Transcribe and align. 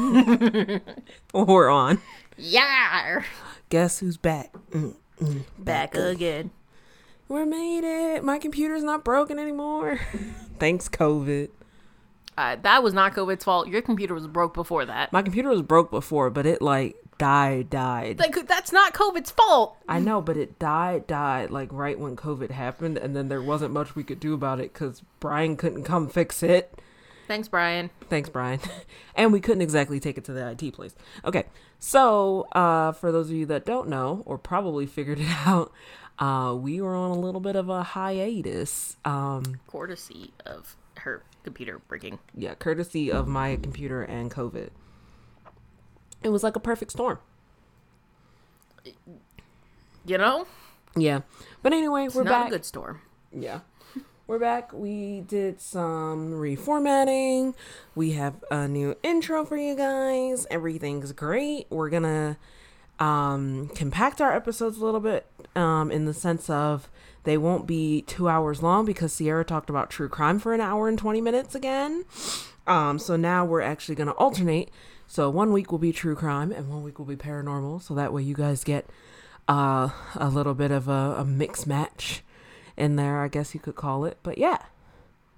We're 1.34 1.68
on. 1.68 2.00
Yeah. 2.36 3.22
Guess 3.68 4.00
who's 4.00 4.16
back? 4.16 4.52
Mm, 4.70 4.96
mm, 5.20 5.44
Back 5.58 5.94
again. 5.94 6.50
We 7.28 7.44
made 7.44 7.84
it. 7.84 8.24
My 8.24 8.38
computer's 8.38 8.82
not 8.82 9.04
broken 9.04 9.38
anymore. 9.38 10.00
Thanks, 10.58 10.88
COVID. 10.88 11.50
Uh, 12.36 12.56
that 12.62 12.82
was 12.82 12.94
not 12.94 13.12
COVID's 13.14 13.44
fault. 13.44 13.68
Your 13.68 13.82
computer 13.82 14.14
was 14.14 14.26
broke 14.26 14.54
before 14.54 14.84
that. 14.86 15.12
My 15.12 15.22
computer 15.22 15.50
was 15.50 15.62
broke 15.62 15.90
before, 15.90 16.30
but 16.30 16.46
it 16.46 16.62
like 16.62 16.96
died, 17.18 17.68
died. 17.68 18.18
Like, 18.18 18.48
that's 18.48 18.72
not 18.72 18.94
COVID's 18.94 19.30
fault. 19.30 19.76
I 19.86 20.00
know, 20.00 20.22
but 20.22 20.38
it 20.38 20.58
died, 20.58 21.06
died 21.06 21.50
like 21.50 21.68
right 21.70 21.98
when 21.98 22.16
COVID 22.16 22.50
happened, 22.50 22.96
and 22.96 23.14
then 23.14 23.28
there 23.28 23.42
wasn't 23.42 23.74
much 23.74 23.94
we 23.94 24.04
could 24.04 24.20
do 24.20 24.32
about 24.32 24.58
it 24.58 24.72
because 24.72 25.02
Brian 25.20 25.56
couldn't 25.56 25.84
come 25.84 26.08
fix 26.08 26.42
it. 26.42 26.80
Thanks, 27.30 27.46
Brian. 27.46 27.90
Thanks, 28.08 28.28
Brian. 28.28 28.58
and 29.14 29.32
we 29.32 29.38
couldn't 29.38 29.62
exactly 29.62 30.00
take 30.00 30.18
it 30.18 30.24
to 30.24 30.32
the 30.32 30.50
IT 30.50 30.74
place. 30.74 30.96
Okay, 31.24 31.44
so 31.78 32.48
uh, 32.50 32.90
for 32.90 33.12
those 33.12 33.30
of 33.30 33.36
you 33.36 33.46
that 33.46 33.64
don't 33.64 33.88
know 33.88 34.24
or 34.26 34.36
probably 34.36 34.84
figured 34.84 35.20
it 35.20 35.28
out, 35.46 35.70
uh, 36.18 36.56
we 36.58 36.80
were 36.80 36.96
on 36.96 37.12
a 37.12 37.20
little 37.20 37.40
bit 37.40 37.54
of 37.54 37.68
a 37.68 37.84
hiatus. 37.84 38.96
Um, 39.04 39.60
Courtesy 39.68 40.32
of 40.44 40.74
her 40.96 41.22
computer 41.44 41.78
breaking. 41.86 42.18
yeah, 42.36 42.54
courtesy 42.56 43.12
of 43.12 43.28
my 43.28 43.54
computer 43.54 44.02
and 44.02 44.28
COVID. 44.28 44.70
It 46.24 46.30
was 46.30 46.42
like 46.42 46.56
a 46.56 46.60
perfect 46.60 46.90
storm. 46.90 47.20
You 50.04 50.18
know? 50.18 50.48
Yeah, 50.96 51.20
but 51.62 51.72
anyway, 51.72 52.06
It's 52.06 52.16
we're 52.16 52.24
not 52.24 52.30
back. 52.30 52.48
a 52.48 52.50
good 52.50 52.64
storm. 52.64 53.02
Yeah. 53.32 53.60
We're 54.30 54.38
back. 54.38 54.72
We 54.72 55.22
did 55.22 55.60
some 55.60 56.34
reformatting. 56.34 57.52
We 57.96 58.12
have 58.12 58.44
a 58.48 58.68
new 58.68 58.96
intro 59.02 59.44
for 59.44 59.56
you 59.56 59.74
guys. 59.74 60.46
Everything's 60.52 61.10
great. 61.10 61.66
We're 61.68 61.90
to 62.04 62.36
um, 63.00 63.72
compact 63.74 64.20
our 64.20 64.32
episodes 64.32 64.78
a 64.78 64.84
little 64.84 65.00
bit 65.00 65.26
um, 65.56 65.90
in 65.90 66.04
the 66.04 66.14
sense 66.14 66.48
of 66.48 66.88
they 67.24 67.36
won't 67.36 67.66
be 67.66 68.02
two 68.02 68.28
hours 68.28 68.62
long 68.62 68.84
because 68.84 69.12
Sierra 69.12 69.44
talked 69.44 69.68
about 69.68 69.90
true 69.90 70.08
crime 70.08 70.38
for 70.38 70.54
an 70.54 70.60
hour 70.60 70.86
and 70.86 70.96
20 70.96 71.20
minutes 71.20 71.56
again. 71.56 72.04
Um, 72.68 73.00
so 73.00 73.16
now 73.16 73.44
we're 73.44 73.62
actually 73.62 73.96
to 74.06 74.14
alternate. 74.14 74.70
So 75.08 75.28
one 75.28 75.52
week 75.52 75.72
will 75.72 75.80
be 75.80 75.90
true 75.90 76.14
crime 76.14 76.52
and 76.52 76.68
one 76.68 76.84
week 76.84 77.00
will 77.00 77.06
be 77.06 77.16
paranormal. 77.16 77.82
So 77.82 77.94
that 77.94 78.12
way 78.12 78.22
you 78.22 78.36
guys 78.36 78.62
get 78.62 78.88
uh, 79.48 79.88
a 80.14 80.28
little 80.28 80.54
bit 80.54 80.70
of 80.70 80.86
a, 80.86 81.16
a 81.18 81.24
mix 81.24 81.66
match 81.66 82.22
in 82.80 82.96
there, 82.96 83.20
I 83.20 83.28
guess 83.28 83.54
you 83.54 83.60
could 83.60 83.76
call 83.76 84.04
it. 84.04 84.18
But 84.22 84.38
yeah, 84.38 84.58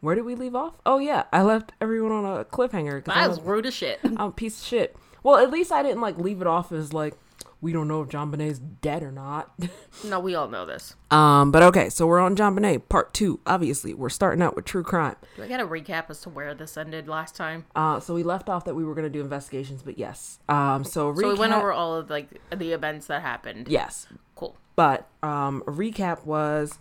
where 0.00 0.14
did 0.14 0.24
we 0.24 0.34
leave 0.34 0.54
off? 0.54 0.74
Oh 0.86 0.98
yeah, 0.98 1.24
I 1.32 1.42
left 1.42 1.72
everyone 1.80 2.12
on 2.12 2.40
a 2.40 2.44
cliffhanger. 2.44 3.02
I 3.08 3.20
That 3.22 3.28
was, 3.28 3.40
rude 3.40 3.66
as 3.66 3.74
shit. 3.74 4.00
I'm 4.04 4.18
a 4.18 4.32
piece 4.32 4.60
of 4.60 4.66
shit. 4.66 4.96
Well, 5.22 5.36
at 5.36 5.50
least 5.50 5.70
I 5.72 5.82
didn't 5.82 6.00
like 6.00 6.18
leave 6.18 6.40
it 6.40 6.46
off 6.46 6.72
as 6.72 6.92
like 6.92 7.14
we 7.60 7.72
don't 7.72 7.86
know 7.86 8.02
if 8.02 8.08
JonBenét's 8.08 8.58
dead 8.58 9.04
or 9.04 9.12
not. 9.12 9.52
no, 10.04 10.18
we 10.18 10.34
all 10.34 10.48
know 10.48 10.66
this. 10.66 10.96
um, 11.12 11.52
but 11.52 11.62
okay, 11.62 11.88
so 11.88 12.08
we're 12.08 12.18
on 12.18 12.34
JonBenét 12.34 12.88
part 12.88 13.14
two. 13.14 13.38
Obviously, 13.46 13.94
we're 13.94 14.08
starting 14.08 14.42
out 14.42 14.56
with 14.56 14.64
true 14.64 14.82
crime. 14.82 15.14
Do 15.36 15.44
I 15.44 15.46
get 15.46 15.60
a 15.60 15.66
recap 15.66 16.10
as 16.10 16.20
to 16.22 16.28
where 16.28 16.54
this 16.54 16.76
ended 16.76 17.06
last 17.06 17.36
time? 17.36 17.66
Uh, 17.76 18.00
so 18.00 18.14
we 18.14 18.24
left 18.24 18.48
off 18.48 18.64
that 18.64 18.74
we 18.74 18.84
were 18.84 18.96
gonna 18.96 19.08
do 19.08 19.20
investigations, 19.20 19.82
but 19.82 19.96
yes. 19.96 20.40
Um, 20.48 20.82
so 20.82 21.12
recap. 21.12 21.20
So 21.20 21.32
we 21.32 21.38
went 21.38 21.52
over 21.52 21.72
all 21.72 21.94
of 21.94 22.10
like 22.10 22.40
the 22.54 22.72
events 22.72 23.06
that 23.06 23.22
happened. 23.22 23.68
Yes, 23.68 24.08
Cool. 24.34 24.56
But 24.74 25.08
um, 25.22 25.62
a 25.66 25.70
recap 25.70 26.24
was 26.24 26.78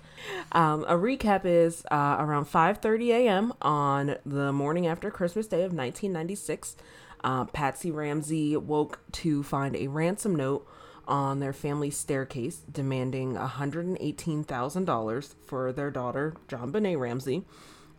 um, 0.51 0.83
a 0.87 0.95
recap 0.95 1.45
is 1.45 1.83
uh, 1.91 2.17
around 2.19 2.45
5.30 2.45 3.09
a.m 3.09 3.53
on 3.61 4.17
the 4.25 4.51
morning 4.51 4.87
after 4.87 5.11
christmas 5.11 5.45
day 5.47 5.63
of 5.63 5.73
1996 5.73 6.75
uh, 7.23 7.45
patsy 7.45 7.91
ramsey 7.91 8.57
woke 8.57 8.99
to 9.11 9.43
find 9.43 9.75
a 9.75 9.85
ransom 9.87 10.35
note 10.35 10.67
on 11.07 11.39
their 11.39 11.53
family 11.53 11.91
staircase 11.91 12.61
demanding 12.71 13.35
$118000 13.35 15.35
for 15.45 15.73
their 15.73 15.91
daughter 15.91 16.35
JonBenét 16.47 16.99
ramsey. 16.99 17.43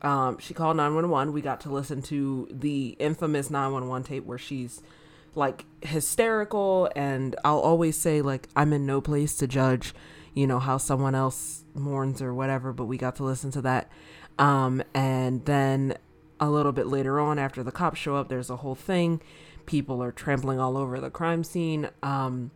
Um, 0.01 0.39
she 0.39 0.55
called 0.55 0.79
911 0.79 1.33
we 1.33 1.43
got 1.43 1.61
to 1.63 1.71
listen 1.71 2.03
to 2.03 2.47
the 2.51 2.97
infamous 2.99 3.51
911 3.51 4.05
tape 4.05 4.25
where 4.25 4.39
she's 4.39 4.83
like 5.35 5.65
hysterical 5.81 6.91
and 6.95 7.35
I'll 7.45 7.59
always 7.61 7.97
say 7.97 8.23
like 8.23 8.49
I'm 8.55 8.73
in 8.73 8.87
no 8.87 9.01
place 9.01 9.35
to 9.37 9.47
judge, 9.47 9.95
you 10.35 10.47
know, 10.47 10.59
how 10.59 10.77
someone 10.79 11.15
else 11.15 11.65
mourns 11.75 12.21
or 12.21 12.35
whatever, 12.35 12.73
but 12.73 12.85
we 12.85 12.99
got 12.99 13.17
to 13.17 13.25
listen 13.25 13.51
to 13.53 13.63
that. 13.63 13.91
Um 14.39 14.83
and 14.95 15.45
then 15.45 15.97
a 16.39 16.51
little 16.51 16.73
bit 16.73 16.87
later 16.87 17.21
on 17.21 17.39
after 17.39 17.63
the 17.63 17.73
cops 17.73 17.99
show 17.99 18.17
up, 18.17 18.29
there's 18.29 18.51
a 18.51 18.57
whole 18.57 18.75
thing. 18.75 19.21
People 19.65 20.03
are 20.03 20.13
trampling 20.13 20.59
all 20.59 20.77
over 20.77 21.01
the 21.01 21.11
crime 21.11 21.45
scene. 21.45 21.89
Um 22.03 22.51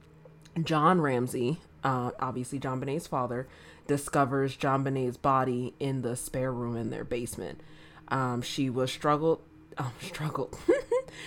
John 0.63 1.01
Ramsey, 1.01 1.59
uh 1.83 2.11
obviously 2.21 2.59
JonBenét's 2.61 3.07
father, 3.07 3.49
discovers 3.87 4.57
JonBenét's 4.57 5.17
body 5.17 5.75
in 5.81 6.03
the 6.03 6.17
spare 6.17 6.53
room 6.53 6.77
in 6.77 6.91
their 6.91 7.05
basement. 7.05 7.61
Um 8.09 8.43
she 8.43 8.69
was 8.69 8.93
struggled 8.93 9.41
um 9.79 9.93
struggled. 10.03 10.59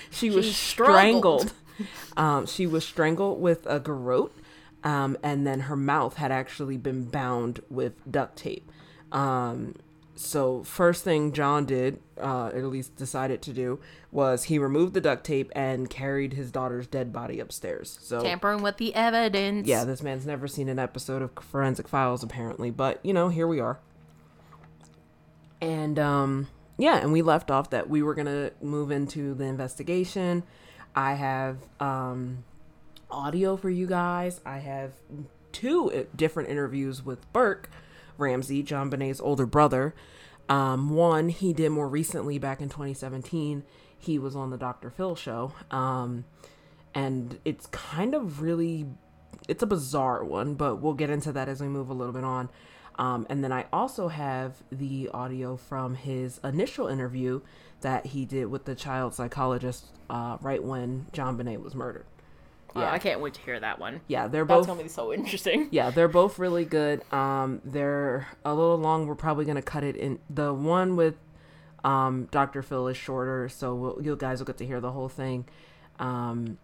she 0.09 0.29
was 0.29 0.45
She 0.45 0.51
struggled. 0.53 1.41
strangled. 1.49 1.53
Um, 2.17 2.45
she 2.45 2.67
was 2.67 2.85
strangled 2.85 3.39
with 3.39 3.65
a 3.65 3.79
garrote, 3.79 4.35
um, 4.83 5.17
and 5.23 5.47
then 5.47 5.61
her 5.61 5.77
mouth 5.77 6.17
had 6.17 6.29
actually 6.29 6.75
been 6.75 7.05
bound 7.05 7.61
with 7.69 7.93
duct 8.11 8.35
tape. 8.35 8.69
Um, 9.13 9.75
so 10.15 10.61
first 10.63 11.05
thing 11.05 11.31
John 11.31 11.63
did, 11.65 12.01
uh, 12.19 12.47
at 12.53 12.65
least 12.65 12.97
decided 12.97 13.41
to 13.43 13.53
do, 13.53 13.79
was 14.11 14.45
he 14.45 14.59
removed 14.59 14.93
the 14.93 14.99
duct 14.99 15.23
tape 15.25 15.49
and 15.55 15.89
carried 15.89 16.33
his 16.33 16.51
daughter's 16.51 16.85
dead 16.87 17.13
body 17.13 17.39
upstairs. 17.39 17.97
So 18.01 18.21
Tampering 18.21 18.61
with 18.61 18.75
the 18.75 18.93
evidence. 18.93 19.65
yeah, 19.65 19.85
this 19.85 20.03
man's 20.03 20.25
never 20.25 20.45
seen 20.49 20.67
an 20.67 20.79
episode 20.79 21.21
of 21.21 21.31
Forensic 21.39 21.87
Files 21.87 22.21
apparently, 22.23 22.69
but 22.71 22.99
you 23.05 23.13
know, 23.13 23.29
here 23.29 23.47
we 23.47 23.61
are. 23.61 23.79
And 25.61 25.97
um 25.97 26.47
yeah, 26.79 26.97
and 26.97 27.11
we 27.11 27.21
left 27.21 27.51
off 27.51 27.69
that 27.71 27.89
we 27.89 28.01
were 28.01 28.15
to 28.25 28.53
move 28.61 28.89
into 28.89 29.33
the 29.35 29.43
investigation. 29.43 30.43
I 30.95 31.13
have 31.13 31.57
um 31.79 32.43
audio 33.11 33.57
for 33.57 33.69
you 33.69 33.85
guys. 33.85 34.39
I 34.45 34.59
have 34.59 34.93
two 35.51 35.91
uh, 35.91 36.03
different 36.15 36.49
interviews 36.49 37.05
with 37.05 37.31
Burke 37.33 37.69
Ramsey, 38.17 38.63
JonBenét's 38.63 39.21
older 39.21 39.45
brother. 39.45 39.93
Um, 40.47 40.89
one 40.91 41.29
he 41.29 41.53
did 41.53 41.69
more 41.69 41.87
recently 41.87 42.39
back 42.39 42.61
in 42.61 42.69
2017. 42.69 43.63
He 43.97 44.17
was 44.17 44.35
on 44.35 44.49
the 44.49 44.57
Dr. 44.57 44.89
Phil 44.89 45.15
show. 45.15 45.53
Um, 45.69 46.25
and 46.95 47.39
it's 47.45 47.67
kind 47.67 48.15
of 48.15 48.41
really 48.41 48.87
it's 49.47 49.63
a 49.63 49.67
bizarre 49.67 50.23
one, 50.23 50.55
but 50.55 50.77
we'll 50.77 50.93
get 50.93 51.09
into 51.09 51.31
that 51.33 51.49
as 51.49 51.61
we 51.61 51.67
move 51.67 51.89
a 51.89 51.93
little 51.93 52.13
bit 52.13 52.23
on. 52.23 52.49
Um, 52.99 53.25
and 53.29 53.41
then 53.41 53.53
I 53.53 53.65
also 53.71 54.09
have 54.09 54.61
the 54.69 55.09
audio 55.13 55.55
from 55.55 55.95
his 55.95 56.39
initial 56.43 56.87
interview 56.87 57.39
that 57.79 58.07
he 58.07 58.25
did 58.25 58.47
with 58.47 58.65
the 58.65 58.75
child 58.75 59.15
psychologist 59.15 59.85
uh, 60.09 60.37
right 60.41 60.61
when 60.61 61.07
JonBenét 61.13 61.63
was 61.63 61.73
murdered. 61.73 62.05
Uh, 62.75 62.81
I 62.81 62.99
can't 62.99 63.21
wait 63.21 63.33
to 63.35 63.41
hear 63.41 63.59
that 63.59 63.79
one. 63.79 64.01
Yeah, 64.07 64.27
they're 64.27 64.45
That's 64.45 64.59
both 64.59 64.67
gonna 64.67 64.83
be 64.83 64.89
so 64.89 65.13
interesting. 65.13 65.69
yeah, 65.71 65.89
they're 65.89 66.09
both 66.09 66.37
really 66.37 66.65
good. 66.65 67.01
Um, 67.11 67.61
they're 67.63 68.27
a 68.45 68.53
little 68.53 68.77
long. 68.77 69.07
We're 69.07 69.15
probably 69.15 69.45
gonna 69.45 69.61
cut 69.61 69.83
it 69.83 69.95
in. 69.95 70.19
The 70.29 70.53
one 70.53 70.95
with 70.95 71.15
um, 71.83 72.27
Dr. 72.31 72.61
Phil 72.61 72.89
is 72.89 72.97
shorter, 72.97 73.49
so 73.49 73.73
we'll, 73.73 74.01
you 74.03 74.15
guys 74.17 74.39
will 74.39 74.45
get 74.45 74.57
to 74.57 74.65
hear 74.65 74.81
the 74.81 74.91
whole 74.91 75.09
thing. 75.09 75.45
Um, 75.97 76.57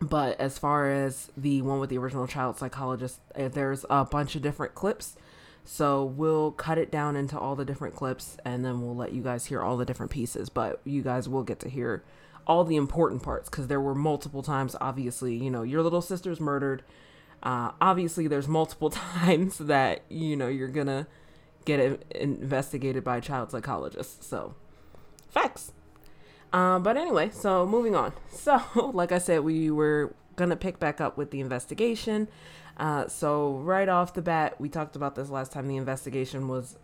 but 0.00 0.40
as 0.40 0.56
far 0.56 0.90
as 0.90 1.30
the 1.36 1.62
one 1.62 1.80
with 1.80 1.90
the 1.90 1.98
original 1.98 2.26
child 2.26 2.58
psychologist, 2.58 3.20
uh, 3.36 3.48
there's 3.48 3.84
a 3.90 4.04
bunch 4.04 4.36
of 4.36 4.42
different 4.42 4.74
clips. 4.74 5.16
So 5.64 6.04
we'll 6.04 6.52
cut 6.52 6.76
it 6.76 6.90
down 6.90 7.16
into 7.16 7.38
all 7.38 7.56
the 7.56 7.64
different 7.64 7.94
clips, 7.94 8.36
and 8.44 8.64
then 8.64 8.82
we'll 8.82 8.94
let 8.94 9.12
you 9.12 9.22
guys 9.22 9.46
hear 9.46 9.62
all 9.62 9.76
the 9.76 9.86
different 9.86 10.12
pieces. 10.12 10.50
But 10.50 10.80
you 10.84 11.02
guys 11.02 11.28
will 11.28 11.42
get 11.42 11.58
to 11.60 11.68
hear 11.70 12.04
all 12.46 12.64
the 12.64 12.76
important 12.76 13.22
parts 13.22 13.48
because 13.48 13.68
there 13.68 13.80
were 13.80 13.94
multiple 13.94 14.42
times. 14.42 14.76
Obviously, 14.80 15.34
you 15.34 15.50
know, 15.50 15.62
your 15.62 15.82
little 15.82 16.02
sister's 16.02 16.38
murdered. 16.38 16.82
Uh, 17.42 17.72
obviously, 17.80 18.26
there's 18.26 18.48
multiple 18.48 18.90
times 18.90 19.58
that 19.58 20.02
you 20.08 20.36
know 20.36 20.48
you're 20.48 20.68
gonna 20.68 21.06
get 21.64 21.80
it 21.80 22.04
investigated 22.14 23.02
by 23.02 23.16
a 23.16 23.20
child 23.20 23.50
psychologist. 23.50 24.22
So, 24.22 24.54
facts. 25.30 25.72
Um, 26.52 26.82
but 26.82 26.96
anyway, 26.96 27.30
so 27.32 27.66
moving 27.66 27.94
on. 27.94 28.12
So, 28.30 28.60
like 28.92 29.10
I 29.10 29.18
said, 29.18 29.40
we 29.40 29.70
were 29.70 30.14
gonna 30.36 30.56
pick 30.56 30.78
back 30.78 31.00
up 31.00 31.16
with 31.16 31.30
the 31.30 31.40
investigation. 31.40 32.28
Uh, 32.76 33.06
so 33.08 33.56
right 33.58 33.88
off 33.88 34.14
the 34.14 34.22
bat, 34.22 34.60
we 34.60 34.68
talked 34.68 34.96
about 34.96 35.14
this 35.14 35.30
last 35.30 35.52
time. 35.52 35.68
The 35.68 35.76
investigation 35.76 36.48
was 36.48 36.76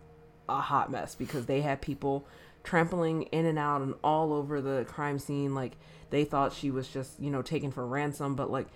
a 0.47 0.61
hot 0.61 0.91
mess 0.91 1.15
because 1.15 1.45
they 1.45 1.61
had 1.61 1.81
people 1.81 2.25
trampling 2.63 3.23
in 3.23 3.45
and 3.45 3.59
out 3.59 3.81
and 3.81 3.95
all 4.03 4.33
over 4.33 4.61
the 4.61 4.85
crime 4.87 5.19
scene. 5.19 5.53
Like 5.53 5.73
they 6.09 6.23
thought 6.23 6.53
she 6.53 6.71
was 6.71 6.87
just, 6.87 7.19
you 7.19 7.29
know, 7.29 7.41
taken 7.41 7.71
for 7.71 7.85
ransom. 7.85 8.35
But 8.35 8.49
like, 8.49 8.67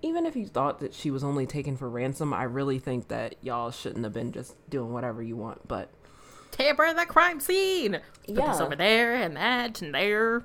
even 0.00 0.26
if 0.26 0.34
you 0.34 0.46
thought 0.46 0.80
that 0.80 0.94
she 0.94 1.10
was 1.10 1.22
only 1.22 1.46
taken 1.46 1.76
for 1.76 1.88
ransom, 1.88 2.32
I 2.32 2.44
really 2.44 2.78
think 2.78 3.08
that 3.08 3.36
y'all 3.40 3.70
shouldn't 3.70 4.04
have 4.04 4.12
been 4.12 4.32
just 4.32 4.54
doing 4.70 4.92
whatever 4.92 5.22
you 5.22 5.36
want. 5.36 5.68
But 5.68 5.90
Tamper 6.52 6.92
the 6.94 7.06
crime 7.06 7.40
scene. 7.40 8.00
Put 8.26 8.36
this 8.36 8.60
over 8.60 8.76
there 8.76 9.14
and 9.14 9.36
that 9.36 9.82
and 9.82 9.94
there. 9.94 10.44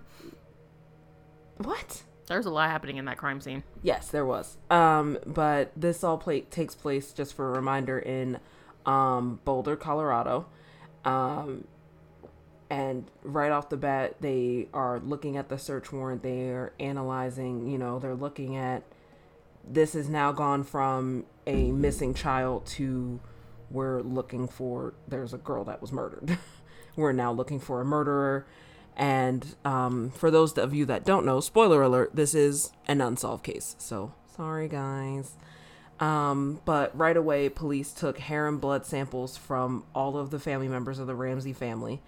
what? 1.58 2.04
There's 2.28 2.46
a 2.46 2.50
lot 2.50 2.70
happening 2.70 2.98
in 2.98 3.06
that 3.06 3.18
crime 3.18 3.42
scene. 3.42 3.64
Yes, 3.82 4.10
there 4.10 4.26
was. 4.26 4.58
Um, 4.70 5.18
but 5.26 5.72
this 5.76 6.04
all 6.04 6.18
play- 6.18 6.42
takes 6.42 6.76
place 6.76 7.14
just 7.14 7.34
for 7.34 7.50
a 7.50 7.56
reminder 7.56 7.98
in 7.98 8.40
um, 8.86 9.40
Boulder, 9.46 9.76
Colorado. 9.76 10.46
Um, 11.06 11.66
and 12.70 13.10
right 13.24 13.52
off 13.52 13.70
the 13.70 13.78
bat, 13.78 14.18
they 14.20 14.68
are 14.74 15.00
looking 15.00 15.38
at 15.38 15.48
the 15.48 15.58
search 15.58 15.92
warrant. 15.94 16.22
They 16.22 16.50
are 16.50 16.74
analyzing. 16.80 17.68
You 17.68 17.78
know, 17.78 17.98
they're 17.98 18.14
looking 18.14 18.58
at 18.58 18.84
this 19.70 19.94
has 19.94 20.10
now 20.10 20.32
gone 20.32 20.64
from 20.64 21.26
a 21.46 21.72
missing 21.72 22.14
child 22.14 22.66
to 22.66 23.20
we're 23.70 24.02
looking 24.02 24.48
for 24.48 24.94
there's 25.08 25.34
a 25.34 25.38
girl 25.38 25.64
that 25.66 25.82
was 25.82 25.92
murdered. 25.92 26.38
we're 26.96 27.12
now 27.12 27.32
looking 27.32 27.60
for 27.60 27.82
a 27.82 27.86
murderer. 27.86 28.46
And 28.98 29.56
um, 29.64 30.10
for 30.10 30.32
those 30.32 30.58
of 30.58 30.74
you 30.74 30.86
that 30.88 31.06
don't 31.06 31.26
know, 31.26 31.40
spoiler 31.40 31.84
alert, 31.84 32.16
this 32.16 32.34
is 32.34 32.72
an 32.88 33.00
unsolved 33.00 33.44
case. 33.44 33.76
So 33.78 34.12
sorry, 34.36 34.68
guys. 34.68 35.34
Um, 36.00 36.60
but 36.66 36.98
right 36.98 37.16
away, 37.16 37.50
police 37.50 37.94
took 37.94 38.18
hair 38.18 38.48
and 38.48 38.60
blood 38.60 38.86
samples 38.86 39.38
from 39.38 39.84
all 39.94 40.18
of 40.18 40.32
the 40.32 40.40
family 40.40 40.68
members 40.68 40.98
of 40.98 41.06
the 41.06 41.16
Ramsey 41.16 41.54
family. 41.54 42.02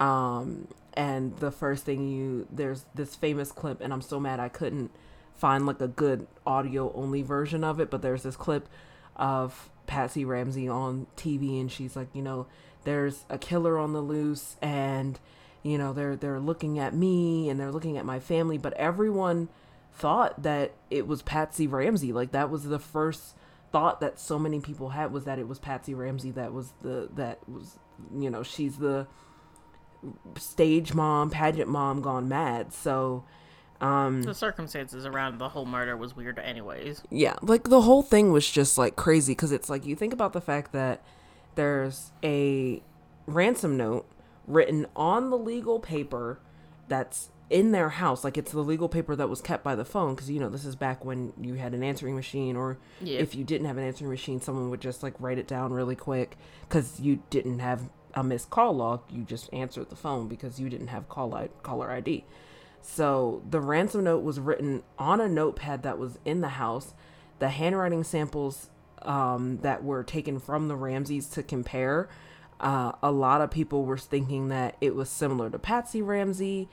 Um, 0.00 0.66
and 0.94 1.36
the 1.38 1.52
first 1.52 1.84
thing 1.84 2.08
you, 2.08 2.48
there's 2.50 2.84
this 2.94 3.14
famous 3.14 3.52
clip, 3.52 3.80
and 3.80 3.92
I'm 3.92 4.02
so 4.02 4.18
mad 4.18 4.40
I 4.40 4.48
couldn't 4.48 4.90
find 5.36 5.64
like 5.64 5.80
a 5.80 5.88
good 5.88 6.26
audio 6.44 6.92
only 6.92 7.22
version 7.22 7.62
of 7.62 7.80
it, 7.80 7.88
but 7.90 8.02
there's 8.02 8.24
this 8.24 8.36
clip 8.36 8.68
of 9.14 9.70
Patsy 9.86 10.24
Ramsey 10.24 10.68
on 10.68 11.06
TV, 11.16 11.60
and 11.60 11.70
she's 11.70 11.96
like, 11.96 12.08
you 12.12 12.22
know, 12.22 12.46
there's 12.84 13.24
a 13.30 13.38
killer 13.38 13.78
on 13.78 13.92
the 13.92 14.00
loose, 14.00 14.56
and 14.60 15.18
you 15.62 15.78
know 15.78 15.92
they're 15.92 16.16
they're 16.16 16.40
looking 16.40 16.78
at 16.78 16.94
me 16.94 17.48
and 17.48 17.58
they're 17.58 17.72
looking 17.72 17.96
at 17.96 18.04
my 18.04 18.18
family 18.18 18.58
but 18.58 18.72
everyone 18.74 19.48
thought 19.92 20.42
that 20.42 20.72
it 20.90 21.06
was 21.06 21.22
Patsy 21.22 21.66
Ramsey. 21.66 22.12
Like 22.12 22.32
that 22.32 22.50
was 22.50 22.64
the 22.64 22.78
first 22.78 23.36
thought 23.70 24.00
that 24.00 24.18
so 24.18 24.38
many 24.38 24.60
people 24.60 24.90
had 24.90 25.12
was 25.12 25.24
that 25.24 25.38
it 25.38 25.48
was 25.48 25.58
Patsy 25.58 25.94
Ramsey 25.94 26.30
that 26.32 26.52
was 26.52 26.72
the 26.82 27.08
that 27.14 27.38
was 27.48 27.78
you 28.14 28.30
know 28.30 28.42
she's 28.42 28.78
the 28.78 29.06
stage 30.36 30.94
mom 30.94 31.30
pageant 31.30 31.68
mom 31.68 32.00
gone 32.02 32.28
mad. 32.28 32.72
So 32.72 33.24
um 33.80 34.22
the 34.22 34.34
circumstances 34.34 35.06
around 35.06 35.38
the 35.38 35.50
whole 35.50 35.66
murder 35.66 35.96
was 35.96 36.16
weird 36.16 36.38
anyways. 36.38 37.02
Yeah 37.10 37.36
like 37.42 37.64
the 37.64 37.82
whole 37.82 38.02
thing 38.02 38.32
was 38.32 38.48
just 38.50 38.78
like 38.78 38.96
crazy 38.96 39.32
because 39.32 39.52
it's 39.52 39.70
like 39.70 39.86
you 39.86 39.94
think 39.94 40.12
about 40.12 40.32
the 40.32 40.40
fact 40.40 40.72
that 40.72 41.02
there's 41.54 42.12
a 42.24 42.82
ransom 43.26 43.76
note 43.76 44.06
written 44.46 44.86
on 44.96 45.30
the 45.30 45.38
legal 45.38 45.78
paper 45.80 46.40
that's 46.88 47.30
in 47.50 47.72
their 47.72 47.90
house. 47.90 48.24
Like 48.24 48.38
it's 48.38 48.52
the 48.52 48.60
legal 48.60 48.88
paper 48.88 49.14
that 49.16 49.28
was 49.28 49.40
kept 49.40 49.62
by 49.62 49.74
the 49.74 49.84
phone 49.84 50.14
because 50.14 50.30
you 50.30 50.40
know 50.40 50.48
this 50.48 50.64
is 50.64 50.74
back 50.76 51.04
when 51.04 51.32
you 51.40 51.54
had 51.54 51.74
an 51.74 51.82
answering 51.82 52.14
machine 52.14 52.56
or 52.56 52.78
Yeah. 53.00 53.18
if 53.18 53.34
you 53.34 53.44
didn't 53.44 53.66
have 53.66 53.76
an 53.76 53.84
answering 53.84 54.10
machine 54.10 54.40
someone 54.40 54.70
would 54.70 54.80
just 54.80 55.02
like 55.02 55.14
write 55.20 55.38
it 55.38 55.46
down 55.46 55.72
really 55.72 55.96
quick 55.96 56.36
because 56.68 56.98
you 57.00 57.22
didn't 57.30 57.58
have 57.58 57.90
a 58.14 58.24
missed 58.24 58.48
call 58.50 58.74
log. 58.74 59.02
You 59.10 59.22
just 59.24 59.52
answered 59.52 59.90
the 59.90 59.96
phone 59.96 60.28
because 60.28 60.58
you 60.58 60.68
didn't 60.70 60.88
have 60.88 61.08
call 61.08 61.34
I- 61.34 61.48
caller 61.62 61.90
id 61.90 62.24
so 62.80 63.42
the 63.48 63.60
ransom 63.60 64.04
note 64.04 64.22
was 64.24 64.40
written 64.40 64.82
on 64.98 65.20
a 65.20 65.28
notepad 65.28 65.82
that 65.84 65.98
was 65.98 66.18
in 66.24 66.40
the 66.40 66.48
house. 66.48 66.94
The 67.38 67.48
handwriting 67.50 68.02
samples 68.04 68.70
um, 69.02 69.58
that 69.62 69.82
were 69.84 70.02
taken 70.04 70.38
from 70.38 70.68
the 70.68 70.76
ramseys 70.76 71.28
to 71.30 71.42
compare 71.42 72.08
uh, 72.62 72.92
a 73.02 73.10
lot 73.10 73.40
of 73.40 73.50
people 73.50 73.84
were 73.84 73.98
thinking 73.98 74.48
that 74.48 74.76
it 74.80 74.94
was 74.94 75.08
similar 75.10 75.50
to 75.50 75.58
Patsy 75.58 76.00
Ramsey, 76.00 76.68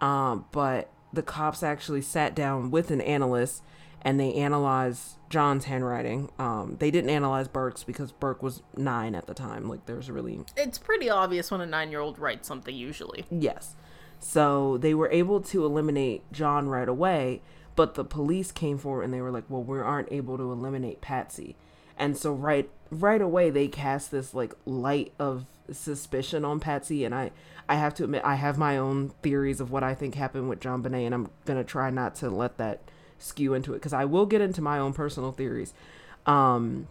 um, 0.00 0.46
but 0.50 0.90
the 1.12 1.22
cops 1.22 1.62
actually 1.62 2.02
sat 2.02 2.34
down 2.34 2.70
with 2.70 2.90
an 2.90 3.00
analyst 3.00 3.62
and 4.02 4.18
they 4.18 4.34
analyzed 4.34 5.16
John's 5.30 5.64
handwriting. 5.64 6.30
Um, 6.38 6.76
they 6.78 6.90
didn't 6.90 7.10
analyze 7.10 7.48
Burke's 7.48 7.84
because 7.84 8.12
Burke 8.12 8.42
was 8.42 8.62
nine 8.76 9.14
at 9.14 9.26
the 9.26 9.34
time. 9.34 9.68
Like, 9.68 9.86
there's 9.86 10.10
really 10.10 10.40
it's 10.56 10.78
pretty 10.78 11.08
obvious 11.08 11.50
when 11.50 11.60
a 11.60 11.66
nine-year-old 11.66 12.18
writes 12.18 12.48
something 12.48 12.74
usually 12.74 13.24
Yes. 13.30 13.76
So 14.18 14.78
they 14.78 14.94
were 14.94 15.10
able 15.10 15.40
to 15.42 15.66
eliminate 15.66 16.22
John 16.32 16.68
right 16.68 16.88
away, 16.88 17.42
but 17.76 17.94
the 17.94 18.04
police 18.04 18.52
came 18.52 18.78
forward 18.78 19.02
and 19.02 19.12
they 19.12 19.20
were 19.20 19.30
like, 19.30 19.44
"Well, 19.50 19.62
we 19.62 19.78
aren't 19.78 20.10
able 20.10 20.38
to 20.38 20.50
eliminate 20.50 21.02
Patsy." 21.02 21.56
And 21.98 22.16
so 22.16 22.32
right 22.32 22.68
right 22.90 23.20
away 23.20 23.50
they 23.50 23.68
cast 23.68 24.10
this 24.10 24.34
like 24.34 24.54
light 24.64 25.12
of 25.18 25.46
suspicion 25.72 26.44
on 26.44 26.60
Patsy 26.60 27.04
and 27.04 27.14
I 27.14 27.30
I 27.68 27.76
have 27.76 27.94
to 27.94 28.04
admit 28.04 28.22
I 28.24 28.34
have 28.34 28.58
my 28.58 28.76
own 28.76 29.10
theories 29.22 29.60
of 29.60 29.70
what 29.70 29.82
I 29.82 29.94
think 29.94 30.14
happened 30.14 30.48
with 30.48 30.60
JonBenét 30.60 31.06
and 31.06 31.14
I'm 31.14 31.30
going 31.46 31.58
to 31.58 31.64
try 31.64 31.90
not 31.90 32.14
to 32.16 32.28
let 32.28 32.58
that 32.58 32.80
skew 33.18 33.54
into 33.54 33.74
it 33.74 33.80
cuz 33.80 33.92
I 33.92 34.04
will 34.04 34.26
get 34.26 34.40
into 34.40 34.60
my 34.60 34.78
own 34.78 34.92
personal 34.92 35.32
theories. 35.32 35.72
Um 36.26 36.88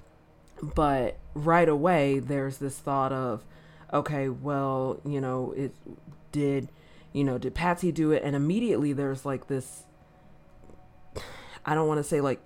but 0.61 1.17
right 1.33 1.67
away 1.67 2.19
there's 2.19 2.57
this 2.57 2.77
thought 2.79 3.11
of 3.11 3.43
okay 3.93 4.29
well 4.29 4.99
you 5.05 5.19
know 5.19 5.53
it 5.57 5.73
did 6.31 6.69
you 7.11 7.23
know 7.23 7.37
did 7.37 7.53
patsy 7.53 7.91
do 7.91 8.11
it 8.11 8.23
and 8.23 8.35
immediately 8.35 8.93
there's 8.93 9.25
like 9.25 9.47
this 9.47 9.83
i 11.65 11.75
don't 11.75 11.87
want 11.87 11.97
to 11.99 12.03
say 12.03 12.21
like 12.21 12.39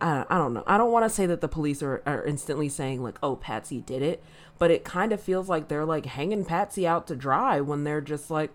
I 0.00 0.24
I 0.28 0.38
don't 0.38 0.54
know. 0.54 0.64
I 0.66 0.76
don't 0.78 0.92
want 0.92 1.04
to 1.04 1.10
say 1.10 1.26
that 1.26 1.40
the 1.40 1.48
police 1.48 1.82
are, 1.82 2.02
are 2.06 2.24
instantly 2.24 2.68
saying 2.68 3.02
like, 3.02 3.18
"Oh, 3.22 3.36
Patsy 3.36 3.80
did 3.80 4.02
it," 4.02 4.22
but 4.58 4.70
it 4.70 4.84
kind 4.84 5.12
of 5.12 5.20
feels 5.20 5.48
like 5.48 5.68
they're 5.68 5.84
like 5.84 6.06
hanging 6.06 6.44
Patsy 6.44 6.86
out 6.86 7.06
to 7.08 7.16
dry 7.16 7.60
when 7.60 7.84
they're 7.84 8.00
just 8.00 8.30
like, 8.30 8.50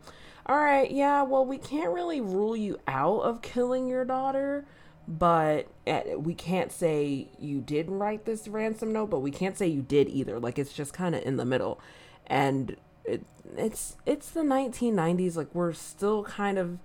"All 0.45 0.57
right, 0.57 0.89
yeah, 0.89 1.23
well, 1.23 1.45
we 1.45 1.57
can't 1.57 1.91
really 1.91 2.21
rule 2.21 2.55
you 2.55 2.79
out 2.87 3.21
of 3.21 3.41
killing 3.41 3.87
your 3.87 4.05
daughter, 4.05 4.65
but 5.07 5.67
eh, 5.87 6.15
we 6.15 6.33
can't 6.33 6.71
say 6.71 7.29
you 7.39 7.61
did 7.61 7.89
write 7.89 8.25
this 8.25 8.47
ransom 8.47 8.91
note, 8.93 9.09
but 9.09 9.19
we 9.19 9.31
can't 9.31 9.57
say 9.57 9.67
you 9.67 9.81
did 9.81 10.09
either. 10.09 10.39
Like 10.39 10.57
it's 10.59 10.73
just 10.73 10.93
kind 10.93 11.15
of 11.15 11.23
in 11.23 11.37
the 11.37 11.45
middle, 11.45 11.79
and 12.27 12.75
it, 13.03 13.23
it's 13.57 13.97
it's 14.05 14.29
the 14.29 14.41
1990s. 14.41 15.35
Like 15.35 15.53
we're 15.53 15.73
still 15.73 16.23
kind 16.23 16.57
of 16.57 16.79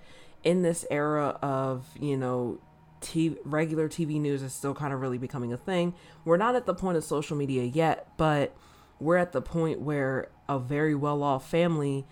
in 0.44 0.62
this 0.62 0.86
era 0.90 1.38
of 1.42 1.86
you 1.98 2.16
know 2.16 2.58
TV, 3.00 3.36
regular 3.44 3.88
TV 3.88 4.20
news 4.20 4.42
is 4.42 4.52
still 4.52 4.74
kind 4.74 4.92
of 4.92 5.00
really 5.00 5.18
becoming 5.18 5.52
a 5.52 5.56
thing. 5.56 5.94
We're 6.24 6.36
not 6.36 6.54
at 6.54 6.66
the 6.66 6.74
point 6.74 6.96
of 6.96 7.04
social 7.04 7.36
media 7.36 7.64
yet, 7.64 8.08
but 8.16 8.54
we're 8.98 9.16
at 9.16 9.32
the 9.32 9.42
point 9.42 9.80
where 9.80 10.28
a 10.48 10.58
very 10.58 10.94
well 10.94 11.22
off 11.22 11.48
family 11.48 12.06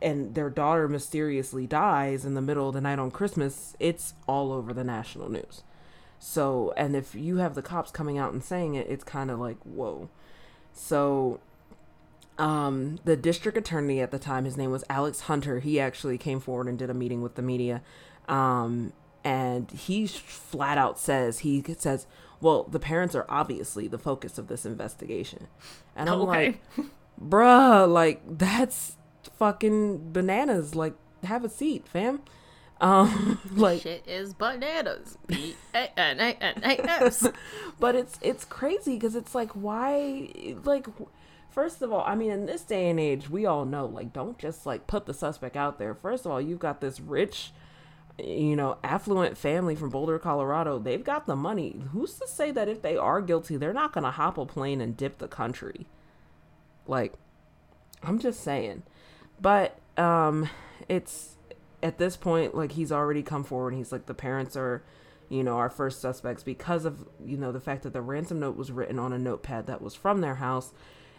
and 0.00 0.34
their 0.34 0.50
daughter 0.50 0.88
mysteriously 0.88 1.66
dies 1.66 2.24
in 2.24 2.34
the 2.34 2.42
middle 2.42 2.68
of 2.68 2.74
the 2.74 2.80
night 2.80 2.98
on 2.98 3.10
Christmas. 3.10 3.76
It's 3.78 4.14
all 4.26 4.52
over 4.52 4.72
the 4.72 4.84
national 4.84 5.30
news. 5.30 5.62
So, 6.18 6.72
and 6.76 6.94
if 6.94 7.14
you 7.14 7.38
have 7.38 7.54
the 7.54 7.62
cops 7.62 7.90
coming 7.90 8.18
out 8.18 8.32
and 8.32 8.44
saying 8.44 8.74
it, 8.74 8.86
it's 8.88 9.04
kind 9.04 9.30
of 9.30 9.38
like, 9.40 9.56
whoa. 9.62 10.10
So, 10.72 11.40
um, 12.38 12.98
the 13.04 13.16
district 13.16 13.56
attorney 13.56 14.00
at 14.00 14.10
the 14.10 14.18
time, 14.18 14.44
his 14.44 14.56
name 14.56 14.70
was 14.70 14.84
Alex 14.90 15.22
Hunter. 15.22 15.60
He 15.60 15.80
actually 15.80 16.18
came 16.18 16.40
forward 16.40 16.68
and 16.68 16.78
did 16.78 16.90
a 16.90 16.94
meeting 16.94 17.22
with 17.22 17.36
the 17.36 17.42
media. 17.42 17.82
Um, 18.28 18.92
and 19.24 19.70
he 19.70 20.06
flat 20.06 20.78
out 20.78 20.98
says 20.98 21.40
he 21.40 21.62
says 21.78 22.06
well 22.40 22.64
the 22.64 22.80
parents 22.80 23.14
are 23.14 23.26
obviously 23.28 23.86
the 23.88 23.98
focus 23.98 24.38
of 24.38 24.48
this 24.48 24.64
investigation 24.64 25.46
and 25.94 26.08
i'm 26.08 26.20
Okay. 26.22 26.58
like 26.78 26.86
bruh 27.22 27.90
like 27.90 28.22
that's 28.38 28.96
fucking 29.36 30.12
bananas 30.12 30.74
like 30.74 30.94
have 31.24 31.44
a 31.44 31.48
seat 31.48 31.86
fam 31.86 32.20
um 32.80 33.38
like 33.54 33.82
Shit 33.82 34.02
is 34.06 34.32
bananas. 34.32 35.18
B 35.26 35.54
A 35.74 35.98
N 36.00 36.18
A 36.18 36.32
N 36.40 36.62
A 36.64 36.90
S. 37.04 37.26
but 37.78 37.94
it's 37.94 38.18
it's 38.22 38.46
crazy 38.46 38.94
because 38.94 39.14
it's 39.14 39.34
like 39.34 39.50
why 39.52 40.32
like 40.64 40.86
first 41.50 41.82
of 41.82 41.92
all 41.92 42.02
i 42.06 42.14
mean 42.14 42.30
in 42.30 42.46
this 42.46 42.62
day 42.62 42.88
and 42.88 42.98
age 42.98 43.28
we 43.28 43.44
all 43.44 43.66
know 43.66 43.84
like 43.84 44.14
don't 44.14 44.38
just 44.38 44.64
like 44.64 44.86
put 44.86 45.04
the 45.04 45.12
suspect 45.12 45.56
out 45.58 45.78
there 45.78 45.94
first 45.94 46.24
of 46.24 46.32
all 46.32 46.40
you've 46.40 46.58
got 46.58 46.80
this 46.80 47.00
rich 47.00 47.52
you 48.18 48.56
know 48.56 48.78
affluent 48.84 49.38
family 49.38 49.74
from 49.74 49.88
boulder 49.88 50.18
colorado 50.18 50.78
they've 50.78 51.04
got 51.04 51.26
the 51.26 51.36
money. 51.36 51.82
Who's 51.92 52.14
to 52.14 52.28
say 52.28 52.50
that 52.50 52.68
if 52.68 52.82
they 52.82 52.96
are 52.96 53.20
guilty 53.20 53.56
they're 53.56 53.72
not 53.72 53.92
going 53.92 54.04
to 54.04 54.10
hop 54.10 54.38
a 54.38 54.46
plane 54.46 54.80
and 54.80 54.96
dip 54.96 55.18
the 55.18 55.28
country? 55.28 55.86
Like 56.86 57.14
i'm 58.02 58.18
just 58.18 58.42
saying. 58.42 58.82
But 59.40 59.78
um 59.96 60.48
it's 60.88 61.36
at 61.82 61.98
this 61.98 62.16
point 62.16 62.54
like 62.54 62.72
he's 62.72 62.92
already 62.92 63.22
come 63.22 63.44
forward. 63.44 63.72
And 63.72 63.78
he's 63.78 63.92
like 63.92 64.06
the 64.06 64.14
parents 64.14 64.56
are 64.56 64.82
you 65.28 65.42
know 65.44 65.56
our 65.56 65.70
first 65.70 66.00
suspects 66.00 66.42
because 66.42 66.84
of 66.84 67.08
you 67.24 67.36
know 67.36 67.52
the 67.52 67.60
fact 67.60 67.84
that 67.84 67.92
the 67.92 68.02
ransom 68.02 68.40
note 68.40 68.56
was 68.56 68.70
written 68.72 68.98
on 68.98 69.12
a 69.12 69.18
notepad 69.18 69.66
that 69.66 69.80
was 69.82 69.94
from 69.94 70.20
their 70.20 70.36
house. 70.36 70.72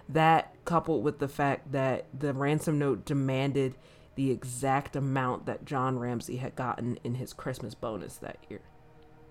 That 0.10 0.54
coupled 0.66 1.04
with 1.04 1.20
the 1.20 1.30
fact 1.30 1.72
that 1.72 2.06
the 2.18 2.34
ransom 2.34 2.78
note 2.78 3.06
demanded 3.06 3.76
the 4.16 4.32
exact 4.32 4.96
amount 4.96 5.46
that 5.46 5.66
John 5.66 5.98
Ramsey 5.98 6.38
had 6.38 6.56
gotten 6.56 6.98
in 7.04 7.16
his 7.16 7.34
Christmas 7.34 7.74
bonus 7.76 8.18
that 8.18 8.38
year. 8.50 8.62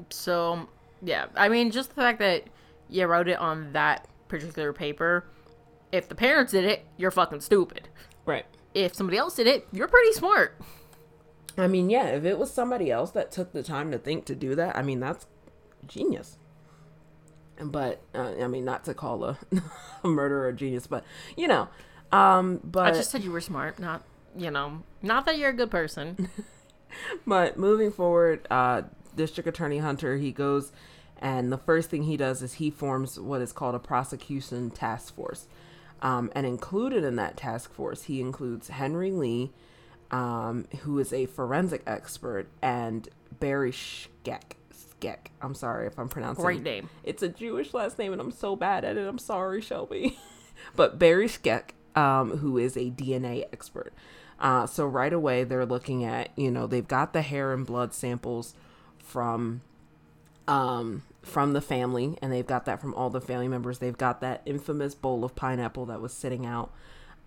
So, 0.08 0.68
yeah. 1.02 1.26
I 1.36 1.48
mean, 1.48 1.70
just 1.70 1.90
the 1.90 1.96
fact 1.96 2.18
that 2.20 2.44
you 2.88 3.06
wrote 3.06 3.28
it 3.28 3.38
on 3.38 3.72
that 3.72 4.08
particular 4.28 4.72
paper, 4.72 5.26
if 5.92 6.08
the 6.08 6.14
parents 6.14 6.52
did 6.52 6.64
it, 6.64 6.86
you're 6.96 7.10
fucking 7.10 7.40
stupid. 7.40 7.88
Right. 8.24 8.46
If 8.74 8.94
somebody 8.94 9.18
else 9.18 9.36
did 9.36 9.46
it, 9.46 9.68
you're 9.72 9.88
pretty 9.88 10.12
smart. 10.12 10.58
I 11.58 11.66
mean, 11.66 11.90
yeah, 11.90 12.06
if 12.06 12.24
it 12.24 12.38
was 12.38 12.52
somebody 12.52 12.90
else 12.90 13.10
that 13.10 13.30
took 13.30 13.52
the 13.52 13.62
time 13.62 13.90
to 13.90 13.98
think 13.98 14.24
to 14.26 14.34
do 14.34 14.54
that, 14.54 14.76
I 14.76 14.82
mean, 14.82 15.00
that's 15.00 15.26
genius. 15.86 16.38
But 17.62 18.00
uh, 18.14 18.34
I 18.40 18.46
mean, 18.46 18.64
not 18.64 18.84
to 18.84 18.94
call 18.94 19.24
a, 19.24 19.38
a 20.02 20.08
murderer 20.08 20.48
a 20.48 20.52
genius, 20.54 20.86
but 20.86 21.04
you 21.36 21.46
know, 21.46 21.68
um, 22.10 22.60
but 22.64 22.86
I 22.86 22.96
just 22.96 23.10
said 23.10 23.22
you 23.22 23.30
were 23.30 23.40
smart, 23.40 23.78
not 23.78 24.02
you 24.36 24.50
know, 24.50 24.82
not 25.02 25.26
that 25.26 25.38
you're 25.38 25.50
a 25.50 25.54
good 25.54 25.70
person. 25.70 26.28
but 27.26 27.58
moving 27.58 27.90
forward, 27.90 28.46
uh, 28.50 28.82
District 29.16 29.48
Attorney 29.48 29.78
Hunter 29.78 30.16
he 30.16 30.32
goes, 30.32 30.72
and 31.18 31.52
the 31.52 31.58
first 31.58 31.90
thing 31.90 32.04
he 32.04 32.16
does 32.16 32.42
is 32.42 32.54
he 32.54 32.70
forms 32.70 33.18
what 33.18 33.40
is 33.40 33.52
called 33.52 33.74
a 33.74 33.78
prosecution 33.78 34.70
task 34.70 35.14
force, 35.14 35.46
um, 36.02 36.30
and 36.34 36.46
included 36.46 37.04
in 37.04 37.16
that 37.16 37.36
task 37.36 37.72
force 37.72 38.04
he 38.04 38.20
includes 38.20 38.68
Henry 38.68 39.10
Lee, 39.10 39.52
um, 40.10 40.66
who 40.80 40.98
is 40.98 41.12
a 41.12 41.26
forensic 41.26 41.82
expert, 41.86 42.48
and 42.62 43.08
Barry. 43.38 43.72
Skek. 45.00 45.28
I'm 45.40 45.54
sorry 45.54 45.86
if 45.86 45.98
I'm 45.98 46.08
pronouncing 46.08 46.44
Great 46.44 46.62
name. 46.62 46.88
It's 47.04 47.22
a 47.22 47.28
Jewish 47.28 47.72
last 47.74 47.98
name, 47.98 48.12
and 48.12 48.20
I'm 48.20 48.30
so 48.30 48.56
bad 48.56 48.84
at 48.84 48.96
it. 48.96 49.06
I'm 49.06 49.18
sorry, 49.18 49.60
Shelby. 49.60 50.18
but 50.76 50.98
Barry 50.98 51.26
Skek, 51.26 51.70
um, 51.94 52.38
who 52.38 52.58
is 52.58 52.76
a 52.76 52.90
DNA 52.90 53.46
expert. 53.52 53.92
Uh, 54.40 54.66
so 54.66 54.86
right 54.86 55.12
away, 55.12 55.44
they're 55.44 55.66
looking 55.66 56.02
at, 56.04 56.30
you 56.36 56.50
know, 56.50 56.66
they've 56.66 56.88
got 56.88 57.12
the 57.12 57.22
hair 57.22 57.52
and 57.52 57.66
blood 57.66 57.92
samples 57.92 58.54
from, 58.98 59.60
um, 60.48 61.02
from 61.22 61.52
the 61.52 61.60
family, 61.60 62.16
and 62.22 62.32
they've 62.32 62.46
got 62.46 62.64
that 62.64 62.80
from 62.80 62.94
all 62.94 63.10
the 63.10 63.20
family 63.20 63.48
members. 63.48 63.78
They've 63.78 63.96
got 63.96 64.20
that 64.22 64.40
infamous 64.46 64.94
bowl 64.94 65.24
of 65.24 65.34
pineapple 65.34 65.86
that 65.86 66.00
was 66.00 66.12
sitting 66.12 66.46
out. 66.46 66.72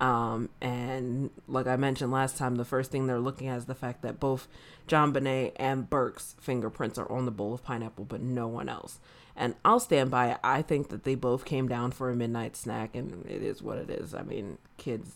Um, 0.01 0.49
and 0.59 1.29
like 1.47 1.67
I 1.67 1.75
mentioned 1.75 2.11
last 2.11 2.35
time, 2.35 2.55
the 2.55 2.65
first 2.65 2.91
thing 2.91 3.05
they're 3.05 3.19
looking 3.19 3.47
at 3.47 3.59
is 3.59 3.65
the 3.65 3.75
fact 3.75 4.01
that 4.01 4.19
both 4.19 4.47
JonBenét 4.87 5.53
and 5.55 5.89
Burke's 5.89 6.35
fingerprints 6.41 6.97
are 6.97 7.09
on 7.11 7.25
the 7.25 7.31
bowl 7.31 7.53
of 7.53 7.63
pineapple, 7.63 8.05
but 8.05 8.21
no 8.21 8.47
one 8.47 8.67
else. 8.67 8.99
And 9.35 9.55
I'll 9.63 9.79
stand 9.79 10.11
by 10.11 10.31
it. 10.31 10.37
I 10.43 10.61
think 10.61 10.89
that 10.89 11.03
they 11.03 11.15
both 11.15 11.45
came 11.45 11.67
down 11.67 11.91
for 11.91 12.09
a 12.09 12.15
midnight 12.15 12.55
snack, 12.55 12.95
and 12.95 13.25
it 13.25 13.41
is 13.41 13.61
what 13.61 13.77
it 13.77 13.89
is. 13.89 14.13
I 14.13 14.23
mean, 14.23 14.57
kids, 14.77 15.15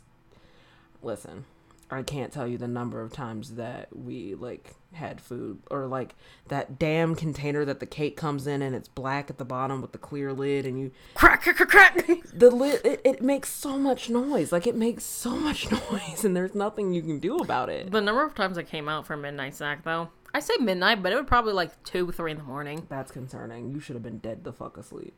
listen. 1.04 1.46
I 1.90 2.04
can't 2.04 2.34
tell 2.34 2.48
you 2.48 2.58
the 2.58 2.68
number 2.68 3.02
of 3.02 3.14
times 3.14 3.52
that 3.56 3.88
we 3.96 4.36
like 4.36 4.76
had 4.94 5.22
food 5.22 5.60
or 5.72 5.88
like 5.88 6.16
that 6.50 6.78
damn 6.78 7.16
container 7.16 7.64
that 7.64 7.80
the 7.80 7.86
cake 7.86 8.18
comes 8.18 8.46
in 8.46 8.62
and 8.62 8.76
it's 8.76 8.90
black 8.90 9.30
at 9.30 9.38
the 9.38 9.46
bottom 9.46 9.82
with 9.82 9.94
the 9.94 9.98
clear 9.98 10.34
lid 10.34 10.66
and 10.66 10.80
you 10.80 10.92
crack 11.14 11.44
crack 11.44 11.56
crack 11.56 11.70
crack. 11.70 12.08
The 12.34 12.52
lid 12.52 12.82
it, 12.86 13.02
it 13.06 13.22
makes 13.22 13.50
so 13.50 13.78
much 13.78 14.10
noise. 14.10 14.52
Like 14.52 14.68
it 14.68 14.76
makes 14.76 15.04
so 15.06 15.36
much 15.36 15.72
noise 15.92 16.26
and 16.26 16.36
there's 16.36 16.54
nothing 16.54 16.94
you 16.94 17.02
can 17.02 17.20
do 17.20 17.38
about 17.38 17.70
it. 17.70 17.90
The 17.90 18.02
number 18.02 18.24
of 18.24 18.36
times 18.36 18.58
I 18.58 18.64
came 18.64 18.90
out 18.90 19.08
for 19.08 19.14
a 19.14 19.18
midnight 19.18 19.56
snack 19.56 19.84
though. 19.84 20.10
I 20.34 20.42
say 20.42 20.56
midnight, 20.60 21.02
but 21.02 21.14
it 21.14 21.16
would 21.16 21.28
probably 21.28 21.54
like 21.54 21.84
two, 21.84 22.12
three 22.12 22.32
in 22.32 22.38
the 22.38 22.44
morning. 22.44 22.86
That's 22.90 23.12
concerning. 23.12 23.72
You 23.72 23.80
should 23.80 23.96
have 23.96 24.04
been 24.04 24.20
dead 24.20 24.44
the 24.44 24.52
fuck 24.52 24.78
asleep. 24.78 25.14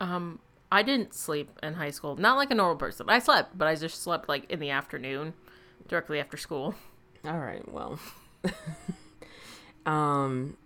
Um, 0.00 0.38
I 0.70 0.82
didn't 0.82 1.14
sleep 1.14 1.58
in 1.62 1.74
high 1.74 1.90
school. 1.90 2.16
Not 2.16 2.36
like 2.36 2.50
a 2.50 2.54
normal 2.54 2.76
person. 2.76 3.08
I 3.08 3.18
slept, 3.20 3.56
but 3.56 3.66
I 3.66 3.74
just 3.74 4.02
slept 4.02 4.28
like 4.28 4.48
in 4.50 4.60
the 4.60 4.70
afternoon 4.70 5.32
directly 5.88 6.20
after 6.20 6.36
school. 6.36 6.74
All 7.24 7.38
right, 7.38 7.66
well. 7.70 7.98
um 9.86 10.56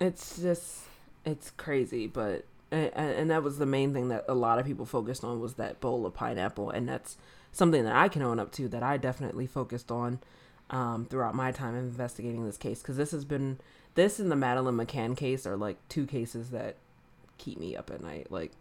it's 0.00 0.40
just 0.40 0.84
it's 1.24 1.50
crazy, 1.50 2.06
but 2.06 2.44
and, 2.70 2.92
and 2.94 3.30
that 3.30 3.42
was 3.42 3.58
the 3.58 3.66
main 3.66 3.92
thing 3.92 4.08
that 4.08 4.24
a 4.28 4.34
lot 4.34 4.58
of 4.58 4.66
people 4.66 4.86
focused 4.86 5.24
on 5.24 5.40
was 5.40 5.54
that 5.54 5.80
bowl 5.80 6.06
of 6.06 6.14
pineapple 6.14 6.70
and 6.70 6.88
that's 6.88 7.16
something 7.52 7.84
that 7.84 7.96
I 7.96 8.08
can 8.08 8.22
own 8.22 8.38
up 8.38 8.52
to 8.52 8.68
that 8.68 8.82
I 8.82 8.96
definitely 8.96 9.46
focused 9.46 9.90
on 9.90 10.20
um, 10.70 11.06
throughout 11.10 11.34
my 11.34 11.50
time 11.50 11.74
investigating 11.74 12.44
this 12.44 12.56
case 12.56 12.80
because 12.80 12.96
this 12.96 13.10
has 13.10 13.24
been 13.24 13.58
this 13.94 14.18
and 14.18 14.30
the 14.30 14.36
Madeleine 14.36 14.76
McCann 14.76 15.16
case 15.16 15.46
are 15.46 15.56
like 15.56 15.76
two 15.88 16.06
cases 16.06 16.50
that 16.50 16.76
keep 17.38 17.58
me 17.58 17.76
up 17.76 17.90
at 17.90 18.02
night. 18.02 18.30
Like, 18.30 18.52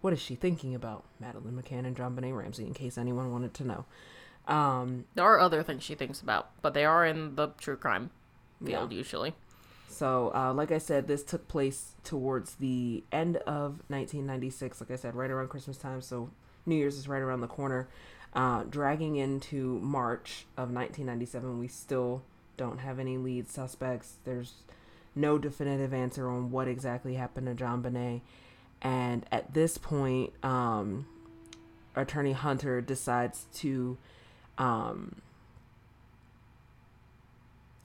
what 0.00 0.12
is 0.12 0.20
she 0.20 0.34
thinking 0.34 0.74
about, 0.74 1.04
Madeleine 1.18 1.60
McCann 1.60 1.86
and 1.86 1.96
JonBenét 1.96 2.36
Ramsey? 2.36 2.66
In 2.66 2.74
case 2.74 2.98
anyone 2.98 3.32
wanted 3.32 3.54
to 3.54 3.64
know. 3.64 3.84
Um, 4.48 5.04
there 5.14 5.24
are 5.24 5.38
other 5.38 5.62
things 5.62 5.84
she 5.84 5.94
thinks 5.94 6.20
about, 6.20 6.50
but 6.62 6.74
they 6.74 6.84
are 6.84 7.04
in 7.04 7.36
the 7.36 7.48
true 7.58 7.76
crime 7.76 8.10
field 8.64 8.90
yeah. 8.90 8.98
usually. 8.98 9.34
So, 9.88 10.32
uh, 10.34 10.52
like 10.52 10.72
I 10.72 10.78
said, 10.78 11.06
this 11.06 11.22
took 11.22 11.48
place 11.48 11.92
towards 12.04 12.54
the 12.56 13.04
end 13.12 13.36
of 13.38 13.82
1996. 13.88 14.80
Like 14.80 14.90
I 14.90 14.96
said, 14.96 15.14
right 15.14 15.30
around 15.30 15.48
Christmas 15.48 15.76
time. 15.76 16.00
So, 16.00 16.30
New 16.66 16.76
Year's 16.76 16.96
is 16.96 17.08
right 17.08 17.22
around 17.22 17.40
the 17.40 17.46
corner. 17.46 17.88
Uh, 18.32 18.64
dragging 18.64 19.16
into 19.16 19.78
March 19.80 20.46
of 20.56 20.70
1997, 20.70 21.58
we 21.58 21.68
still 21.68 22.22
don't 22.56 22.78
have 22.78 22.98
any 22.98 23.16
lead 23.16 23.48
suspects. 23.48 24.16
There's 24.24 24.54
no 25.14 25.38
definitive 25.38 25.92
answer 25.92 26.28
on 26.28 26.50
what 26.50 26.68
exactly 26.68 27.14
happened 27.14 27.46
to 27.46 27.64
JonBenét. 27.64 28.20
And 28.80 29.26
at 29.32 29.54
this 29.54 29.78
point, 29.78 30.32
um, 30.44 31.06
Attorney 31.96 32.32
Hunter 32.32 32.80
decides 32.80 33.46
to 33.56 33.98
um, 34.58 35.22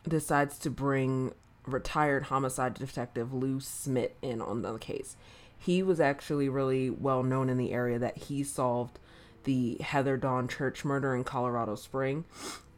decides 0.08 0.58
to 0.60 0.70
bring 0.70 1.34
retired 1.65 2.24
homicide 2.24 2.74
detective 2.74 3.34
Lou 3.34 3.60
Smith 3.60 4.12
in 4.22 4.42
on 4.42 4.62
the 4.62 4.77
case. 4.77 5.15
He 5.58 5.82
was 5.82 6.00
actually 6.00 6.50
really 6.50 6.89
well 6.89 7.24
known 7.24 7.50
in 7.50 7.58
the 7.58 7.72
area 7.72 7.98
that 8.00 8.18
he 8.18 8.44
solved 8.44 9.00
the 9.46 9.77
Heather 9.80 10.18
Dawn 10.18 10.48
Church 10.48 10.84
murder 10.84 11.15
in 11.15 11.24
Colorado 11.24 11.75
Spring. 11.75 12.25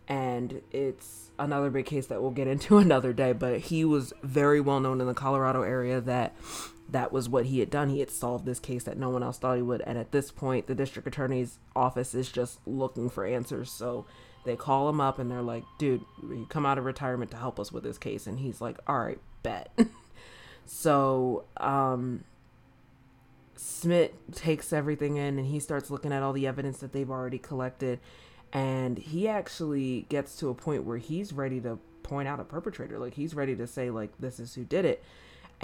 And 0.08 0.62
it's 0.72 1.32
another 1.40 1.72
big 1.72 1.88
case 1.88 2.08
that 2.08 2.22
we'll 2.22 2.32
get 2.32 2.48
into 2.48 2.78
another 2.80 3.12
day, 3.12 3.34
but 3.34 3.60
he 3.60 3.84
was 3.86 4.14
very 4.22 4.62
well 4.62 4.80
known 4.80 5.02
in 5.02 5.08
the 5.08 5.14
Colorado 5.14 5.64
area 5.64 6.00
that 6.02 6.36
that 6.89 7.12
was 7.12 7.27
what 7.27 7.46
he 7.46 7.60
had 7.60 7.70
done. 7.70 7.89
He 7.89 8.00
had 8.00 8.12
solved 8.12 8.46
this 8.46 8.60
case 8.60 8.84
that 8.84 8.98
no 8.98 9.10
one 9.10 9.24
else 9.24 9.38
thought 9.38 9.56
he 9.56 9.62
would. 9.62 9.82
And 9.82 9.98
at 9.98 10.12
this 10.12 10.32
point, 10.32 10.68
the 10.68 10.75
district 10.75 11.08
attorney's 11.08 11.58
office 11.75 12.13
is 12.13 12.32
just 12.32 12.60
looking 12.68 13.10
for 13.10 13.25
answers. 13.25 13.72
So 13.72 14.06
they 14.46 14.56
call 14.56 14.88
him 14.88 15.01
up 15.01 15.18
and 15.18 15.30
they're 15.30 15.42
like, 15.42 15.63
dude, 15.80 16.06
you 16.22 16.46
come 16.50 16.65
out 16.65 16.77
of 16.77 16.86
retirement 16.86 17.32
to 17.32 17.38
help 17.38 17.60
us 17.60 17.72
with 17.72 17.84
this 17.84 17.98
case. 17.98 18.27
And 18.27 18.39
he's 18.39 18.62
like, 18.62 18.77
all 18.88 19.00
right, 19.00 19.20
bet. 19.42 19.75
so, 20.65 21.46
um, 21.58 22.24
Smith 23.56 24.12
takes 24.34 24.72
everything 24.72 25.18
in 25.18 25.39
and 25.39 25.48
he 25.48 25.60
starts 25.60 25.89
looking 25.89 26.12
at 26.12 26.22
all 26.22 26.34
the 26.34 26.46
evidence 26.46 26.77
that 26.80 26.94
they've 26.94 27.10
already 27.10 27.39
collected. 27.39 28.00
And 28.54 28.98
he 29.00 29.27
actually 29.27 30.06
gets 30.10 30.38
to 30.38 30.50
a 30.50 30.54
point 30.54 30.84
where 30.84 30.98
he's 30.98 31.34
ready 31.34 31.60
to 31.62 31.80
point 32.04 32.27
out 32.27 32.39
a 32.39 32.44
perpetrator. 32.44 33.00
Like, 33.00 33.15
he's 33.15 33.34
ready 33.34 33.56
to 33.56 33.65
say, 33.65 33.89
like, 33.89 34.12
this 34.20 34.39
is 34.39 34.54
who 34.54 34.63
did 34.63 34.86
it 34.86 35.04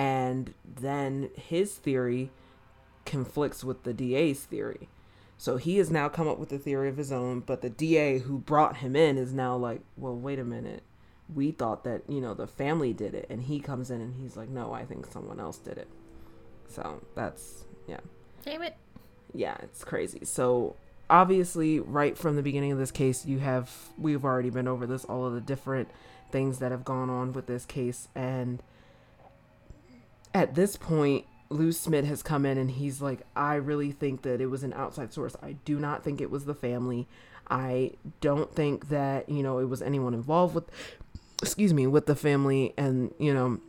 and 0.02 0.56
then 0.66 1.30
his 1.36 1.76
theory 1.76 2.32
conflicts 3.06 3.64
with 3.64 3.84
the 3.84 3.94
DA's 3.94 4.40
theory. 4.40 4.90
So 5.38 5.58
he 5.58 5.78
has 5.78 5.92
now 5.92 6.10
come 6.10 6.28
up 6.28 6.40
with 6.40 6.52
a 6.52 6.58
theory 6.58 6.90
of 6.90 6.98
his 6.98 7.12
own, 7.12 7.42
but 7.42 7.62
the 7.62 7.70
DA 7.70 8.18
who 8.18 8.40
brought 8.40 8.78
him 8.78 8.96
in 8.96 9.20
is 9.20 9.32
now 9.32 9.56
like, 9.56 9.82
well, 9.96 10.16
wait 10.16 10.40
a 10.40 10.44
minute. 10.44 10.82
We 11.32 11.52
thought 11.52 11.84
that, 11.84 12.02
you 12.10 12.20
know, 12.20 12.34
the 12.34 12.48
family 12.48 12.94
did 12.94 13.14
it. 13.14 13.28
And 13.30 13.44
he 13.44 13.60
comes 13.60 13.92
in 13.92 14.02
and 14.02 14.16
he's 14.16 14.36
like, 14.36 14.50
no, 14.50 14.74
I 14.74 14.86
think 14.86 15.06
someone 15.06 15.40
else 15.40 15.60
did 15.60 15.78
it. 15.78 15.88
So 16.68 17.02
that's, 17.14 17.66
yeah. 17.88 18.00
Damn 18.44 18.64
it. 18.64 18.78
Yeah, 19.36 19.58
it's 19.62 19.84
crazy. 19.84 20.26
So 20.26 20.78
obviously, 21.12 21.80
right 21.80 22.18
from 22.18 22.38
the 22.38 22.44
beginning 22.44 22.72
of 22.72 22.80
this 22.80 22.92
case, 22.92 23.24
you 23.24 23.38
have, 23.38 23.72
we've 24.00 24.26
already 24.26 24.50
been 24.50 24.68
over 24.68 24.88
this, 24.88 25.06
all 25.06 25.28
of 25.28 25.34
the 25.34 25.42
different 25.42 25.90
things 26.32 26.58
that 26.58 26.72
have 26.72 26.84
gone 26.84 27.12
on 27.12 27.34
with 27.34 27.46
this 27.46 27.66
case. 27.66 28.08
And 28.16 28.64
at 30.34 30.56
this 30.56 30.76
point, 30.76 31.26
Lou 31.50 31.72
Smith 31.72 32.06
has 32.06 32.24
come 32.24 32.46
in 32.46 32.58
and 32.58 32.72
he's 32.72 33.02
like, 33.02 33.22
I 33.36 33.56
really 33.56 33.92
think 33.92 34.22
that 34.22 34.40
it 34.42 34.48
was 34.48 34.64
an 34.64 34.74
outside 34.74 35.14
source. 35.14 35.36
I 35.44 35.54
do 35.66 35.80
not 35.80 36.04
think 36.04 36.22
it 36.22 36.32
was 36.32 36.46
the 36.46 36.56
family. 36.56 37.08
I 37.50 37.92
don't 38.22 38.54
think 38.54 38.90
that, 38.90 39.28
you 39.28 39.44
know, 39.44 39.60
it 39.60 39.66
was 39.66 39.82
anyone 39.82 40.14
involved 40.14 40.56
with, 40.56 40.70
excuse 41.42 41.74
me, 41.74 41.88
with 41.88 42.06
the 42.06 42.16
family. 42.16 42.74
And, 42.78 43.14
you 43.20 43.34
know, 43.34 43.60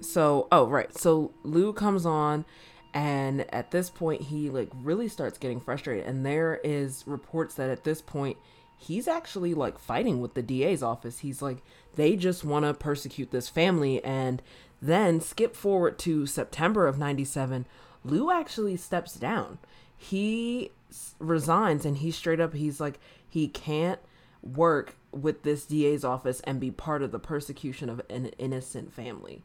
so, 0.00 0.48
oh, 0.50 0.66
right. 0.66 0.96
So 0.96 1.32
Lou 1.42 1.72
comes 1.74 2.06
on 2.06 2.46
and 2.94 3.52
at 3.54 3.72
this 3.72 3.90
point, 3.90 4.22
he 4.22 4.48
like 4.48 4.70
really 4.74 5.08
starts 5.08 5.36
getting 5.36 5.60
frustrated. 5.60 6.06
And 6.06 6.24
there 6.24 6.60
is 6.64 7.04
reports 7.06 7.54
that 7.56 7.68
at 7.68 7.84
this 7.84 8.00
point, 8.00 8.38
he's 8.78 9.06
actually 9.06 9.52
like 9.52 9.78
fighting 9.78 10.20
with 10.20 10.32
the 10.32 10.42
DA's 10.42 10.82
office. 10.82 11.18
He's 11.18 11.42
like, 11.42 11.58
they 11.96 12.16
just 12.16 12.44
want 12.44 12.64
to 12.64 12.72
persecute 12.72 13.30
this 13.30 13.50
family 13.50 14.02
and 14.02 14.40
then 14.80 15.20
skip 15.20 15.56
forward 15.56 15.98
to 16.00 16.26
September 16.26 16.86
of 16.86 16.98
97, 16.98 17.66
Lou 18.04 18.30
actually 18.30 18.76
steps 18.76 19.14
down. 19.14 19.58
He 19.96 20.70
resigns 21.18 21.84
and 21.84 21.98
he 21.98 22.10
straight 22.10 22.40
up 22.40 22.54
he's 22.54 22.80
like 22.80 22.98
he 23.28 23.48
can't 23.48 23.98
work 24.42 24.94
with 25.10 25.42
this 25.42 25.64
DA's 25.64 26.04
office 26.04 26.40
and 26.44 26.60
be 26.60 26.70
part 26.70 27.02
of 27.02 27.10
the 27.10 27.18
persecution 27.18 27.88
of 27.90 28.00
an 28.08 28.26
innocent 28.38 28.92
family. 28.92 29.42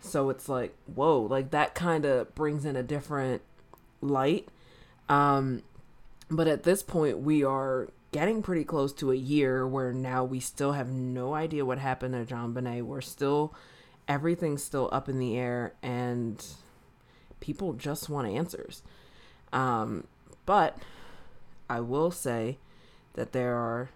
So 0.00 0.30
it's 0.30 0.48
like, 0.48 0.74
whoa, 0.92 1.20
like 1.20 1.50
that 1.50 1.74
kind 1.74 2.04
of 2.04 2.34
brings 2.34 2.64
in 2.64 2.76
a 2.76 2.82
different 2.82 3.42
light. 4.00 4.48
Um 5.08 5.62
but 6.30 6.48
at 6.48 6.64
this 6.64 6.82
point 6.82 7.18
we 7.18 7.44
are 7.44 7.88
getting 8.10 8.42
pretty 8.42 8.64
close 8.64 8.92
to 8.94 9.12
a 9.12 9.16
year 9.16 9.66
where 9.66 9.92
now 9.92 10.24
we 10.24 10.40
still 10.40 10.72
have 10.72 10.88
no 10.88 11.34
idea 11.34 11.64
what 11.64 11.78
happened 11.78 12.14
to 12.14 12.34
JonBenét. 12.34 12.82
We're 12.82 13.00
still 13.00 13.54
everything's 14.08 14.64
still 14.64 14.88
up 14.90 15.08
in 15.08 15.18
the 15.18 15.36
air 15.36 15.74
and 15.82 16.44
people 17.40 17.74
just 17.74 18.08
want 18.08 18.26
answers. 18.26 18.82
Um, 19.52 20.04
but 20.46 20.78
I 21.68 21.80
will 21.80 22.10
say 22.10 22.58
that 23.14 23.32
there 23.32 23.54
are 23.54 23.90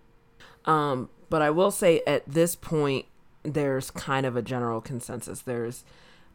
um, 0.65 1.09
but 1.29 1.43
I 1.43 1.51
will 1.51 1.71
say 1.71 2.03
at 2.07 2.27
this 2.27 2.55
point 2.55 3.07
there's 3.43 3.91
kind 3.91 4.27
of 4.27 4.37
a 4.37 4.43
general 4.43 4.81
consensus. 4.81 5.41
There's 5.41 5.85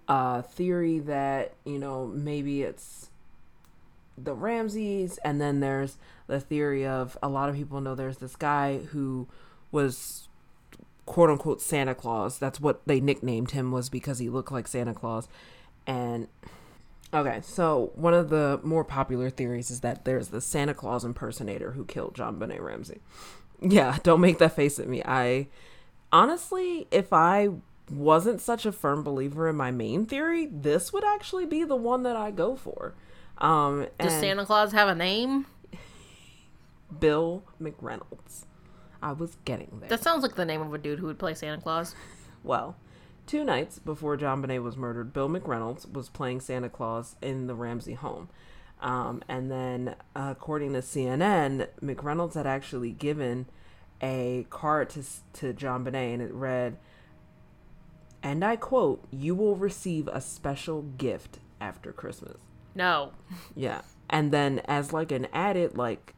a 0.08 0.42
theory 0.42 1.00
that, 1.00 1.54
you 1.66 1.80
know, 1.80 2.08
maybe 2.08 2.64
it's 2.64 3.10
the 4.18 4.34
Ramseys 4.34 5.20
and 5.20 5.40
then 5.40 5.60
there's 5.60 5.98
the 6.26 6.40
theory 6.40 6.86
of 6.86 7.18
a 7.22 7.30
lot 7.30 7.50
of 7.50 7.56
people 7.56 7.80
know 7.80 7.96
there's 7.96 8.18
this 8.18 8.36
guy 8.36 8.80
who 8.80 9.28
was 9.72 10.27
quote 11.08 11.32
unquote 11.32 11.60
Santa 11.62 11.96
Claus. 11.96 12.38
That's 12.38 12.60
what 12.60 12.86
they 12.86 13.00
nicknamed 13.00 13.52
him 13.52 13.72
was 13.72 13.90
because 13.90 14.20
he 14.20 14.30
looked 14.30 14.52
like 14.52 14.68
Santa 14.68 14.94
Claus. 14.94 15.28
And 15.88 16.28
okay, 17.12 17.40
so 17.42 17.92
one 17.96 18.14
of 18.14 18.30
the 18.30 18.60
more 18.62 18.84
popular 18.84 19.32
theories 19.32 19.72
is 19.72 19.80
that 19.80 20.06
there's 20.06 20.28
the 20.28 20.42
Santa 20.42 20.76
Claus 20.76 21.04
impersonator 21.04 21.72
who 21.72 21.86
killed 21.86 22.14
John 22.14 22.40
JonBenét 22.40 22.62
Ramsey. 22.62 23.00
Yeah, 23.60 23.98
don't 24.04 24.22
make 24.22 24.38
that 24.38 24.56
face 24.56 24.78
at 24.78 24.88
me. 24.88 25.02
I 25.04 25.48
honestly, 26.12 26.88
if 26.92 27.12
I 27.12 27.50
wasn't 27.92 28.40
such 28.40 28.68
a 28.68 28.72
firm 28.72 29.02
believer 29.04 29.50
in 29.50 29.56
my 29.56 29.72
main 29.72 30.06
theory, 30.06 30.46
this 30.46 30.94
would 30.94 31.04
actually 31.04 31.48
be 31.48 31.64
the 31.64 31.76
one 31.76 32.04
that 32.04 32.16
I 32.16 32.30
go 32.30 32.56
for. 32.56 32.94
Um, 33.40 33.88
Does 34.00 34.14
Santa 34.14 34.46
Claus 34.46 34.74
have 34.74 34.90
a 34.90 34.94
name? 34.94 35.48
Bill 37.00 37.42
McReynolds. 37.60 38.46
I 39.02 39.14
was 39.14 39.38
getting 39.46 39.78
there. 39.80 39.90
That 39.90 40.04
sounds 40.04 40.24
like 40.24 40.36
the 40.36 40.46
name 40.46 40.62
of 40.62 40.74
a 40.74 40.78
dude 40.78 41.00
who 41.00 41.08
would 41.08 41.20
play 41.20 41.34
Santa 41.34 41.62
Claus. 41.62 41.96
Well, 42.44 42.76
two 43.26 43.44
nights 43.44 43.80
before 43.80 44.18
JonBenét 44.18 44.64
was 44.64 44.78
murdered, 44.78 45.14
Bill 45.14 45.30
McReynolds 45.30 45.92
was 45.92 46.10
playing 46.10 46.42
Santa 46.42 46.70
Claus 46.70 47.16
in 47.22 47.48
the 47.48 47.56
Ramsey 47.56 47.94
home. 47.94 48.30
Um, 48.80 49.24
and 49.28 49.52
then, 49.52 49.96
uh, 50.16 50.30
according 50.32 50.74
to 50.74 50.80
CNN, 50.80 51.68
McReynolds 51.82 52.36
had 52.36 52.46
actually 52.46 52.92
given 52.92 53.48
a 54.02 54.46
card 54.50 54.90
to, 54.92 55.04
to 55.34 55.54
JonBenét, 55.54 56.14
and 56.14 56.22
it 56.22 56.34
read, 56.34 56.78
and 58.22 58.44
I 58.44 58.56
quote, 58.56 59.04
You 59.12 59.36
will 59.36 59.56
receive 59.56 60.08
a 60.08 60.22
special 60.22 60.84
gift 60.84 61.40
after 61.60 61.92
Christmas. 61.92 62.38
No. 62.76 63.14
Yeah. 63.56 63.82
And 64.10 64.32
then, 64.32 64.60
as 64.66 64.94
like 64.94 65.12
an 65.12 65.28
added, 65.34 65.76
like, 65.76 66.14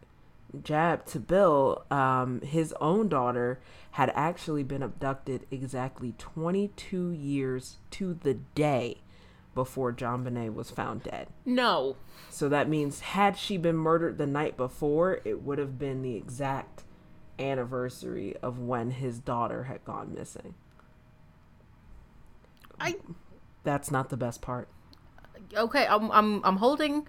jab 0.64 1.06
to 1.08 1.20
Bill, 1.20 1.86
um, 1.92 2.42
his 2.42 2.74
own 2.82 3.10
daughter 3.10 3.60
had 3.92 4.12
actually 4.16 4.64
been 4.64 4.84
abducted 4.84 5.46
exactly 5.52 6.14
22 6.18 7.12
years 7.12 7.78
to 7.92 8.14
the 8.14 8.34
day 8.34 9.02
before 9.56 9.92
JonBenét 9.92 10.54
was 10.54 10.70
found 10.70 11.04
dead. 11.04 11.28
No. 11.46 11.96
So 12.30 12.50
that 12.50 12.70
means 12.70 13.00
had 13.02 13.38
she 13.38 13.58
been 13.58 13.76
murdered 13.76 14.18
the 14.18 14.28
night 14.28 14.56
before, 14.58 15.20
it 15.26 15.42
would 15.42 15.58
have 15.58 15.78
been 15.78 16.02
the 16.02 16.16
exact 16.16 16.84
anniversary 17.38 18.36
of 18.42 18.60
when 18.60 18.92
his 18.92 19.20
daughter 19.20 19.64
had 19.64 19.84
gone 19.86 20.14
missing. 20.14 20.54
I 22.80 22.96
That's 23.64 23.92
not 23.92 24.10
the 24.10 24.18
best 24.18 24.42
part. 24.42 24.70
okay, 25.56 25.86
I'm 25.88 26.12
I'm 26.12 26.44
I'm 26.46 26.58
holding 26.58 27.08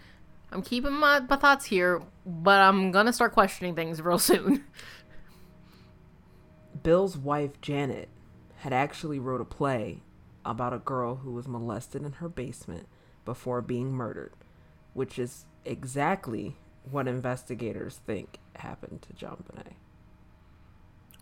I'm 0.53 0.63
keeping 0.63 0.93
my, 0.93 1.21
my 1.21 1.37
thoughts 1.37 1.65
here, 1.65 2.03
but 2.27 2.61
I'm 2.61 2.91
gonna 2.91 3.13
start 3.13 3.33
questioning 3.33 3.75
things 3.75 4.03
real 4.03 4.19
soon. 4.19 4.65
Bill's 6.83 7.17
wife 7.17 7.61
Janet 7.61 8.09
had 8.59 8.73
actually 8.73 9.19
wrote 9.19 9.41
a 9.41 9.45
play 9.45 10.03
about 10.45 10.73
a 10.73 10.79
girl 10.79 11.17
who 11.17 11.33
was 11.33 11.47
molested 11.47 12.03
in 12.03 12.13
her 12.13 12.29
basement 12.29 12.87
before 13.25 13.61
being 13.61 13.93
murdered, 13.93 14.33
which 14.95 15.19
is 15.19 15.47
exactly 15.65 16.57
what 16.91 17.07
investigators 17.07 18.01
think 18.07 18.39
happened 18.57 19.03
to 19.03 19.13
JonBenét. 19.13 19.75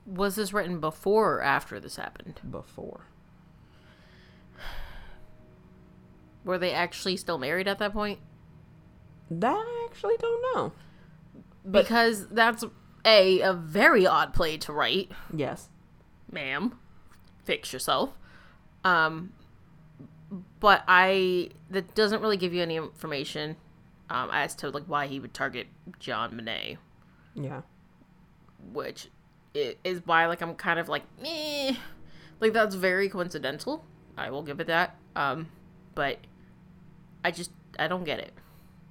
Was 0.06 0.36
this 0.36 0.52
written 0.52 0.80
before 0.80 1.34
or 1.34 1.42
after 1.42 1.78
this 1.78 1.96
happened? 1.96 2.40
before. 2.48 3.02
Were 6.44 6.58
they 6.58 6.72
actually 6.72 7.16
still 7.16 7.36
married 7.36 7.68
at 7.68 7.78
that 7.78 7.92
point? 7.92 8.20
That 9.30 9.54
I 9.56 9.86
actually 9.90 10.16
don't 10.18 10.42
know. 10.54 10.72
But- 11.64 11.82
because 11.84 12.28
that's 12.28 12.64
a 13.04 13.40
a 13.40 13.52
very 13.52 14.06
odd 14.06 14.32
play 14.34 14.56
to 14.58 14.72
write, 14.72 15.10
Yes. 15.34 15.68
ma'am. 16.30 16.78
Fix 17.44 17.72
yourself. 17.72 18.10
Um, 18.84 19.32
but 20.60 20.82
I 20.88 21.50
that 21.70 21.94
doesn't 21.94 22.20
really 22.22 22.36
give 22.36 22.52
you 22.54 22.62
any 22.62 22.76
information 22.76 23.56
um, 24.10 24.30
as 24.32 24.54
to 24.56 24.70
like 24.70 24.84
why 24.84 25.06
he 25.06 25.20
would 25.20 25.34
target 25.34 25.66
JonBenét, 26.00 26.78
Yeah. 27.34 27.62
which 28.72 29.08
is 29.54 30.02
why 30.04 30.26
like 30.26 30.40
I'm 30.40 30.54
kind 30.54 30.78
of 30.78 30.88
like 30.88 31.02
eh. 31.24 31.74
like 32.40 32.52
that's 32.52 32.74
very 32.74 33.08
coincidental. 33.08 33.84
I 34.16 34.30
will 34.30 34.42
give 34.42 34.60
it 34.60 34.66
that. 34.68 34.96
Um, 35.16 35.48
but 35.94 36.18
I 37.24 37.30
just 37.30 37.50
I 37.78 37.88
don't 37.88 38.04
get 38.04 38.18
it. 38.20 38.32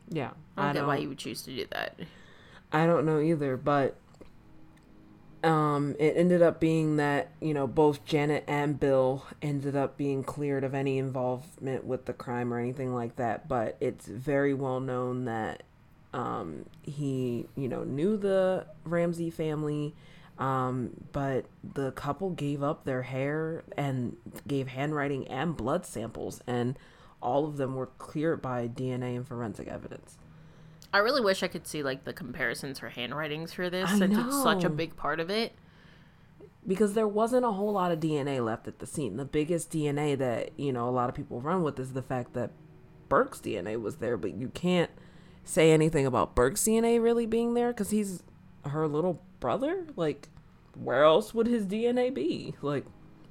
Yeah. 0.10 0.32
I 0.56 0.68
don't 0.68 0.74
get 0.74 0.88
why 0.88 0.98
he 0.98 1.08
would 1.08 1.18
choose 1.18 1.42
to 1.44 1.56
do 1.56 1.66
that. 1.72 2.00
I 2.72 2.86
don't 2.86 3.06
know 3.06 3.20
either, 3.20 3.58
but 3.58 3.96
um 5.44 5.96
it 6.00 6.16
ended 6.18 6.42
up 6.42 6.60
being 6.60 6.98
that, 6.98 7.32
you 7.40 7.54
know, 7.54 7.68
both 7.68 8.04
Janet 8.06 8.44
and 8.48 8.80
Bill 8.80 9.26
ended 9.42 9.76
up 9.76 9.98
being 9.98 10.24
cleared 10.24 10.64
of 10.64 10.74
any 10.74 10.98
involvement 10.98 11.86
with 11.86 12.06
the 12.06 12.14
crime 12.14 12.54
or 12.54 12.60
anything 12.60 12.94
like 12.94 13.16
that, 13.18 13.48
but 13.48 13.78
it's 13.80 14.08
very 14.08 14.54
well 14.54 14.80
known 14.80 15.26
that 15.26 15.64
um 16.14 16.66
he, 16.82 17.46
you 17.56 17.68
know, 17.68 17.84
knew 17.84 18.18
the 18.18 18.66
Ramsey 18.84 19.30
family 19.30 19.96
um 20.40 20.92
but 21.12 21.46
the 21.74 21.92
couple 21.94 22.30
gave 22.30 22.62
up 22.62 22.84
their 22.86 23.02
hair 23.04 23.64
and 23.76 24.16
gave 24.48 24.68
handwriting 24.68 25.28
and 25.28 25.58
blood 25.58 25.86
samples 25.86 26.42
and 26.46 26.78
all 27.22 27.46
of 27.46 27.58
them 27.58 27.76
were 27.76 27.88
cleared 27.98 28.42
by 28.42 28.68
DNA 28.68 29.16
and 29.16 29.28
forensic 29.28 29.68
evidence. 29.68 30.18
I 30.94 31.00
really 31.00 31.22
wish 31.22 31.44
I 31.44 31.48
could 31.48 31.68
see 31.68 31.84
like 31.84 32.06
the 32.06 32.14
comparisons 32.14 32.80
for 32.80 32.90
handwritings 32.90 33.54
for 33.54 33.70
this 33.70 33.90
I 33.90 33.98
since 33.98 34.18
it's 34.18 34.42
such 34.44 34.64
a 34.64 34.70
big 34.70 34.96
part 34.96 35.20
of 35.20 35.30
it. 35.30 35.54
because 36.66 36.94
there 36.94 37.08
wasn't 37.08 37.46
a 37.46 37.52
whole 37.52 37.74
lot 37.74 37.92
of 37.92 38.00
DNA 38.00 38.44
left 38.44 38.68
at 38.68 38.80
the 38.80 38.86
scene. 38.88 39.18
The 39.18 39.26
biggest 39.26 39.72
DNA 39.72 40.18
that, 40.18 40.52
you 40.58 40.72
know, 40.74 40.88
a 40.88 40.92
lot 40.92 41.10
of 41.10 41.16
people 41.16 41.42
run 41.42 41.64
with 41.64 41.80
is 41.80 41.94
the 41.94 42.02
fact 42.02 42.34
that 42.34 42.52
Burke's 43.10 43.40
DNA 43.40 43.80
was 43.82 43.98
there, 43.98 44.18
but 44.18 44.34
you 44.36 44.50
can't 44.50 44.92
say 45.44 45.72
anything 45.72 46.06
about 46.06 46.36
Burke's 46.36 46.64
DNA 46.64 47.02
really 47.02 47.26
being 47.26 47.54
there 47.54 47.70
because 47.70 47.90
he's 47.92 48.24
her 48.66 48.88
little 48.88 49.22
brother. 49.40 49.86
Like, 49.96 50.30
where 50.76 51.04
else 51.04 51.34
would 51.34 51.48
his 51.48 51.66
DNA 51.66 52.14
be? 52.14 52.56
Like, 52.62 52.86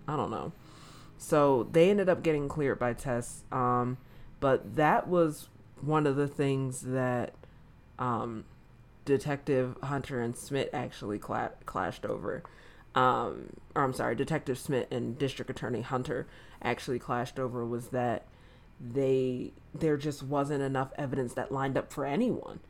I 0.09 0.17
don't 0.17 0.31
know. 0.31 0.53
So 1.19 1.69
they 1.73 1.91
ended 1.91 2.09
up 2.09 2.23
getting 2.23 2.49
cleared 2.49 2.79
by 2.79 2.93
tests. 2.93 3.45
Um, 3.51 3.99
but 4.41 4.77
that 4.77 5.09
was 5.09 5.49
one 5.81 6.07
of 6.07 6.17
the 6.17 6.29
things 6.29 6.83
that 6.83 7.35
um, 7.99 8.45
Detective 9.05 9.77
Hunter 9.83 10.21
and 10.21 10.37
Smith 10.37 10.69
actually 10.73 11.19
cla- 11.19 11.53
clashed 11.65 12.05
over. 12.05 12.43
Um, 12.95 13.51
or 13.75 13.85
I'm 13.85 13.93
sorry, 13.93 14.15
Detective 14.15 14.59
Smith 14.59 14.87
and 14.91 15.19
District 15.19 15.51
Attorney 15.51 15.83
Hunter 15.83 16.27
actually 16.63 16.99
clashed 16.99 17.39
over 17.39 17.65
was 17.65 17.89
that 17.89 18.27
they 18.81 19.53
there 19.75 19.97
just 19.97 20.23
wasn't 20.23 20.63
enough 20.63 20.93
evidence 20.99 21.35
that 21.35 21.53
lined 21.53 21.77
up 21.79 21.93
for 21.93 22.05
anyone. 22.05 22.61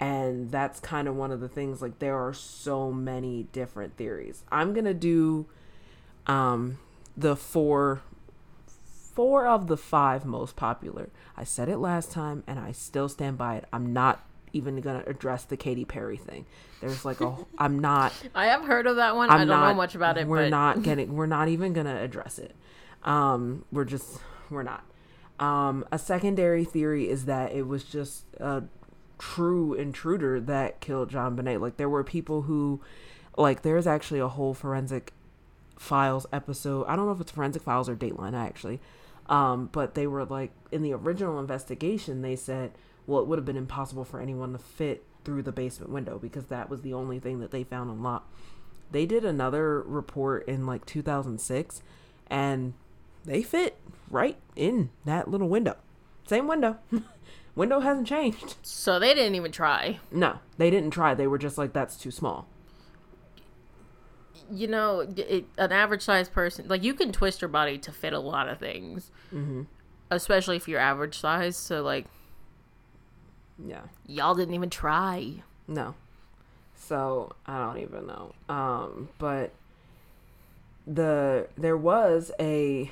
And 0.00 0.50
that's 0.50 0.80
kind 0.80 1.06
of 1.06 1.14
one 1.14 1.30
of 1.30 1.40
the 1.40 1.48
things 1.48 1.80
like 1.80 1.98
there 2.00 2.16
are 2.16 2.34
so 2.34 2.90
many 2.90 3.44
different 3.52 3.96
theories. 3.96 4.42
I'm 4.50 4.72
going 4.72 4.84
to 4.86 4.94
do 4.94 5.46
um 6.26 6.78
the 7.16 7.36
four 7.36 8.02
four 9.14 9.46
of 9.46 9.68
the 9.68 9.76
five 9.76 10.24
most 10.24 10.56
popular. 10.56 11.10
I 11.36 11.44
said 11.44 11.68
it 11.68 11.78
last 11.78 12.10
time 12.10 12.42
and 12.46 12.58
I 12.58 12.72
still 12.72 13.08
stand 13.08 13.38
by 13.38 13.56
it. 13.56 13.64
I'm 13.72 13.92
not 13.92 14.26
even 14.52 14.80
going 14.80 15.00
to 15.02 15.08
address 15.08 15.44
the 15.44 15.56
Katy 15.56 15.84
Perry 15.84 16.16
thing. 16.16 16.46
There's 16.80 17.04
like 17.04 17.20
a 17.20 17.36
I'm 17.58 17.78
not 17.78 18.12
I 18.34 18.46
have 18.46 18.64
heard 18.64 18.86
of 18.86 18.96
that 18.96 19.16
one. 19.16 19.30
I'm 19.30 19.36
I 19.36 19.38
don't 19.40 19.48
not, 19.48 19.68
know 19.68 19.74
much 19.74 19.94
about 19.94 20.18
it. 20.18 20.26
We're 20.26 20.44
but 20.44 20.50
not 20.50 20.82
getting. 20.82 21.14
We're 21.14 21.26
not 21.26 21.48
even 21.48 21.72
gonna 21.72 22.00
address 22.02 22.38
it. 22.38 22.54
Um, 23.02 23.64
we're 23.70 23.84
just. 23.84 24.18
We're 24.50 24.62
not. 24.62 24.84
Um, 25.40 25.84
a 25.90 25.98
secondary 25.98 26.64
theory 26.64 27.08
is 27.08 27.24
that 27.24 27.52
it 27.52 27.66
was 27.66 27.84
just 27.84 28.24
a 28.38 28.64
true 29.18 29.74
intruder 29.74 30.40
that 30.40 30.80
killed 30.80 31.10
JonBenét. 31.10 31.60
Like 31.60 31.76
there 31.76 31.88
were 31.88 32.04
people 32.04 32.42
who, 32.42 32.80
like, 33.36 33.62
there's 33.62 33.86
actually 33.86 34.20
a 34.20 34.28
whole 34.28 34.54
forensic 34.54 35.12
files 35.76 36.26
episode. 36.32 36.84
I 36.86 36.96
don't 36.96 37.06
know 37.06 37.12
if 37.12 37.20
it's 37.20 37.32
forensic 37.32 37.62
files 37.62 37.88
or 37.88 37.96
Dateline 37.96 38.34
actually. 38.34 38.80
Um, 39.26 39.70
but 39.72 39.94
they 39.94 40.06
were 40.06 40.24
like 40.24 40.50
in 40.70 40.82
the 40.82 40.92
original 40.92 41.38
investigation, 41.38 42.22
they 42.22 42.36
said, 42.36 42.72
well, 43.06 43.20
it 43.20 43.26
would 43.26 43.38
have 43.38 43.46
been 43.46 43.56
impossible 43.56 44.04
for 44.04 44.20
anyone 44.20 44.52
to 44.52 44.58
fit 44.58 45.04
through 45.24 45.42
the 45.42 45.52
basement 45.52 45.90
window 45.90 46.18
because 46.18 46.46
that 46.46 46.68
was 46.68 46.82
the 46.82 46.92
only 46.92 47.18
thing 47.18 47.40
that 47.40 47.50
they 47.50 47.64
found 47.64 47.90
unlocked. 47.90 48.30
They 48.90 49.06
did 49.06 49.24
another 49.24 49.82
report 49.82 50.46
in 50.46 50.66
like 50.66 50.84
2006 50.86 51.82
and 52.28 52.74
they 53.24 53.42
fit 53.42 53.78
right 54.10 54.36
in 54.54 54.90
that 55.04 55.30
little 55.30 55.48
window. 55.48 55.76
Same 56.26 56.46
window. 56.46 56.78
window 57.54 57.80
hasn't 57.80 58.06
changed. 58.06 58.56
So 58.62 58.98
they 58.98 59.14
didn't 59.14 59.34
even 59.34 59.52
try. 59.52 59.98
No, 60.10 60.38
they 60.58 60.70
didn't 60.70 60.90
try. 60.90 61.14
They 61.14 61.26
were 61.26 61.38
just 61.38 61.58
like, 61.58 61.72
that's 61.72 61.96
too 61.96 62.10
small. 62.10 62.46
You 64.52 64.66
know, 64.68 65.00
it, 65.16 65.46
an 65.58 65.72
average 65.72 66.02
sized 66.02 66.32
person, 66.32 66.68
like 66.68 66.82
you 66.82 66.94
can 66.94 67.12
twist 67.12 67.40
your 67.40 67.48
body 67.48 67.78
to 67.78 67.92
fit 67.92 68.12
a 68.12 68.18
lot 68.18 68.48
of 68.48 68.58
things, 68.58 69.10
mm-hmm. 69.32 69.62
especially 70.10 70.56
if 70.56 70.68
you're 70.68 70.80
average 70.80 71.18
size. 71.18 71.56
So, 71.56 71.82
like, 71.82 72.06
yeah, 73.64 73.82
y'all 74.06 74.34
didn't 74.34 74.54
even 74.54 74.70
try. 74.70 75.42
No. 75.66 75.94
So 76.76 77.32
I 77.46 77.58
don't 77.58 77.78
even 77.78 78.06
know. 78.06 78.34
Um, 78.48 79.08
but 79.18 79.52
the 80.86 81.48
there 81.56 81.76
was 81.76 82.30
a 82.38 82.90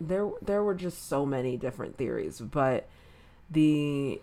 there 0.00 0.28
there 0.42 0.62
were 0.62 0.74
just 0.74 1.08
so 1.08 1.24
many 1.24 1.56
different 1.56 1.96
theories, 1.96 2.40
but 2.40 2.88
the 3.50 4.20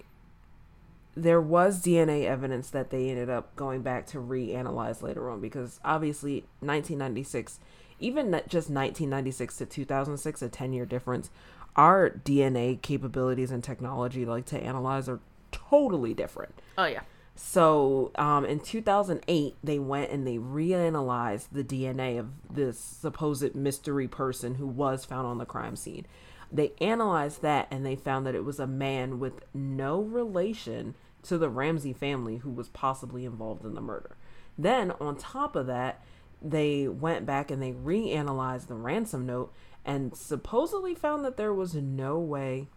there 1.16 1.42
was 1.42 1.82
DNA 1.82 2.26
evidence 2.26 2.70
that 2.70 2.90
they 2.90 3.10
ended 3.10 3.30
up 3.30 3.56
going 3.56 3.82
back 3.82 4.06
to 4.08 4.18
reanalyze 4.18 5.02
later 5.02 5.30
on 5.30 5.42
because 5.42 5.80
obviously 5.84 6.46
1996, 6.60 7.60
even 8.00 8.32
just 8.48 8.70
1996 8.70 9.58
to 9.58 9.66
2006, 9.66 10.42
a 10.42 10.50
10 10.50 10.74
year 10.74 10.86
difference, 10.86 11.30
our 11.76 12.10
DNA 12.10 12.82
capabilities 12.82 13.52
and 13.52 13.64
technology 13.64 14.26
like 14.26 14.46
to 14.46 14.62
analyze 14.62 15.10
are 15.10 15.20
totally 15.52 16.14
different. 16.14 16.54
Oh 16.78 16.86
yeah. 16.86 17.02
So 17.36 18.12
um, 18.16 18.46
in 18.46 18.60
2008, 18.60 19.56
they 19.64 19.80
went 19.80 20.12
and 20.12 20.28
they 20.28 20.38
reanalyzed 20.38 21.48
the 21.52 21.64
DNA 21.64 22.20
of 22.20 22.30
this 22.50 22.80
supposed 22.80 23.56
mystery 23.56 24.08
person 24.08 24.56
who 24.56 24.68
was 24.68 25.06
found 25.06 25.26
on 25.26 25.38
the 25.38 25.46
crime 25.46 25.76
scene. 25.76 26.06
They 26.52 26.74
analyzed 26.82 27.42
that 27.42 27.68
and 27.72 27.86
they 27.86 27.96
found 27.96 28.26
that 28.26 28.36
it 28.36 28.44
was 28.44 28.60
a 28.60 28.68
man 28.68 29.20
with 29.20 29.46
no 29.54 30.02
relation 30.02 30.96
to 31.24 31.38
the 31.38 31.50
Ramsey 31.50 31.94
family 31.94 32.38
who 32.38 32.50
was 32.50 32.70
possibly 32.70 33.26
involved 33.26 33.66
in 33.66 33.74
the 33.74 33.82
murder. 33.82 34.16
Then, 34.58 34.92
on 35.00 35.16
top 35.18 35.56
of 35.56 35.68
that, 35.68 36.04
they 36.42 36.88
went 36.88 37.26
back 37.26 37.52
and 37.52 37.62
they 37.62 37.72
reanalyzed 37.72 38.68
the 38.68 38.76
ransom 38.76 39.26
note 39.26 39.54
and 39.86 40.16
supposedly 40.16 40.96
found 40.96 41.24
that 41.26 41.38
there 41.38 41.54
was 41.54 41.76
no 41.76 42.20
way 42.20 42.68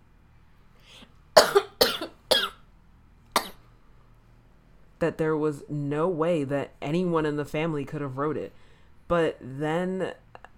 that 4.98 5.18
there 5.18 5.36
was 5.36 5.64
no 5.68 6.08
way 6.08 6.44
that 6.44 6.70
anyone 6.80 7.26
in 7.26 7.36
the 7.36 7.44
family 7.44 7.84
could 7.84 8.00
have 8.00 8.16
wrote 8.16 8.36
it. 8.36 8.52
But 9.08 9.36
then 9.40 10.12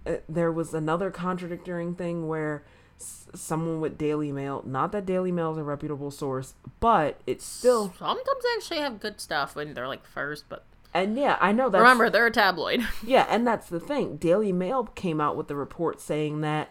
uh, 0.06 0.16
there 0.28 0.52
was 0.52 0.74
another 0.74 1.10
contradicting 1.10 1.94
thing 1.94 2.28
where 2.28 2.62
someone 2.98 3.80
with 3.80 3.98
Daily 3.98 4.32
Mail. 4.32 4.62
Not 4.64 4.92
that 4.92 5.06
Daily 5.06 5.32
Mail 5.32 5.52
is 5.52 5.58
a 5.58 5.62
reputable 5.62 6.10
source, 6.10 6.54
but 6.80 7.20
it's 7.26 7.44
still 7.44 7.92
sometimes 7.98 8.42
they 8.42 8.48
actually 8.56 8.78
have 8.80 9.00
good 9.00 9.20
stuff 9.20 9.54
when 9.54 9.74
they're 9.74 9.88
like 9.88 10.06
first. 10.06 10.44
But 10.48 10.64
and 10.94 11.16
yeah, 11.16 11.36
I 11.40 11.52
know 11.52 11.68
that. 11.68 11.78
Remember, 11.78 12.10
they're 12.10 12.26
a 12.26 12.32
tabloid. 12.32 12.86
yeah, 13.06 13.26
and 13.28 13.46
that's 13.46 13.68
the 13.68 13.80
thing. 13.80 14.16
Daily 14.16 14.52
Mail 14.52 14.84
came 14.84 15.20
out 15.20 15.36
with 15.36 15.48
the 15.48 15.56
report 15.56 16.00
saying 16.00 16.40
that 16.40 16.70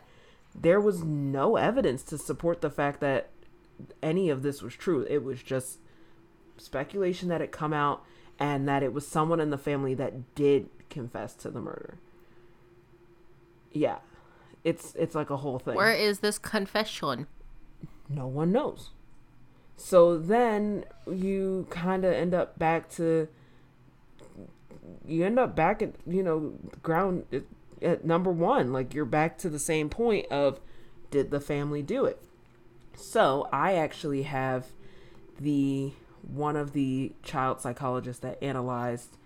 there 0.54 0.80
was 0.80 1.04
no 1.04 1.58
evidence 1.58 2.04
to 2.04 2.18
support 2.18 2.62
the 2.62 2.70
fact 2.70 3.02
that 3.02 3.30
any 4.02 4.30
of 4.30 4.42
this 4.42 4.62
was 4.62 4.74
true. 4.74 5.06
It 5.10 5.24
was 5.24 5.44
just 5.44 5.80
speculation 6.58 7.28
that 7.30 7.42
it 7.42 7.52
come 7.52 7.74
out 7.74 8.04
and 8.40 8.68
that 8.68 8.84
it 8.84 8.94
was 8.94 9.08
someone 9.08 9.40
in 9.40 9.50
the 9.50 9.58
family 9.58 9.94
that 9.96 10.34
did 10.36 10.70
confess 10.90 11.34
to 11.36 11.50
the 11.50 11.60
murder. 11.60 11.98
Yeah 13.72 13.98
it's 14.66 14.96
it's 14.96 15.16
like 15.16 15.30
a 15.30 15.38
whole 15.38 15.60
thing. 15.60 15.76
Where 15.76 15.94
is 15.94 16.20
this 16.20 16.38
confession? 16.38 17.28
No 18.10 18.28
one 18.28 18.52
knows. 18.52 18.90
So 19.78 20.18
then 20.18 20.86
you 21.10 21.68
kind 21.70 22.04
of 22.04 22.12
end 22.12 22.34
up 22.34 22.58
back 22.58 22.90
to 22.92 23.28
you 25.08 25.24
end 25.24 25.40
up 25.40 25.56
back 25.56 25.82
at 25.82 25.94
you 26.08 26.24
know 26.24 26.54
ground 26.82 27.26
at, 27.32 27.44
at 27.82 28.06
number 28.06 28.32
1 28.32 28.72
like 28.72 28.94
you're 28.94 29.06
back 29.06 29.38
to 29.40 29.50
the 29.50 29.60
same 29.60 29.90
point 29.90 30.26
of 30.32 30.60
did 31.12 31.30
the 31.30 31.40
family 31.40 31.84
do 31.84 32.06
it. 32.06 32.20
So 32.96 33.48
I 33.52 33.74
actually 33.74 34.24
have 34.24 34.68
the 35.40 35.94
one 36.22 36.56
of 36.56 36.74
the 36.74 37.14
child 37.22 37.62
psychologists 37.62 38.22
that 38.22 38.42
analyzed 38.42 39.18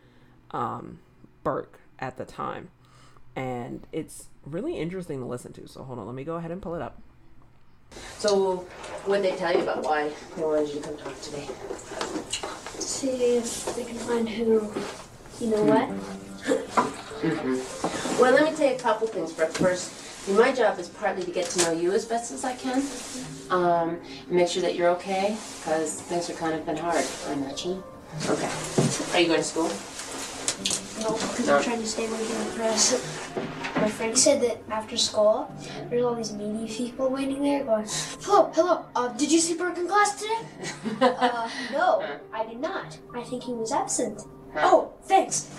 um, 0.52 1.00
Burke 1.44 1.80
at 1.98 2.18
the 2.18 2.26
time 2.26 2.72
and 3.40 3.88
it's 3.94 4.28
really 4.46 4.78
interesting 4.78 5.20
to 5.22 5.26
listen 5.26 5.54
to. 5.54 5.68
So 5.68 5.84
hold 5.84 5.98
on, 5.98 6.06
let 6.06 6.16
me 6.16 6.26
go 6.26 6.36
ahead 6.36 6.52
and 6.52 6.62
pull 6.62 6.76
it 6.76 6.82
up. 6.82 7.02
So, 8.20 8.68
what 9.06 9.24
they 9.24 9.32
tell 9.32 9.52
you 9.52 9.64
about 9.64 9.84
why 9.84 10.12
they 10.36 10.44
wanted 10.44 10.68
you 10.70 10.76
to 10.76 10.88
come 10.88 10.98
talk 10.98 11.20
to 11.20 11.38
me? 11.38 11.50
See 12.80 13.38
if 13.38 13.76
they 13.76 13.84
can 13.86 13.96
find 13.96 14.30
who, 14.30 14.72
you 15.40 15.50
know 15.50 15.64
what? 15.64 15.90
mm-hmm. 17.24 18.22
Well, 18.22 18.34
let 18.34 18.44
me 18.44 18.56
tell 18.56 18.70
you 18.70 18.76
a 18.76 18.80
couple 18.80 19.08
things. 19.08 19.32
But 19.34 19.54
first, 19.54 20.30
my 20.30 20.52
job 20.52 20.78
is 20.78 20.90
partly 20.90 21.24
to 21.24 21.32
get 21.32 21.46
to 21.52 21.64
know 21.64 21.72
you 21.72 21.92
as 21.94 22.06
best 22.06 22.32
as 22.32 22.46
I 22.46 22.54
can, 22.56 22.84
um, 23.50 24.00
make 24.28 24.50
sure 24.50 24.62
that 24.62 24.76
you're 24.76 24.90
okay, 24.90 25.36
because 25.60 26.00
things 26.02 26.28
have 26.28 26.38
kind 26.38 26.54
of 26.54 26.66
been 26.68 26.78
hard. 26.78 27.04
I 27.28 27.34
imagine. 27.34 27.82
Okay. 28.28 28.52
Are 29.14 29.20
you 29.20 29.28
going 29.28 29.40
to 29.40 29.44
school? 29.44 29.72
No, 31.02 31.14
because 31.14 31.48
no. 31.48 31.58
I'm 31.58 31.64
trying 31.64 31.80
to 31.80 31.88
stay 31.88 32.06
away 32.06 32.18
from 32.18 32.46
the 32.46 32.56
press. 32.56 33.19
My 33.76 33.90
friend 33.90 34.18
said 34.18 34.42
that 34.42 34.62
after 34.70 34.98
school, 34.98 35.52
there's 35.90 36.04
all 36.04 36.16
these 36.16 36.34
media 36.34 36.68
people 36.68 37.10
waiting 37.10 37.42
there 37.42 37.64
going, 37.64 37.86
Hello, 38.22 38.52
hello, 38.54 38.86
uh, 38.96 39.08
did 39.10 39.32
you 39.32 39.40
see 39.40 39.56
Burke 39.56 39.78
in 39.78 39.88
class 39.88 40.20
today? 40.20 40.42
uh, 41.02 41.50
no, 41.72 42.06
I 42.34 42.46
did 42.46 42.60
not. 42.60 42.98
I 43.16 43.24
think 43.24 43.44
he 43.44 43.54
was 43.54 43.72
absent. 43.72 44.22
Huh. 44.54 44.60
Oh, 44.64 44.94
thanks. 45.04 45.50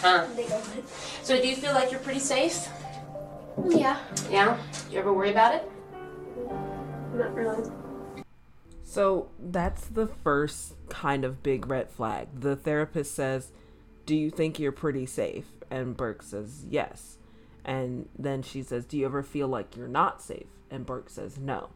huh. 0.00 0.26
So 1.22 1.40
do 1.40 1.48
you 1.48 1.56
feel 1.56 1.72
like 1.72 1.90
you're 1.90 2.00
pretty 2.00 2.20
safe? 2.20 2.68
Yeah. 3.68 3.98
Yeah? 4.30 4.58
Do 4.88 4.94
you 4.94 4.98
ever 4.98 5.12
worry 5.12 5.30
about 5.30 5.54
it? 5.54 5.70
Not 7.14 7.34
really. 7.34 7.70
So 8.82 9.30
that's 9.38 9.86
the 9.86 10.06
first 10.06 10.74
kind 10.88 11.24
of 11.24 11.42
big 11.42 11.66
red 11.66 11.90
flag. 11.90 12.28
The 12.38 12.56
therapist 12.56 13.14
says, 13.14 13.52
Do 14.12 14.18
you 14.18 14.28
think 14.28 14.58
you're 14.58 14.72
pretty 14.72 15.06
safe? 15.06 15.46
And 15.70 15.96
Burke 15.96 16.22
says, 16.22 16.66
Yes. 16.68 17.16
And 17.64 18.10
then 18.18 18.42
she 18.42 18.62
says, 18.62 18.84
Do 18.84 18.98
you 18.98 19.06
ever 19.06 19.22
feel 19.22 19.48
like 19.48 19.74
you're 19.74 19.88
not 19.88 20.20
safe? 20.20 20.48
And 20.70 20.84
Burke 20.84 21.08
says, 21.08 21.38
No. 21.38 21.70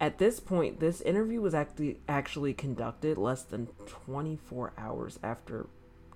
At 0.00 0.18
this 0.18 0.40
point, 0.40 0.80
this 0.80 1.00
interview 1.00 1.40
was 1.40 1.54
actually 1.54 2.00
actually 2.08 2.52
conducted 2.52 3.16
less 3.16 3.44
than 3.44 3.68
24 3.86 4.72
hours 4.76 5.20
after 5.22 5.68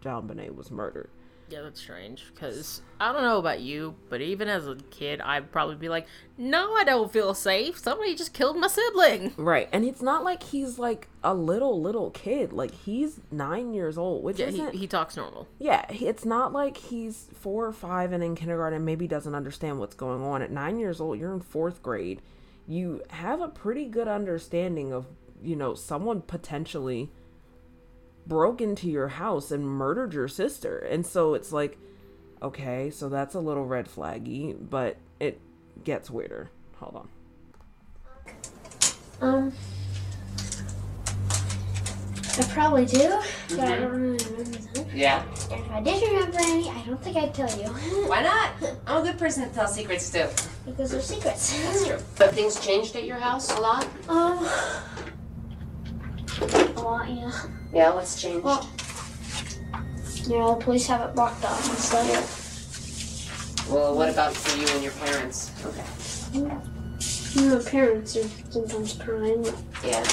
JonBenét 0.04 0.56
was 0.56 0.72
murdered. 0.72 1.10
Yeah, 1.52 1.60
that's 1.60 1.80
strange 1.80 2.24
because 2.32 2.80
I 2.98 3.12
don't 3.12 3.20
know 3.20 3.36
about 3.36 3.60
you, 3.60 3.94
but 4.08 4.22
even 4.22 4.48
as 4.48 4.66
a 4.66 4.76
kid, 4.90 5.20
I'd 5.20 5.52
probably 5.52 5.74
be 5.74 5.90
like, 5.90 6.06
"No, 6.38 6.72
I 6.72 6.82
don't 6.82 7.12
feel 7.12 7.34
safe. 7.34 7.78
Somebody 7.78 8.14
just 8.14 8.32
killed 8.32 8.56
my 8.56 8.68
sibling." 8.68 9.34
Right, 9.36 9.68
and 9.70 9.84
it's 9.84 10.00
not 10.00 10.24
like 10.24 10.42
he's 10.44 10.78
like 10.78 11.08
a 11.22 11.34
little 11.34 11.78
little 11.78 12.10
kid. 12.10 12.54
Like 12.54 12.70
he's 12.70 13.20
nine 13.30 13.74
years 13.74 13.98
old, 13.98 14.24
which 14.24 14.38
yeah, 14.38 14.46
isn't. 14.46 14.72
He, 14.72 14.78
he 14.78 14.86
talks 14.86 15.14
normal. 15.14 15.46
Yeah, 15.58 15.84
it's 15.90 16.24
not 16.24 16.54
like 16.54 16.78
he's 16.78 17.28
four 17.34 17.66
or 17.66 17.72
five 17.72 18.12
and 18.12 18.24
in 18.24 18.34
kindergarten 18.34 18.86
maybe 18.86 19.06
doesn't 19.06 19.34
understand 19.34 19.78
what's 19.78 19.94
going 19.94 20.22
on. 20.22 20.40
At 20.40 20.50
nine 20.50 20.78
years 20.78 21.02
old, 21.02 21.18
you're 21.18 21.34
in 21.34 21.40
fourth 21.40 21.82
grade. 21.82 22.22
You 22.66 23.02
have 23.10 23.42
a 23.42 23.48
pretty 23.48 23.88
good 23.88 24.08
understanding 24.08 24.90
of 24.90 25.04
you 25.42 25.56
know 25.56 25.74
someone 25.74 26.22
potentially 26.22 27.10
broke 28.26 28.60
into 28.60 28.88
your 28.88 29.08
house 29.08 29.50
and 29.50 29.66
murdered 29.66 30.14
your 30.14 30.28
sister. 30.28 30.78
And 30.78 31.06
so 31.06 31.34
it's 31.34 31.52
like, 31.52 31.78
okay, 32.40 32.90
so 32.90 33.08
that's 33.08 33.34
a 33.34 33.40
little 33.40 33.64
red 33.64 33.88
flaggy, 33.88 34.56
but 34.58 34.96
it 35.20 35.40
gets 35.84 36.10
weirder. 36.10 36.50
Hold 36.76 36.96
on. 36.96 37.08
Um, 39.20 39.52
I 42.38 42.42
probably 42.44 42.86
do, 42.86 42.98
mm-hmm. 42.98 43.56
but 43.56 43.68
I 43.68 43.76
don't 43.76 43.92
really 43.92 44.24
remember 44.24 44.58
them. 44.58 44.86
Yeah. 44.94 45.22
And 45.50 45.60
if 45.60 45.70
I 45.70 45.80
did 45.82 46.02
remember 46.02 46.38
any, 46.40 46.68
I 46.70 46.82
don't 46.86 47.02
think 47.02 47.16
I'd 47.16 47.34
tell 47.34 47.58
you. 47.58 47.66
Why 48.08 48.22
not? 48.22 48.52
I'm 48.86 49.02
a 49.02 49.06
good 49.06 49.18
person 49.18 49.46
to 49.46 49.54
tell 49.54 49.68
secrets 49.68 50.10
too. 50.10 50.26
Because 50.64 50.92
they're 50.92 51.02
secrets. 51.02 51.52
That's 51.62 51.86
true. 51.86 51.98
But 52.16 52.34
things 52.34 52.58
changed 52.64 52.96
at 52.96 53.04
your 53.04 53.18
house 53.18 53.50
a 53.56 53.60
lot? 53.60 53.86
Um, 54.08 54.38
a 56.76 56.80
lot, 56.80 57.10
yeah. 57.10 57.32
Yeah, 57.72 57.94
what's 57.94 58.20
changed? 58.20 58.44
Well, 58.44 58.68
you 60.24 60.38
know, 60.38 60.54
the 60.54 60.64
police 60.64 60.86
have 60.86 61.08
it 61.08 61.14
blocked 61.14 61.44
off 61.44 61.68
and 61.68 61.78
stuff. 61.78 62.06
Yeah. 62.08 63.74
Well, 63.74 63.94
what 63.96 64.10
about 64.10 64.34
for 64.34 64.58
you 64.58 64.66
and 64.68 64.82
your 64.82 64.92
parents? 64.92 65.50
Okay. 65.64 65.84
You 66.32 67.48
know, 67.48 67.62
parents 67.64 68.16
are 68.16 68.28
sometimes 68.50 68.92
crying. 68.94 69.44
Yeah. 69.84 70.04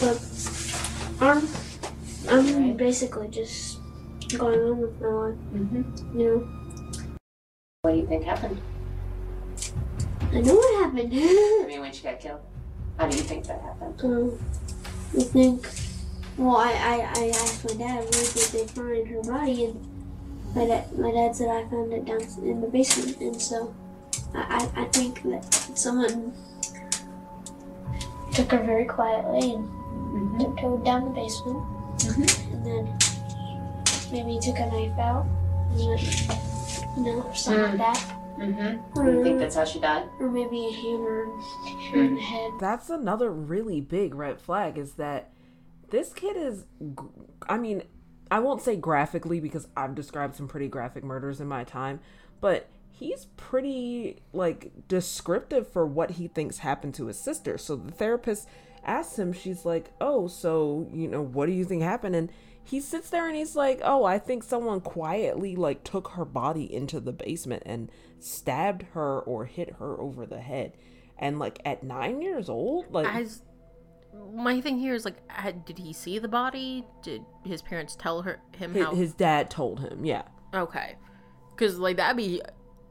But 0.00 0.18
Um, 1.20 1.48
I'm 2.28 2.76
basically 2.76 3.28
just 3.28 3.78
going 4.38 4.60
on 4.60 4.78
with 4.80 5.00
my 5.00 5.08
life. 5.08 5.34
Mm-hmm. 5.54 6.18
You 6.20 6.26
know, 6.26 7.12
What 7.82 7.92
do 7.92 7.96
you 7.98 8.06
think 8.06 8.24
happened? 8.24 8.60
I 10.32 10.40
know 10.40 10.54
what 10.54 10.84
happened. 10.84 11.12
I 11.14 11.64
mean, 11.66 11.80
when 11.80 11.92
she 11.92 12.02
got 12.04 12.20
killed. 12.20 12.40
How 12.98 13.08
do 13.08 13.16
you 13.16 13.22
think 13.22 13.46
that 13.46 13.60
happened? 13.60 14.00
um, 14.04 14.38
I 15.18 15.22
think. 15.22 15.68
Well, 16.38 16.56
I, 16.56 16.72
I, 16.72 17.22
I 17.22 17.28
asked 17.28 17.64
my 17.68 17.74
dad 17.74 18.00
where 18.00 18.10
did 18.10 18.48
they 18.52 18.66
find 18.66 19.06
her 19.08 19.22
body, 19.22 19.66
and 19.66 20.54
my 20.54 20.66
dad 20.66 20.98
my 20.98 21.10
dad 21.12 21.36
said 21.36 21.48
I 21.48 21.68
found 21.68 21.92
it 21.92 22.04
down 22.04 22.22
in 22.42 22.60
the 22.60 22.68
basement, 22.68 23.20
and 23.20 23.40
so 23.40 23.74
I, 24.34 24.68
I, 24.76 24.82
I 24.82 24.84
think 24.86 25.22
that 25.24 25.44
someone 25.74 26.32
took 28.32 28.50
her 28.52 28.62
very 28.64 28.84
quietly 28.84 29.52
and 29.54 29.68
Mm-hmm. 30.12 30.40
tiptoed 30.40 30.84
down 30.84 31.04
the 31.04 31.10
basement, 31.10 31.64
and 32.52 32.66
then 32.66 32.98
maybe 34.12 34.38
took 34.42 34.58
a 34.58 34.66
knife 34.66 34.98
out, 34.98 35.24
and 35.70 35.78
then, 35.80 35.98
you 36.98 37.02
know, 37.02 37.22
or 37.22 37.34
something 37.34 37.62
like 37.62 37.78
that, 37.78 38.16
Mm-hmm. 38.42 39.04
Do 39.04 39.12
you 39.12 39.22
think 39.22 39.38
that's 39.38 39.54
how 39.54 39.64
she 39.64 39.80
died? 39.80 40.08
or 40.18 40.30
maybe 40.30 40.66
a 40.66 40.72
hammer 40.72 41.26
in 41.94 42.14
the 42.16 42.20
head. 42.20 42.50
That's 42.60 42.90
another 42.90 43.30
really 43.30 43.80
big 43.80 44.14
red 44.14 44.40
flag 44.40 44.78
is 44.78 44.94
that 44.94 45.30
this 45.90 46.12
kid 46.12 46.36
is, 46.36 46.64
I 47.48 47.58
mean, 47.58 47.82
I 48.30 48.38
won't 48.38 48.62
say 48.62 48.76
graphically 48.76 49.40
because 49.40 49.68
I've 49.76 49.94
described 49.94 50.36
some 50.36 50.48
pretty 50.48 50.68
graphic 50.68 51.04
murders 51.04 51.40
in 51.40 51.48
my 51.48 51.64
time, 51.64 52.00
but 52.40 52.68
he's 52.90 53.26
pretty, 53.36 54.22
like, 54.32 54.72
descriptive 54.88 55.68
for 55.68 55.86
what 55.86 56.12
he 56.12 56.28
thinks 56.28 56.58
happened 56.58 56.94
to 56.94 57.06
his 57.06 57.18
sister. 57.18 57.58
So 57.58 57.76
the 57.76 57.92
therapist 57.92 58.48
asks 58.84 59.18
him, 59.18 59.32
she's 59.32 59.64
like, 59.64 59.92
oh, 60.00 60.28
so, 60.28 60.88
you 60.92 61.08
know, 61.08 61.22
what 61.22 61.46
do 61.46 61.52
you 61.52 61.64
think 61.64 61.82
happened? 61.82 62.16
And 62.16 62.32
he 62.64 62.80
sits 62.80 63.10
there 63.10 63.26
and 63.26 63.36
he's 63.36 63.56
like, 63.56 63.80
oh, 63.84 64.04
I 64.04 64.18
think 64.18 64.42
someone 64.42 64.80
quietly, 64.80 65.56
like, 65.56 65.84
took 65.84 66.08
her 66.08 66.24
body 66.24 66.72
into 66.72 67.00
the 67.00 67.12
basement 67.12 67.62
and 67.66 67.90
stabbed 68.18 68.84
her 68.94 69.20
or 69.20 69.46
hit 69.46 69.74
her 69.78 70.00
over 70.00 70.24
the 70.26 70.40
head 70.40 70.72
and 71.18 71.38
like 71.38 71.60
at 71.64 71.82
nine 71.82 72.22
years 72.22 72.48
old 72.48 72.92
like 72.92 73.06
As 73.06 73.42
my 74.34 74.60
thing 74.60 74.78
here 74.78 74.94
is 74.94 75.04
like, 75.04 75.16
had, 75.30 75.64
did 75.64 75.78
he 75.78 75.92
see 75.92 76.18
the 76.18 76.28
body? 76.28 76.84
Did 77.02 77.22
his 77.44 77.62
parents 77.62 77.96
tell 77.96 78.22
her 78.22 78.40
him 78.56 78.74
his, 78.74 78.84
how? 78.84 78.94
his 78.94 79.12
dad 79.14 79.50
told 79.50 79.80
him 79.80 80.04
yeah 80.04 80.22
Okay, 80.54 80.96
because 81.50 81.78
like 81.78 81.96
that'd 81.96 82.16
be 82.16 82.42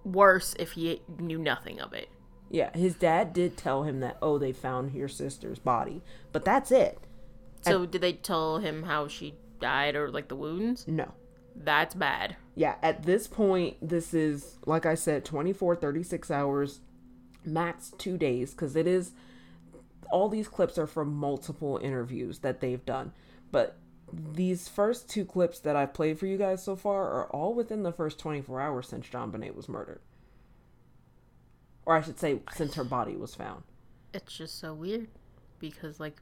worse 0.04 0.56
if 0.60 0.72
he 0.72 1.02
knew 1.20 1.38
nothing 1.38 1.80
of 1.80 1.94
it. 1.94 2.10
yeah 2.50 2.76
his 2.76 2.96
dad 2.96 3.34
did 3.34 3.56
tell 3.56 3.84
him 3.84 4.00
that 4.00 4.18
oh 4.22 4.38
they 4.38 4.52
found 4.52 4.94
your 4.94 5.08
sister's 5.08 5.60
body 5.60 6.02
but 6.32 6.44
that's 6.44 6.72
it 6.72 7.00
So 7.62 7.86
did 7.86 8.02
they 8.02 8.14
tell 8.14 8.58
him 8.58 8.84
how 8.84 9.08
she 9.08 9.36
died 9.62 9.95
or 9.95 10.10
like 10.12 10.28
the 10.28 10.36
wounds? 10.36 10.86
no 10.88 11.12
That's 11.56 11.95
bad. 11.95 12.36
yeah 12.56 12.76
at 12.82 13.04
this 13.04 13.28
point 13.28 13.78
this 13.82 14.13
is 14.13 14.58
like 14.65 14.86
i 14.86 14.95
said 14.95 15.24
24 15.26 15.76
36 15.76 16.30
hours 16.32 16.80
max 17.45 17.91
two 17.97 18.17
days 18.17 18.52
because 18.52 18.76
it 18.76 18.88
is 18.88 19.12
all 20.12 20.28
these 20.30 20.47
clips 20.47 20.78
are 20.78 20.88
from 20.88 21.13
multiple 21.13 21.80
interviews 21.82 22.39
that 22.39 22.60
they've 22.62 22.86
done 22.86 23.12
but 23.52 23.78
these 24.13 24.67
first 24.67 25.10
two 25.10 25.24
clips 25.26 25.60
that 25.60 25.76
i've 25.76 25.93
played 25.93 26.19
for 26.19 26.26
you 26.28 26.38
guys 26.38 26.62
so 26.63 26.76
far 26.76 27.10
are 27.10 27.28
all 27.32 27.54
within 27.54 27.84
the 27.84 27.91
first 27.93 28.19
24 28.19 28.60
hours 28.62 28.88
since 28.89 29.08
JonBenét 29.08 29.56
was 29.56 29.69
murdered 29.69 30.02
or 31.86 31.95
i 31.95 32.02
should 32.02 32.19
say 32.19 32.39
since 32.54 32.76
her 32.76 32.84
body 32.84 33.15
was 33.15 33.34
found 33.36 33.63
It's 34.13 34.38
just 34.38 34.60
so 34.60 34.74
weird 34.74 35.08
because 35.60 36.00
like 36.00 36.21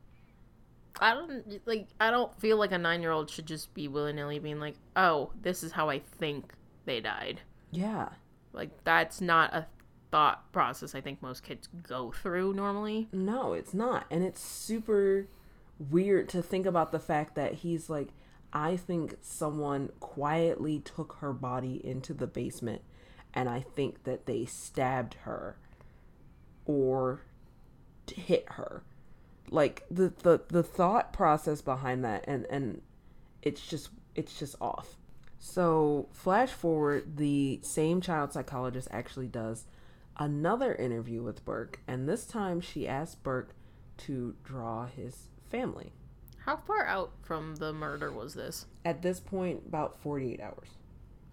I 1.00 1.14
don't 1.14 1.62
like 1.66 1.88
I 2.00 2.12
don't 2.12 2.38
feel 2.40 2.58
like 2.58 2.72
a 2.72 2.78
nine 2.78 3.02
year 3.02 3.12
old 3.12 3.30
should 3.30 3.46
just 3.46 3.74
be 3.74 3.88
willy 3.88 4.14
nilly 4.14 4.40
being 4.40 4.60
like, 4.60 4.76
oh, 4.96 5.32
this 5.42 5.64
is 5.64 5.72
how 5.72 5.90
I 5.90 6.00
think 6.00 6.54
they 6.86 7.00
died. 7.00 7.42
yeah 7.72 8.10
Like 8.54 8.84
that's 8.84 9.22
not 9.22 9.54
a 9.54 9.68
thought 10.12 10.52
process 10.52 10.96
I 10.96 11.02
think 11.02 11.22
most 11.22 11.44
kids 11.44 11.70
go 11.88 12.12
through 12.12 12.54
normally. 12.54 13.08
No, 13.12 13.54
it's 13.54 13.74
not. 13.74 14.06
And 14.10 14.24
it's 14.24 14.42
super 14.42 15.28
weird 15.78 16.30
to 16.30 16.42
think 16.42 16.66
about 16.66 16.92
the 16.92 17.00
fact 17.00 17.36
that 17.36 17.56
he's 17.56 17.90
like, 17.90 18.10
I 18.52 18.76
think 18.76 19.16
someone 19.22 19.92
quietly 20.00 20.80
took 20.80 21.18
her 21.20 21.34
body 21.34 21.80
into 21.86 22.14
the 22.14 22.28
basement 22.28 22.82
and 23.34 23.48
I 23.48 23.62
think 23.62 24.04
that 24.04 24.26
they 24.26 24.46
stabbed 24.46 25.14
her 25.22 25.58
or 26.66 27.22
hit 28.12 28.46
her. 28.54 28.84
Like 29.52 29.86
the, 29.90 30.14
the 30.24 30.42
the 30.50 30.64
thought 30.64 31.12
process 31.14 31.62
behind 31.62 32.04
that 32.06 32.24
and 32.28 32.46
and 32.50 32.82
it's 33.42 33.66
just 33.66 33.90
it's 34.16 34.38
just 34.38 34.56
off. 34.62 34.96
So, 35.42 36.10
flash 36.12 36.50
forward, 36.50 37.16
the 37.16 37.62
same 37.64 38.02
child 38.02 38.34
psychologist 38.34 38.90
actually 38.92 39.28
does 39.28 39.66
another 40.18 40.76
interview 40.76 41.24
with 41.24 41.46
Burke, 41.46 41.80
and 41.88 42.10
this 42.10 42.26
time 42.26 42.60
she 42.60 42.86
asked 42.86 43.24
Burke 43.24 43.56
to 44.00 44.36
draw 44.44 44.88
his 44.88 45.30
family. 45.50 45.94
How 46.40 46.58
far 46.58 46.86
out 46.86 47.12
from 47.22 47.56
the 47.56 47.72
murder 47.72 48.12
was 48.12 48.34
this? 48.34 48.66
At 48.84 49.02
this 49.02 49.22
point, 49.22 49.64
about 49.66 49.98
48 50.02 50.42
hours. 50.42 50.68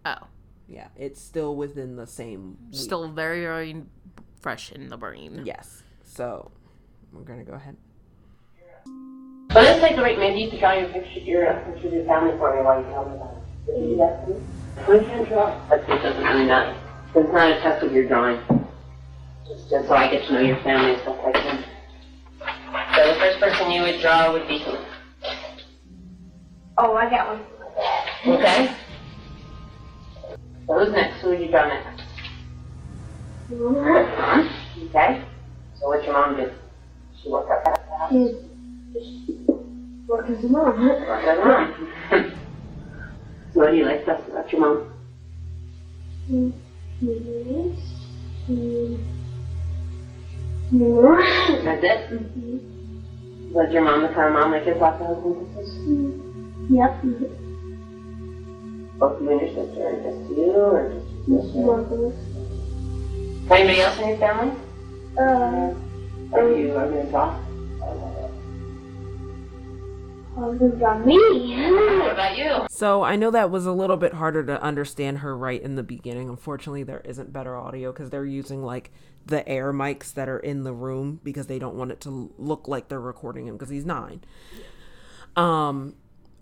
Oh, 0.04 0.28
Yeah, 0.68 0.88
it's 0.96 1.20
still 1.20 1.56
within 1.56 1.96
the 1.96 2.06
same 2.06 2.56
week. 2.70 2.80
still 2.80 3.08
very 3.08 3.40
very 3.40 3.82
fresh 4.40 4.70
in 4.70 4.88
the 4.88 4.96
brain. 4.96 5.42
Yes. 5.44 5.82
So, 6.04 6.52
we're 7.12 7.22
going 7.22 7.40
to 7.40 7.44
go 7.50 7.56
ahead. 7.56 7.76
But 9.56 9.64
let's 9.64 9.80
take 9.80 9.96
a 9.96 10.00
break. 10.02 10.18
Maybe 10.18 10.40
you 10.40 10.50
could 10.50 10.60
draw 10.60 10.72
your 10.74 10.90
picture, 10.90 11.18
your 11.20 11.46
picture 11.64 11.86
of 11.88 11.94
your 11.94 12.04
family 12.04 12.36
for 12.36 12.54
me 12.54 12.62
while 12.62 12.78
you 12.78 12.86
tell 12.90 13.08
me 13.08 13.16
about 13.16 13.40
it. 13.40 13.64
Could 13.64 13.80
you 13.80 13.88
do 13.88 13.96
that 13.96 14.26
for 14.84 14.98
me? 14.98 15.06
Can 15.06 15.24
draw. 15.24 15.68
But 15.70 15.80
it 15.80 16.02
doesn't 16.02 16.22
really 16.22 16.44
matter. 16.44 16.78
It's 17.14 17.32
not 17.32 17.50
a 17.50 17.60
test 17.62 17.82
of 17.82 17.90
your 17.90 18.06
drawing. 18.06 18.38
Just, 19.48 19.70
just 19.70 19.88
so 19.88 19.94
I 19.94 20.10
get 20.10 20.26
to 20.26 20.34
know 20.34 20.40
your 20.40 20.58
family 20.58 20.96
as 20.96 21.00
best 21.06 21.20
I 21.24 21.32
can. 21.32 21.64
So 22.96 23.08
the 23.08 23.18
first 23.18 23.40
person 23.40 23.70
you 23.70 23.80
would 23.80 23.98
draw 24.02 24.30
would 24.30 24.46
be 24.46 24.58
who? 24.58 24.76
Oh, 26.76 26.94
I 26.94 27.08
got 27.08 27.38
one. 27.38 28.36
Okay. 28.36 28.76
So 30.66 30.78
who's 30.78 30.92
next? 30.92 31.22
Who 31.22 31.30
would 31.30 31.40
you 31.40 31.48
draw 31.48 31.66
next? 31.66 32.02
Mom. 33.48 34.50
Okay. 34.90 35.24
So 35.80 35.88
what's 35.88 36.04
your 36.04 36.12
mom 36.12 36.36
do? 36.36 36.50
She 37.22 37.30
work 37.30 37.48
up 37.50 37.66
at 37.66 37.86
the 40.08 40.14
house. 40.14 40.26
Work 40.26 40.30
as 40.30 40.44
a 40.44 40.48
mom. 40.48 40.86
Work 40.86 41.24
as 41.24 41.38
a 41.38 41.44
mom. 41.44 42.32
so 43.54 43.60
what 43.60 43.70
do 43.70 43.76
you 43.76 43.84
like 43.84 44.06
best 44.06 44.28
about 44.28 44.52
your 44.52 44.60
mom? 44.60 44.82
More. 50.72 51.22
That's 51.64 51.84
it? 51.84 51.98
Hmm. 52.08 52.58
Was 53.52 53.72
your 53.72 53.82
mom 53.84 54.02
the 54.02 54.08
kind 54.08 54.28
of 54.28 54.32
mom 54.34 54.50
that 54.52 54.64
gives 54.64 54.80
lots 54.80 55.00
of 55.00 55.06
hugs 55.06 55.24
and 55.24 55.54
kisses? 55.54 56.70
Yep. 56.70 56.92
Both 58.98 59.20
you 59.20 59.30
and 59.30 59.40
your 59.40 59.48
sister, 59.50 59.82
or 59.86 59.92
just 60.02 60.30
you, 60.30 60.52
or 60.52 60.88
just 60.92 61.06
your 61.28 61.42
sister? 61.42 62.06
Of. 62.06 62.14
Anybody 63.52 63.80
else 63.80 63.98
in 64.00 64.08
your 64.08 64.18
family? 64.18 64.52
Uh, 65.18 65.74
Are 66.34 66.50
you 66.50 66.76
are 66.76 66.88
going 66.88 67.06
to 67.06 67.12
about 72.12 72.36
you? 72.36 72.66
So, 72.70 73.02
I 73.02 73.16
know 73.16 73.30
that 73.30 73.50
was 73.50 73.66
a 73.66 73.72
little 73.72 73.96
bit 73.96 74.14
harder 74.14 74.44
to 74.44 74.62
understand 74.62 75.18
her 75.18 75.36
right 75.36 75.60
in 75.60 75.76
the 75.76 75.82
beginning. 75.82 76.28
Unfortunately, 76.28 76.82
there 76.82 77.00
isn't 77.00 77.32
better 77.32 77.56
audio 77.56 77.92
because 77.92 78.10
they're 78.10 78.24
using 78.24 78.62
like 78.62 78.90
the 79.24 79.46
air 79.48 79.72
mics 79.72 80.12
that 80.14 80.28
are 80.28 80.38
in 80.38 80.62
the 80.62 80.72
room 80.72 81.20
because 81.24 81.46
they 81.46 81.58
don't 81.58 81.74
want 81.74 81.90
it 81.90 82.00
to 82.02 82.32
look 82.38 82.68
like 82.68 82.88
they're 82.88 83.00
recording 83.00 83.46
him 83.46 83.56
because 83.56 83.70
he's 83.70 83.86
nine. 83.86 84.22
Um, 85.34 85.94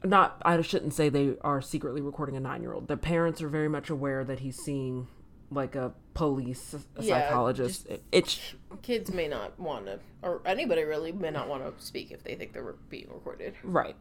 not 0.04 0.40
I 0.44 0.60
shouldn't 0.60 0.94
say 0.94 1.08
they 1.08 1.36
are 1.40 1.60
secretly 1.62 2.00
recording 2.00 2.36
a 2.36 2.40
nine 2.40 2.62
year 2.62 2.74
old. 2.74 2.88
The 2.88 2.96
parents 2.96 3.40
are 3.42 3.48
very 3.48 3.68
much 3.68 3.90
aware 3.90 4.24
that 4.24 4.40
he's 4.40 4.56
seeing 4.56 5.08
like 5.54 5.74
a 5.76 5.92
police 6.14 6.74
a 6.74 7.02
Yeah, 7.02 7.20
psychologist. 7.28 7.86
It- 7.86 8.02
it's 8.12 8.54
Kids 8.82 9.12
may 9.12 9.28
not 9.28 9.58
want 9.58 9.86
to, 9.86 10.00
or 10.22 10.40
anybody 10.44 10.82
really 10.84 11.12
may 11.12 11.30
not 11.30 11.48
want 11.48 11.62
to 11.64 11.84
speak 11.84 12.10
if 12.10 12.22
they 12.24 12.34
think 12.34 12.52
they're 12.52 12.74
being 12.90 13.08
recorded. 13.12 13.54
right. 13.62 13.96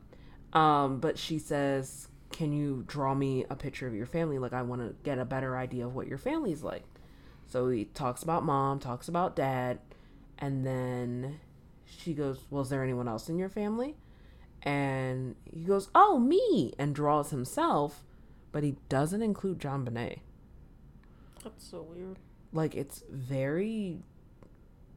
Um, 0.53 0.99
but 0.99 1.17
she 1.17 1.39
says, 1.39 2.07
"Can 2.31 2.53
you 2.53 2.83
draw 2.87 3.15
me 3.15 3.45
a 3.49 3.55
picture 3.55 3.87
of 3.87 3.95
your 3.95 4.05
family? 4.05 4.37
Like 4.37 4.53
I 4.53 4.61
want 4.61 4.81
to 4.81 4.95
get 5.03 5.17
a 5.17 5.25
better 5.25 5.57
idea 5.57 5.85
of 5.87 5.95
what 5.95 6.07
your 6.07 6.17
family's 6.19 6.61
like." 6.63 6.83
So 7.47 7.69
he 7.69 7.85
talks 7.85 8.21
about 8.23 8.43
mom, 8.43 8.79
talks 8.79 9.07
about 9.07 9.35
dad, 9.35 9.79
and 10.37 10.65
then 10.65 11.39
she 11.85 12.13
goes, 12.13 12.45
"Well, 12.49 12.61
is 12.63 12.69
there 12.69 12.83
anyone 12.83 13.07
else 13.07 13.29
in 13.29 13.37
your 13.37 13.49
family?" 13.49 13.95
And 14.61 15.35
he 15.45 15.63
goes, 15.63 15.89
"Oh, 15.93 16.19
me," 16.19 16.73
and 16.79 16.95
draws 16.95 17.31
himself, 17.31 18.03
but 18.51 18.63
he 18.63 18.75
doesn't 18.89 19.21
include 19.21 19.59
JonBenét. 19.59 20.19
That's 21.43 21.69
so 21.69 21.81
weird. 21.81 22.17
like 22.53 22.75
it's 22.75 23.03
very 23.09 23.99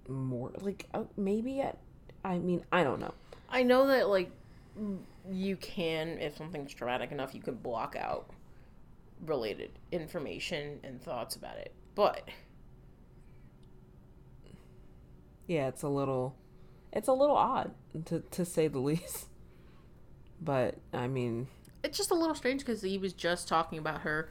more 0.09 0.52
like 0.61 0.87
uh, 0.94 1.04
maybe 1.16 1.61
at 1.61 1.78
i 2.24 2.38
mean 2.38 2.64
i 2.70 2.85
don't 2.85 3.00
know 3.00 3.12
I 3.48 3.62
know 3.62 3.87
that 3.87 4.09
like 4.09 4.30
you 5.30 5.56
can, 5.56 6.18
if 6.18 6.37
something's 6.37 6.74
traumatic 6.74 7.12
enough, 7.12 7.35
you 7.35 7.40
can 7.40 7.54
block 7.54 7.96
out 7.96 8.28
related 9.24 9.70
information 9.92 10.80
and 10.82 11.00
thoughts 11.00 11.37
about 11.37 11.56
it. 11.56 11.72
But 11.94 12.28
yeah, 15.46 15.68
it's 15.68 15.82
a 15.82 15.88
little, 15.88 16.37
it's 16.92 17.09
a 17.09 17.12
little 17.12 17.37
odd 17.37 17.72
to 18.06 18.20
to 18.32 18.44
say 18.44 18.68
the 18.68 18.78
least. 18.90 19.26
But 20.40 20.76
I 20.92 21.06
mean, 21.06 21.46
it's 21.82 21.96
just 21.96 22.11
a 22.11 22.14
little 22.14 22.35
strange 22.35 22.61
because 22.61 22.82
he 22.82 22.98
was 22.98 23.12
just 23.12 23.48
talking 23.48 23.78
about 23.78 24.00
her 24.02 24.28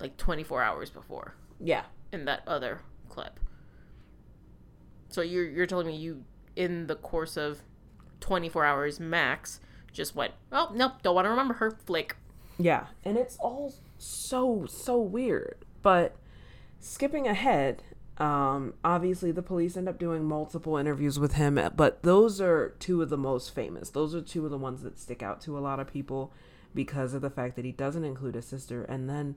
like 0.00 0.16
24 0.16 0.62
hours 0.62 0.90
before 0.90 1.34
yeah, 1.60 1.84
in 2.12 2.24
that 2.26 2.42
other 2.46 2.80
clip. 3.08 3.38
So 5.08 5.22
you're 5.22 5.48
you're 5.48 5.66
telling 5.66 5.86
me 5.86 5.96
you 5.96 6.24
in 6.54 6.86
the 6.86 6.96
course 6.96 7.36
of 7.36 7.60
24 8.20 8.64
hours 8.64 9.00
max 9.00 9.60
just 9.92 10.14
went, 10.14 10.32
oh 10.52 10.70
nope, 10.74 10.92
don't 11.02 11.14
want 11.14 11.26
to 11.26 11.30
remember 11.30 11.54
her. 11.54 11.70
Flick. 11.70 12.16
yeah, 12.58 12.86
and 13.04 13.16
it's 13.16 13.36
all 13.38 13.74
so 13.98 14.66
so 14.68 14.98
weird. 15.00 15.64
But 15.82 16.16
skipping 16.80 17.26
ahead, 17.26 17.82
um, 18.18 18.74
obviously 18.84 19.30
the 19.30 19.42
police 19.42 19.76
end 19.76 19.88
up 19.88 19.98
doing 19.98 20.24
multiple 20.24 20.76
interviews 20.76 21.18
with 21.18 21.34
him, 21.34 21.58
but 21.76 22.02
those 22.02 22.40
are 22.40 22.74
two 22.78 23.02
of 23.02 23.10
the 23.10 23.16
most 23.16 23.54
famous. 23.54 23.90
Those 23.90 24.14
are 24.14 24.20
two 24.20 24.44
of 24.44 24.50
the 24.50 24.58
ones 24.58 24.82
that 24.82 24.98
stick 24.98 25.22
out 25.22 25.40
to 25.42 25.56
a 25.56 25.60
lot 25.60 25.80
of 25.80 25.86
people 25.92 26.32
because 26.74 27.14
of 27.14 27.22
the 27.22 27.30
fact 27.30 27.56
that 27.56 27.64
he 27.64 27.72
doesn't 27.72 28.04
include 28.04 28.34
his 28.34 28.46
sister, 28.46 28.82
and 28.84 29.08
then 29.08 29.36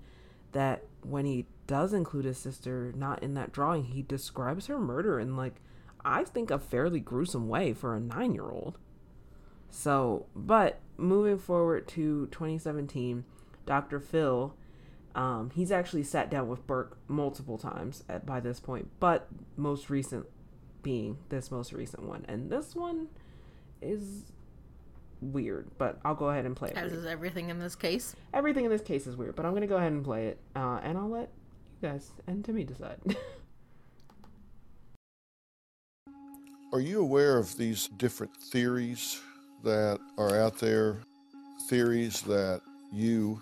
that 0.52 0.84
when 1.02 1.26
he 1.26 1.46
does 1.68 1.94
include 1.94 2.26
his 2.26 2.38
sister, 2.38 2.92
not 2.96 3.22
in 3.22 3.34
that 3.36 3.52
drawing, 3.52 3.86
he 3.86 4.02
describes 4.02 4.68
her 4.68 4.80
murder 4.80 5.20
in 5.20 5.36
like 5.36 5.56
I 6.04 6.24
think 6.24 6.50
a 6.50 6.60
fairly 6.60 7.00
gruesome 7.00 7.48
way 7.48 7.74
for 7.74 7.96
a 7.96 8.00
nine 8.00 8.34
year 8.34 8.50
old. 8.50 8.78
So, 9.70 10.26
but 10.36 10.80
moving 10.98 11.38
forward 11.38 11.88
to 11.90 12.28
2017, 12.28 13.24
Dr. 13.66 14.00
Phil, 14.00 14.56
um, 15.16 15.52
he's 15.54 15.72
actually 15.72 16.04
sat 16.04 16.30
down 16.30 16.48
with 16.48 16.66
Burke 16.66 16.98
multiple 17.08 17.58
times 17.58 18.04
at, 18.10 18.26
by 18.26 18.40
this 18.40 18.60
point, 18.60 18.90
but 19.00 19.28
most 19.58 19.90
recent 19.90 20.26
being 20.82 21.18
this 21.30 21.52
most 21.52 21.74
recent 21.74 22.04
one. 22.04 22.26
And 22.28 22.50
this 22.50 22.76
one 22.76 23.10
is 23.82 24.32
weird, 25.21 25.69
but 25.77 25.99
I'll 26.03 26.15
go 26.15 26.29
ahead 26.29 26.45
and 26.45 26.55
play 26.55 26.69
it. 26.69 26.77
As 26.77 26.93
is 26.93 27.05
everything 27.05 27.49
in 27.49 27.60
this 27.60 27.75
case. 27.75 28.15
Everything 28.34 28.65
in 28.65 28.71
this 28.71 28.82
case 28.82 29.08
is 29.08 29.15
weird, 29.15 29.36
but 29.36 29.45
I'm 29.45 29.51
going 29.51 29.62
to 29.62 29.67
go 29.67 29.77
ahead 29.77 29.91
and 29.91 30.03
play 30.03 30.27
it, 30.27 30.39
uh, 30.55 30.79
and 30.84 30.97
I'll 30.97 31.10
let 31.10 31.29
you 31.82 31.89
guys 31.89 32.12
and 32.27 32.43
Timmy 32.43 32.63
decide. 32.63 32.99
Are 36.71 36.79
you 36.79 37.01
aware 37.01 37.39
of 37.39 37.58
these 37.58 37.88
different 37.97 38.36
theories 38.38 39.19
that 39.63 39.99
are 40.17 40.39
out 40.39 40.60
there? 40.60 40.99
Theories 41.67 42.21
that 42.23 42.62
you 42.93 43.41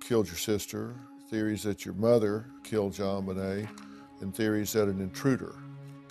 killed 0.00 0.28
your 0.28 0.36
sister, 0.36 0.94
theories 1.28 1.64
that 1.64 1.84
your 1.84 1.94
mother 1.94 2.46
killed 2.62 2.92
JonBenét, 2.92 3.68
and 4.20 4.34
theories 4.34 4.72
that 4.74 4.88
an 4.88 5.00
intruder 5.00 5.54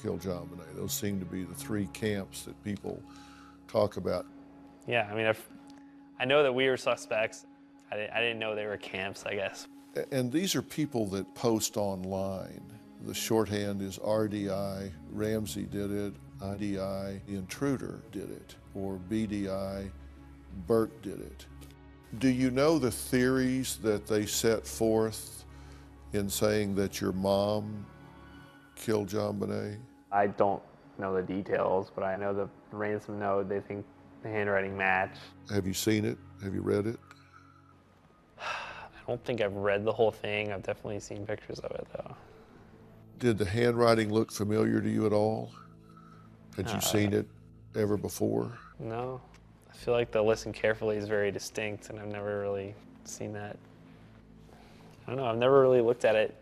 killed 0.02 0.22
JonBenét. 0.22 0.76
Those 0.76 0.94
seem 0.94 1.20
to 1.20 1.26
be 1.26 1.44
the 1.44 1.54
three 1.54 1.88
camps 1.94 2.44
that 2.44 2.62
people 2.64 3.02
talk 3.68 3.98
about. 3.98 4.26
Yeah, 4.90 5.08
I 5.10 5.16
mean, 5.16 5.28
I've, 5.28 5.48
I 6.20 6.26
know 6.26 6.42
that 6.42 6.52
we 6.52 6.68
were 6.68 6.76
suspects. 6.76 7.46
I 7.92 7.96
didn't, 7.96 8.12
I 8.12 8.22
didn't 8.22 8.40
know 8.40 8.56
they 8.56 8.66
were 8.66 8.78
camps, 8.78 9.24
I 9.24 9.36
guess. 9.36 9.68
And 10.12 10.32
these 10.32 10.56
are 10.56 10.64
people 10.64 11.06
that 11.08 11.36
post 11.36 11.78
online. 11.78 12.64
The 13.06 13.14
shorthand 13.14 13.84
is 13.84 14.00
RDI, 14.00 14.92
Ramsey 15.12 15.66
did 15.66 15.92
it, 15.92 16.14
IDI, 16.44 17.22
the 17.28 17.36
intruder 17.36 18.02
did 18.12 18.32
it, 18.32 18.56
or 18.74 19.00
BDI, 19.10 19.92
Burke 20.66 21.02
did 21.04 21.22
it. 21.22 21.46
Do 22.18 22.28
you 22.28 22.50
know 22.50 22.80
the 22.80 22.92
theories 22.92 23.78
that 23.84 24.08
they 24.08 24.26
set 24.26 24.66
forth 24.66 25.46
in 26.14 26.28
saying 26.30 26.74
that 26.76 27.00
your 27.00 27.14
mom 27.14 27.86
killed 28.76 29.10
JonBenét? 29.10 29.78
I 30.12 30.28
don't 30.28 30.64
know 30.98 31.16
the 31.16 31.22
details, 31.22 31.92
but 31.94 32.04
I 32.04 32.16
know 32.16 32.34
the 32.34 32.50
ransom 32.72 33.20
note, 33.20 33.48
they 33.48 33.60
think 33.60 33.86
the 34.24 34.30
handwriting 34.30 34.78
match. 34.78 35.16
Have 35.54 35.66
you 35.66 35.74
seen 35.74 36.06
it? 36.06 36.18
Have 36.44 36.54
you 36.54 36.62
read 36.62 36.88
it? 36.88 37.00
I 38.40 38.44
don't 39.08 39.24
think 39.26 39.42
I've 39.42 39.56
read 39.56 39.84
the 39.86 39.94
whole 39.94 40.12
thing. 40.12 40.52
I've 40.52 40.64
definitely 40.64 41.00
seen 41.00 41.26
pictures 41.26 41.60
of 41.60 41.72
it, 41.72 41.88
though. 41.94 42.16
Did 43.18 43.38
the 43.38 43.46
handwriting 43.46 44.12
look 44.14 44.32
familiar 44.32 44.82
to 44.82 44.90
you 44.90 45.06
at 45.06 45.14
all? 45.14 45.52
Had 46.56 46.70
you 46.70 46.76
Uh, 46.78 46.80
seen 46.82 47.14
it 47.14 47.28
ever 47.76 47.98
before? 47.98 48.58
No. 48.80 49.22
I 49.70 49.76
feel 49.76 49.94
like 49.94 50.12
the 50.12 50.22
listen 50.22 50.52
carefully 50.54 50.98
is 50.98 51.08
very 51.08 51.32
distinct, 51.32 51.90
and 51.90 52.00
I've 52.00 52.08
never 52.12 52.40
really 52.40 52.76
seen 53.06 53.34
that. 53.34 53.58
I 54.52 55.12
don't 55.12 55.18
know. 55.18 55.26
I've 55.26 55.38
never 55.38 55.62
really 55.62 55.82
looked 55.82 56.06
at 56.06 56.16
it 56.16 56.36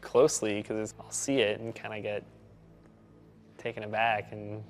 closely 0.00 0.62
because 0.62 0.94
I'll 1.00 1.10
see 1.10 1.40
it 1.40 1.60
and 1.60 1.74
kind 1.74 1.94
of 1.94 2.02
get 2.02 2.22
taken 3.58 3.82
aback, 3.82 4.32
and 4.32 4.62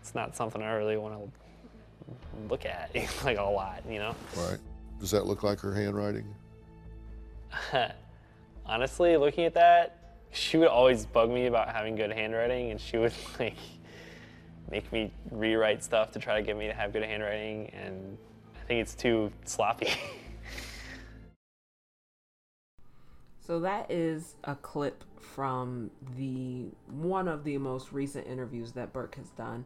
it's 0.00 0.14
not 0.14 0.34
something 0.34 0.62
I 0.62 0.72
really 0.72 0.96
want 0.96 1.14
to 1.14 2.48
look 2.48 2.64
at 2.66 2.90
like 3.24 3.38
a 3.38 3.42
lot, 3.42 3.82
you 3.88 3.98
know. 3.98 4.14
Right. 4.36 4.58
Does 4.98 5.10
that 5.12 5.26
look 5.26 5.42
like 5.42 5.60
her 5.60 5.74
handwriting? 5.74 6.26
Honestly, 8.66 9.16
looking 9.16 9.44
at 9.44 9.54
that, 9.54 9.96
she 10.30 10.56
would 10.56 10.68
always 10.68 11.06
bug 11.06 11.30
me 11.30 11.46
about 11.46 11.74
having 11.74 11.96
good 11.96 12.12
handwriting, 12.12 12.70
and 12.70 12.80
she 12.80 12.98
would 12.98 13.12
like 13.40 13.56
make 14.70 14.90
me 14.92 15.10
rewrite 15.30 15.82
stuff 15.82 16.12
to 16.12 16.18
try 16.18 16.36
to 16.36 16.42
get 16.42 16.56
me 16.56 16.66
to 16.66 16.74
have 16.74 16.92
good 16.92 17.02
handwriting, 17.02 17.70
and 17.70 18.16
I 18.54 18.66
think 18.66 18.80
it's 18.80 18.94
too 18.94 19.32
sloppy. 19.44 19.88
So 23.40 23.58
that 23.60 23.90
is 23.90 24.36
a 24.44 24.54
clip 24.54 25.02
from 25.18 25.90
the 26.16 26.66
one 26.86 27.26
of 27.26 27.42
the 27.42 27.58
most 27.58 27.90
recent 27.92 28.28
interviews 28.28 28.70
that 28.72 28.92
Burke 28.92 29.16
has 29.16 29.30
done 29.30 29.64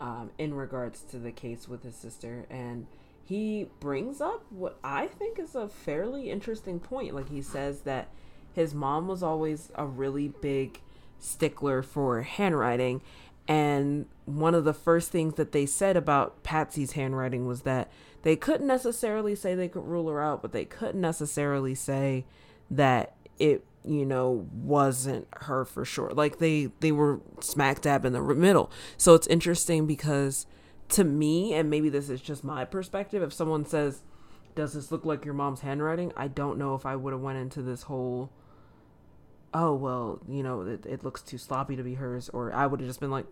um, 0.00 0.30
in 0.38 0.54
regards 0.54 1.02
to 1.02 1.18
the 1.18 1.32
case 1.32 1.68
with 1.68 1.82
his 1.82 1.96
sister, 1.96 2.46
and 2.50 2.86
he 3.24 3.68
brings 3.80 4.20
up 4.20 4.44
what 4.50 4.78
I 4.82 5.06
think 5.06 5.38
is 5.38 5.54
a 5.54 5.68
fairly 5.68 6.30
interesting 6.30 6.80
point. 6.80 7.14
Like 7.14 7.28
he 7.28 7.42
says 7.42 7.80
that 7.82 8.08
his 8.52 8.74
mom 8.74 9.08
was 9.08 9.22
always 9.22 9.70
a 9.74 9.86
really 9.86 10.28
big 10.28 10.80
stickler 11.18 11.82
for 11.82 12.22
handwriting, 12.22 13.02
and 13.46 14.06
one 14.26 14.54
of 14.54 14.64
the 14.64 14.74
first 14.74 15.10
things 15.10 15.34
that 15.34 15.52
they 15.52 15.66
said 15.66 15.96
about 15.96 16.42
Patsy's 16.42 16.92
handwriting 16.92 17.46
was 17.46 17.62
that 17.62 17.90
they 18.22 18.36
couldn't 18.36 18.66
necessarily 18.66 19.34
say 19.34 19.54
they 19.54 19.68
could 19.68 19.86
rule 19.86 20.08
her 20.08 20.20
out, 20.20 20.42
but 20.42 20.52
they 20.52 20.64
couldn't 20.64 21.00
necessarily 21.00 21.74
say 21.74 22.24
that 22.70 23.14
it 23.38 23.64
you 23.84 24.04
know 24.04 24.48
wasn't 24.52 25.26
her 25.32 25.64
for 25.64 25.84
sure. 25.84 26.10
Like 26.10 26.38
they 26.38 26.70
they 26.80 26.92
were 26.92 27.20
smack 27.40 27.80
dab 27.80 28.04
in 28.04 28.12
the 28.12 28.20
middle. 28.20 28.70
So 28.96 29.14
it's 29.14 29.26
interesting 29.26 29.86
because 29.86 30.46
to 30.90 31.04
me 31.04 31.54
and 31.54 31.68
maybe 31.68 31.88
this 31.88 32.08
is 32.08 32.20
just 32.20 32.42
my 32.42 32.64
perspective 32.64 33.22
if 33.22 33.32
someone 33.32 33.64
says 33.64 34.02
does 34.54 34.72
this 34.72 34.90
look 34.90 35.04
like 35.04 35.24
your 35.24 35.34
mom's 35.34 35.60
handwriting? 35.60 36.12
I 36.16 36.28
don't 36.28 36.58
know 36.58 36.74
if 36.74 36.86
i 36.86 36.96
would 36.96 37.12
have 37.12 37.20
went 37.22 37.38
into 37.38 37.62
this 37.62 37.82
whole 37.82 38.30
oh 39.54 39.74
well 39.74 40.20
you 40.28 40.42
know 40.42 40.62
it, 40.62 40.84
it 40.86 41.04
looks 41.04 41.22
too 41.22 41.38
sloppy 41.38 41.76
to 41.76 41.82
be 41.82 41.94
hers 41.94 42.28
or 42.30 42.52
i 42.52 42.66
would 42.66 42.80
have 42.80 42.88
just 42.88 43.00
been 43.00 43.10
like 43.10 43.24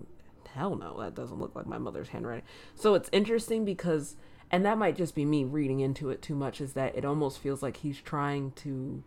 hell 0.56 0.74
no 0.74 0.98
that 1.00 1.14
doesn't 1.14 1.38
look 1.38 1.54
like 1.54 1.66
my 1.66 1.78
mother's 1.78 2.09
handwriting. 2.09 2.44
So 2.74 2.94
it's 2.94 3.11
interesting 3.12 3.64
because 3.64 4.16
and 4.50 4.64
that 4.64 4.78
might 4.78 4.96
just 4.96 5.14
be 5.14 5.24
me 5.24 5.44
reading 5.44 5.80
into 5.80 6.11
it 6.11 6.22
too 6.22 6.35
much 6.35 6.61
is 6.61 6.72
that 6.74 6.96
it 6.96 7.04
almost 7.04 7.38
feels 7.40 7.62
like 7.62 7.78
he's 7.78 8.00
trying 8.00 8.52
to 8.52 9.02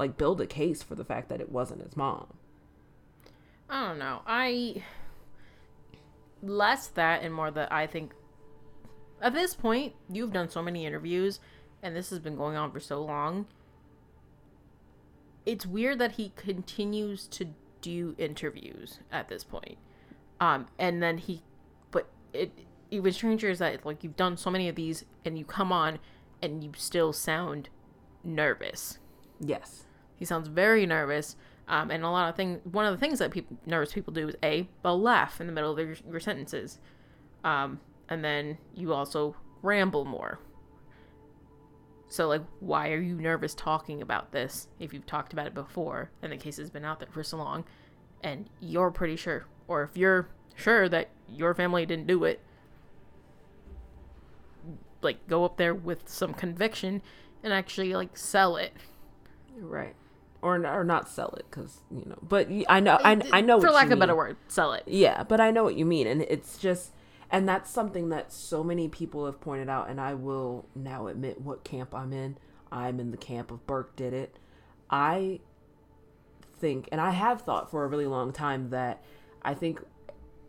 like 0.00 0.16
build 0.16 0.40
a 0.40 0.46
case 0.46 0.82
for 0.82 0.96
the 0.96 1.04
fact 1.04 1.28
that 1.28 1.40
it 1.40 1.52
wasn't 1.52 1.80
his 1.80 1.96
mom 1.96 2.26
I 3.70 3.86
don't 3.86 3.98
know. 4.00 4.22
I 4.26 4.82
less 6.42 6.88
that 6.88 7.22
and 7.22 7.32
more 7.32 7.50
that 7.50 7.70
I 7.70 7.86
think 7.86 8.12
at 9.22 9.32
this 9.32 9.54
point 9.54 9.94
you've 10.10 10.32
done 10.32 10.48
so 10.48 10.60
many 10.60 10.84
interviews 10.84 11.38
and 11.82 11.94
this 11.94 12.10
has 12.10 12.18
been 12.18 12.36
going 12.36 12.56
on 12.56 12.72
for 12.72 12.80
so 12.80 13.02
long. 13.02 13.46
It's 15.46 15.64
weird 15.64 15.98
that 16.00 16.12
he 16.12 16.32
continues 16.34 17.26
to 17.28 17.48
do 17.80 18.14
interviews 18.18 18.98
at 19.12 19.28
this 19.28 19.44
point. 19.44 19.78
Um 20.40 20.66
and 20.78 21.00
then 21.00 21.18
he 21.18 21.42
but 21.92 22.08
it 22.32 22.50
even 22.90 23.12
stranger 23.12 23.48
is 23.48 23.60
that 23.60 23.86
like 23.86 24.02
you've 24.02 24.16
done 24.16 24.36
so 24.36 24.50
many 24.50 24.68
of 24.68 24.74
these 24.74 25.04
and 25.24 25.38
you 25.38 25.44
come 25.44 25.70
on 25.70 26.00
and 26.42 26.64
you 26.64 26.72
still 26.76 27.12
sound 27.12 27.68
nervous. 28.24 28.98
yes 29.38 29.84
He 30.20 30.24
sounds 30.24 30.46
very 30.46 30.86
nervous. 30.86 31.34
Um, 31.66 31.90
and 31.90 32.04
a 32.04 32.10
lot 32.10 32.28
of 32.28 32.36
things, 32.36 32.60
one 32.70 32.84
of 32.84 32.92
the 32.92 32.98
things 32.98 33.18
that 33.18 33.30
people, 33.30 33.56
nervous 33.66 33.92
people 33.92 34.12
do 34.12 34.28
is 34.28 34.36
A, 34.44 34.68
they'll 34.84 35.00
laugh 35.00 35.40
in 35.40 35.46
the 35.46 35.52
middle 35.52 35.72
of 35.72 35.78
your, 35.78 35.96
your 36.08 36.20
sentences. 36.20 36.78
Um, 37.42 37.80
and 38.08 38.24
then 38.24 38.58
you 38.74 38.92
also 38.92 39.34
ramble 39.62 40.04
more. 40.04 40.38
So, 42.08 42.28
like, 42.28 42.42
why 42.58 42.90
are 42.90 43.00
you 43.00 43.14
nervous 43.14 43.54
talking 43.54 44.02
about 44.02 44.32
this 44.32 44.68
if 44.80 44.92
you've 44.92 45.06
talked 45.06 45.32
about 45.32 45.46
it 45.46 45.54
before 45.54 46.10
and 46.22 46.32
the 46.32 46.36
case 46.36 46.56
has 46.56 46.68
been 46.68 46.84
out 46.84 46.98
there 46.98 47.08
for 47.10 47.22
so 47.22 47.36
long 47.36 47.64
and 48.22 48.50
you're 48.60 48.90
pretty 48.90 49.16
sure? 49.16 49.46
Or 49.68 49.84
if 49.84 49.96
you're 49.96 50.28
sure 50.56 50.88
that 50.88 51.08
your 51.28 51.54
family 51.54 51.86
didn't 51.86 52.08
do 52.08 52.24
it, 52.24 52.40
like 55.02 55.26
go 55.28 55.44
up 55.44 55.56
there 55.56 55.74
with 55.74 56.08
some 56.08 56.34
conviction 56.34 57.00
and 57.44 57.52
actually 57.52 57.94
like 57.94 58.16
sell 58.16 58.56
it. 58.56 58.72
Right. 59.56 59.94
Or, 60.42 60.66
or 60.66 60.84
not 60.84 61.06
sell 61.08 61.34
it 61.36 61.44
because 61.50 61.80
you 61.90 62.04
know 62.06 62.16
but 62.22 62.48
I 62.66 62.80
know 62.80 62.98
i, 63.04 63.20
I 63.30 63.40
know 63.42 63.60
For 63.60 63.66
what 63.66 63.74
lack 63.74 63.86
of 63.86 63.92
a 63.92 63.96
better 63.96 64.16
word, 64.16 64.38
sell 64.48 64.72
it. 64.72 64.84
Yeah, 64.86 65.22
but 65.22 65.38
I 65.38 65.50
know 65.50 65.64
what 65.64 65.74
you 65.74 65.84
mean. 65.84 66.06
And 66.06 66.22
it's 66.22 66.56
just, 66.56 66.92
and 67.30 67.46
that's 67.46 67.70
something 67.70 68.08
that 68.08 68.32
so 68.32 68.64
many 68.64 68.88
people 68.88 69.26
have 69.26 69.38
pointed 69.40 69.68
out. 69.68 69.90
And 69.90 70.00
I 70.00 70.14
will 70.14 70.64
now 70.74 71.08
admit 71.08 71.42
what 71.42 71.62
camp 71.62 71.94
I'm 71.94 72.14
in. 72.14 72.38
I'm 72.72 73.00
in 73.00 73.10
the 73.10 73.18
camp 73.18 73.50
of 73.50 73.66
Burke 73.66 73.94
did 73.96 74.14
it. 74.14 74.38
I 74.88 75.40
think, 76.58 76.88
and 76.90 77.00
I 77.00 77.10
have 77.10 77.42
thought 77.42 77.70
for 77.70 77.84
a 77.84 77.88
really 77.88 78.06
long 78.06 78.32
time 78.32 78.70
that 78.70 79.02
I 79.42 79.54
think 79.54 79.80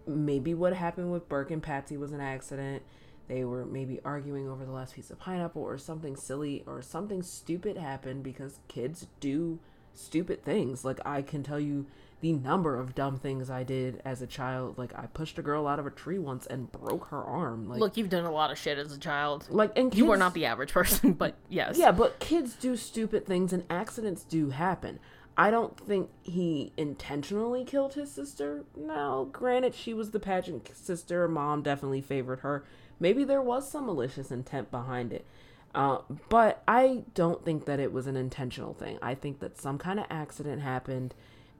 maybe 0.08 0.54
what 0.54 0.74
happened 0.74 1.12
with 1.12 1.30
Burke 1.30 1.52
and 1.52 1.62
Patsy 1.62 1.98
was 1.98 2.12
an 2.12 2.22
accident. 2.22 2.84
They 3.28 3.44
were 3.46 3.66
maybe 3.66 4.00
arguing 4.04 4.50
over 4.50 4.66
the 4.66 4.72
last 4.72 4.96
piece 4.96 5.10
of 5.10 5.20
pineapple 5.20 5.62
or 5.62 5.78
something 5.78 6.16
silly 6.16 6.64
or 6.66 6.82
something 6.82 7.24
stupid 7.24 7.78
happened 7.78 8.24
because 8.24 8.60
kids 8.68 9.08
do 9.20 9.60
stupid 9.94 10.44
things. 10.44 10.84
Like 10.86 11.00
I 11.06 11.22
can 11.22 11.44
tell 11.44 11.60
you 11.60 11.86
the 12.22 12.34
number 12.34 12.80
of 12.80 12.94
dumb 12.94 13.18
things 13.18 13.50
I 13.50 13.64
did 13.64 14.02
as 14.06 14.22
a 14.22 14.28
child. 14.28 14.78
Like 14.78 14.94
I 14.98 15.08
pushed 15.08 15.38
a 15.40 15.42
girl 15.42 15.68
out 15.68 15.80
of 15.80 15.86
a 15.88 15.92
tree 15.92 16.20
once 16.20 16.46
and 16.46 16.72
broke 16.72 17.06
her 17.08 17.24
arm. 17.24 17.68
Like 17.68 17.80
Look, 17.80 17.98
you've 17.98 18.10
done 18.10 18.26
a 18.26 18.32
lot 18.32 18.52
of 18.52 18.58
shit 18.58 18.78
as 18.78 18.94
a 18.94 19.00
child. 19.00 19.48
like 19.50 19.78
and 19.78 19.94
You 19.94 20.12
are 20.12 20.18
not 20.18 20.34
the 20.34 20.46
average 20.46 20.72
person, 20.74 21.14
but 21.14 21.36
yes. 21.50 21.78
yeah, 21.78 21.92
but 21.92 22.20
kids 22.20 22.54
do 22.56 22.76
stupid 22.76 23.26
things 23.26 23.52
and 23.54 23.64
accidents 23.70 24.24
do 24.24 24.52
happen. 24.52 25.00
I 25.38 25.50
don't 25.50 25.78
think 25.80 26.10
he 26.22 26.74
intentionally 26.78 27.64
killed 27.64 27.94
his 27.94 28.12
sister. 28.12 28.66
No, 28.76 29.30
granted, 29.32 29.74
she 29.74 29.94
was 29.94 30.12
the 30.12 30.20
pageant 30.20 30.70
sister. 30.76 31.28
Mom 31.28 31.64
definitely 31.64 32.02
favored 32.02 32.42
her. 32.42 32.64
Maybe 33.00 33.24
there 33.24 33.42
was 33.42 33.68
some 33.72 33.86
malicious 33.88 34.30
intent 34.30 34.70
behind 34.70 35.12
it. 35.14 35.26
Uh, 35.74 36.00
but 36.30 36.64
I 36.68 37.04
don't 37.14 37.46
think 37.46 37.66
that 37.66 37.80
it 37.80 37.94
was 37.94 38.08
an 38.08 38.18
intentional 38.18 38.74
thing. 38.74 38.98
I 39.02 39.16
think 39.16 39.40
that 39.40 39.58
some 39.58 39.78
kind 39.78 40.00
of 40.00 40.06
accident 40.10 40.62
happened 40.62 41.14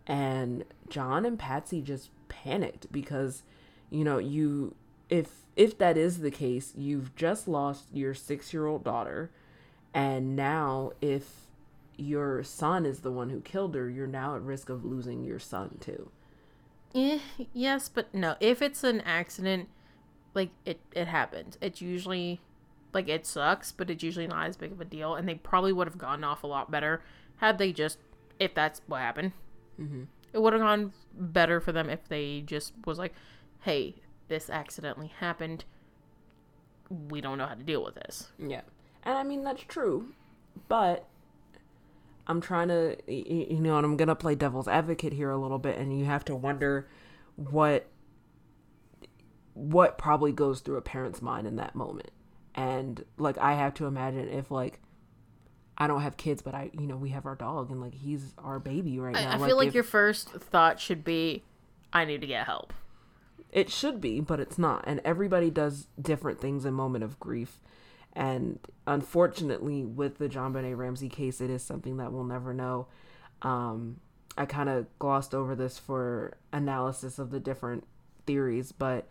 and 0.06 0.66
John 0.90 1.26
and 1.26 1.40
Patsy 1.40 1.82
just 1.82 2.10
panicked 2.28 2.92
because, 2.92 3.44
you 3.90 4.04
know, 4.04 4.18
you 4.18 4.76
if 5.10 5.30
if 5.56 5.78
that 5.78 5.98
is 5.98 6.20
the 6.20 6.32
case, 6.32 6.74
you've 6.76 7.16
just 7.16 7.48
lost 7.48 7.86
your 7.94 8.14
six 8.14 8.54
year 8.54 8.66
old 8.66 8.84
daughter 8.84 9.32
and 9.94 10.36
now, 10.36 10.92
if 11.02 11.48
your 11.98 12.44
son 12.44 12.86
is 12.86 13.02
the 13.02 13.12
one 13.12 13.30
who 13.30 13.42
killed 13.42 13.76
her, 13.76 13.90
you're 13.90 14.08
now 14.08 14.36
at 14.36 14.42
risk 14.42 14.70
of 14.70 14.86
losing 14.86 15.24
your 15.24 15.40
son 15.40 15.78
too. 15.80 16.10
Eh, 16.96 17.20
yes, 17.54 17.90
but 17.90 18.14
no. 18.14 18.36
If 18.40 18.62
it's 18.62 18.84
an 18.84 19.02
accident, 19.02 19.70
like 20.34 20.52
it, 20.66 20.80
it 20.94 21.08
happens. 21.08 21.58
It's 21.62 21.82
usually 21.82 22.40
like 22.94 23.08
it 23.08 23.26
sucks, 23.26 23.72
but 23.72 23.90
it's 23.90 24.04
usually 24.04 24.28
not 24.28 24.48
as 24.48 24.58
big 24.58 24.72
of 24.72 24.82
a 24.82 24.86
deal. 24.86 25.16
And 25.16 25.28
they 25.28 25.36
probably 25.36 25.74
would 25.74 25.88
have 25.88 25.98
gotten 25.98 26.24
off 26.24 26.44
a 26.44 26.48
lot 26.48 26.72
better 26.72 27.02
had 27.38 27.58
they 27.58 27.72
just, 27.72 27.98
if 28.40 28.54
that's 28.54 28.82
what 28.88 29.02
happened. 29.02 29.34
Mm-hmm. 29.80 30.04
It 30.34 30.42
would 30.42 30.54
have 30.54 30.62
gone 30.62 30.94
better 31.14 31.60
for 31.60 31.72
them 31.72 31.90
if 31.90 32.08
they 32.08 32.42
just 32.42 32.74
was 32.86 32.98
like, 32.98 33.14
"Hey, 33.62 33.96
this 34.30 34.50
accidentally 34.50 35.12
happened. 35.20 35.66
We 36.90 37.20
don't 37.20 37.38
know 37.38 37.48
how 37.48 37.56
to 37.56 37.64
deal 37.64 37.84
with 37.84 37.96
this." 37.96 38.30
Yeah. 38.38 38.62
And 39.04 39.18
I 39.18 39.24
mean, 39.24 39.44
that's 39.44 39.64
true. 39.64 40.14
But 40.70 41.06
I'm 42.28 42.40
trying 42.40 42.70
to, 42.70 42.98
you 43.12 43.60
know, 43.60 43.78
and 43.78 43.86
I'm 43.86 43.98
going 43.98 44.08
to 44.08 44.16
play 44.16 44.36
devil's 44.36 44.68
advocate 44.68 45.14
here 45.14 45.32
a 45.32 45.38
little 45.38 45.60
bit. 45.60 45.78
And 45.78 45.98
you 45.98 46.06
have 46.06 46.24
to 46.26 46.36
wonder 46.36 46.88
what 47.36 47.88
what 49.54 49.98
probably 49.98 50.32
goes 50.32 50.62
through 50.62 50.78
a 50.78 50.82
parent's 50.82 51.22
mind 51.22 51.46
in 51.46 51.58
that 51.58 51.76
moment 51.76 52.10
and 52.56 53.04
like 53.18 53.38
i 53.38 53.54
have 53.54 53.74
to 53.74 53.86
imagine 53.86 54.28
if 54.30 54.52
like 54.52 54.80
i 55.78 55.88
don't 55.88 56.02
have 56.02 56.18
kids 56.18 56.42
but 56.42 56.54
i 56.54 56.70
you 56.74 56.86
know 56.88 56.98
we 56.98 57.10
have 57.10 57.26
our 57.26 57.36
dog 57.36 57.72
and 57.72 57.80
like 57.82 57.94
he's 57.94 58.34
our 58.38 58.60
baby 58.60 59.00
right 59.00 59.14
now 59.14 59.32
I, 59.32 59.36
I 59.36 59.48
feel 59.48 59.56
like 59.58 59.70
if- 59.70 59.74
your 59.74 59.84
first 59.84 60.30
thought 60.30 60.80
should 60.80 61.04
be, 61.04 61.44
"I 61.94 62.06
need 62.06 62.22
to 62.22 62.28
get 62.28 62.46
help." 62.46 62.74
It 63.52 63.70
should 63.70 64.00
be, 64.00 64.22
but 64.22 64.40
it's 64.40 64.58
not. 64.58 64.84
And 64.88 65.02
everybody 65.04 65.50
does 65.50 65.88
different 66.02 66.40
things 66.40 66.64
in 66.64 66.74
moment 66.74 67.04
of 67.04 67.20
grief. 67.20 67.60
And 68.14 68.60
unfortunately, 68.88 69.84
with 69.84 70.20
the 70.20 70.30
JonBenét 70.30 70.78
Ramsey 70.78 71.10
case, 71.10 71.42
it 71.42 71.50
is 71.50 71.62
something 71.62 71.98
that 71.98 72.14
we'll 72.14 72.24
never 72.24 72.54
know. 72.54 72.88
Um, 73.42 74.00
I 74.38 74.46
kind 74.46 74.70
of 74.70 74.88
glossed 75.00 75.34
over 75.36 75.54
this 75.56 75.78
for 75.78 76.38
analysis 76.54 77.20
of 77.20 77.32
the 77.32 77.40
different 77.42 77.86
theories, 78.26 78.72
but 78.72 79.08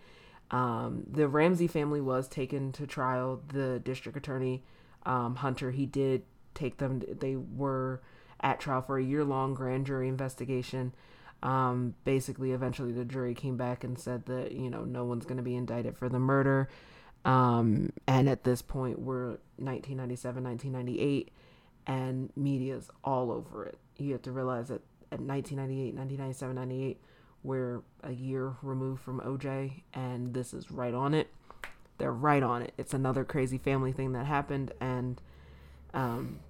um, 0.51 1.05
the 1.11 1.29
Ramsey 1.29 1.67
family 1.67 2.01
was 2.01 2.29
taken 2.29 2.73
to 2.73 2.87
trial. 2.87 3.43
The 3.49 3.79
district 3.79 4.19
attorney, 4.19 4.65
um, 5.05 5.37
Hunter, 5.37 5.71
he 5.71 5.87
did 5.87 6.23
take 6.55 6.79
them. 6.79 7.03
They 7.09 7.37
were 7.37 8.01
at 8.41 8.61
trial 8.61 8.83
for 8.83 8.99
a 8.99 9.03
year 9.03 9.25
long 9.25 9.55
grand 9.55 9.87
jury 9.87 10.09
investigation. 10.09 10.93
Um, 11.43 11.95
basically, 12.05 12.53
eventually, 12.53 12.93
the 12.93 13.05
jury 13.05 13.35
came 13.35 13.57
back 13.57 13.85
and 13.85 13.99
said 13.99 14.27
that, 14.27 14.53
you 14.53 14.69
know, 14.69 14.85
no 14.85 15.05
one's 15.05 15.25
going 15.25 15.39
to 15.39 15.43
be 15.43 15.55
indicted 15.55 15.97
for 15.97 16.09
the 16.09 16.19
murder. 16.19 16.69
Um, 17.25 17.93
and 18.07 18.29
at 18.29 18.45
this 18.45 18.61
point, 18.63 18.99
we're 18.99 19.39
1997, 19.57 20.43
1998, 20.43 21.31
and 21.87 22.31
media's 22.37 22.91
all 23.05 23.31
over 23.31 23.67
it. 23.67 23.79
You 23.97 24.13
have 24.13 24.23
to 24.23 24.33
realize 24.33 24.69
that 24.69 24.83
at 25.13 25.21
1998, 25.21 25.95
1997, 25.95 26.57
98, 26.57 27.01
we're 27.43 27.83
a 28.03 28.13
year 28.13 28.55
removed 28.63 29.03
from 29.03 29.21
OJ, 29.21 29.83
and 29.95 30.35
this 30.35 30.53
is 30.53 30.71
right 30.71 30.95
on 30.95 31.15
it. 31.15 31.29
They're 31.99 32.13
right 32.13 32.43
on 32.43 32.63
it. 32.63 32.73
It's 32.79 32.95
another 32.95 33.25
crazy 33.25 33.59
family 33.59 33.93
thing 33.93 34.13
that 34.13 34.27
happened, 34.27 34.73
and 34.81 35.21
um, 35.95 36.41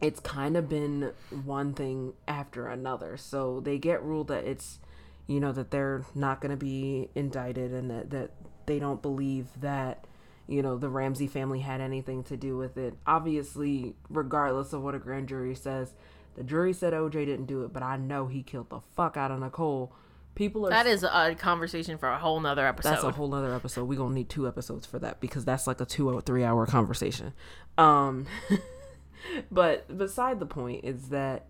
it's 0.00 0.20
kind 0.20 0.56
of 0.56 0.68
been 0.68 1.12
one 1.44 1.74
thing 1.74 2.12
after 2.26 2.68
another. 2.68 3.16
So 3.16 3.60
they 3.60 3.78
get 3.78 4.02
ruled 4.02 4.28
that 4.28 4.44
it's, 4.44 4.78
you 5.26 5.40
know, 5.40 5.52
that 5.52 5.70
they're 5.70 6.04
not 6.14 6.40
going 6.40 6.50
to 6.50 6.56
be 6.56 7.10
indicted 7.14 7.72
and 7.72 7.90
that, 7.90 8.10
that 8.10 8.30
they 8.66 8.78
don't 8.78 9.02
believe 9.02 9.46
that, 9.60 10.06
you 10.46 10.62
know, 10.62 10.76
the 10.76 10.88
Ramsey 10.88 11.26
family 11.26 11.60
had 11.60 11.80
anything 11.80 12.22
to 12.24 12.36
do 12.36 12.56
with 12.56 12.76
it. 12.76 12.94
Obviously, 13.06 13.94
regardless 14.08 14.72
of 14.72 14.82
what 14.82 14.94
a 14.94 14.98
grand 14.98 15.28
jury 15.28 15.54
says, 15.54 15.94
the 16.36 16.44
jury 16.44 16.72
said 16.72 16.92
OJ 16.92 17.12
didn't 17.12 17.46
do 17.46 17.64
it, 17.64 17.72
but 17.72 17.82
I 17.82 17.96
know 17.96 18.28
he 18.28 18.42
killed 18.42 18.70
the 18.70 18.80
fuck 18.94 19.16
out 19.16 19.32
of 19.32 19.40
Nicole. 19.40 19.92
People 20.38 20.68
are 20.68 20.70
That 20.70 20.86
is 20.86 21.02
a 21.02 21.34
conversation 21.36 21.98
for 21.98 22.08
a 22.08 22.16
whole 22.16 22.38
nother 22.38 22.64
episode. 22.64 22.90
that's 22.90 23.02
a 23.02 23.10
whole 23.10 23.34
other 23.34 23.52
episode. 23.52 23.88
We're 23.88 23.98
gonna 23.98 24.14
need 24.14 24.28
two 24.28 24.46
episodes 24.46 24.86
for 24.86 25.00
that 25.00 25.18
because 25.18 25.44
that's 25.44 25.66
like 25.66 25.80
a 25.80 25.84
two 25.84 26.08
or 26.08 26.20
three 26.20 26.44
hour 26.44 26.64
conversation. 26.64 27.32
Um 27.76 28.26
but 29.50 29.98
beside 29.98 30.38
the 30.38 30.46
point 30.46 30.84
is 30.84 31.08
that 31.08 31.46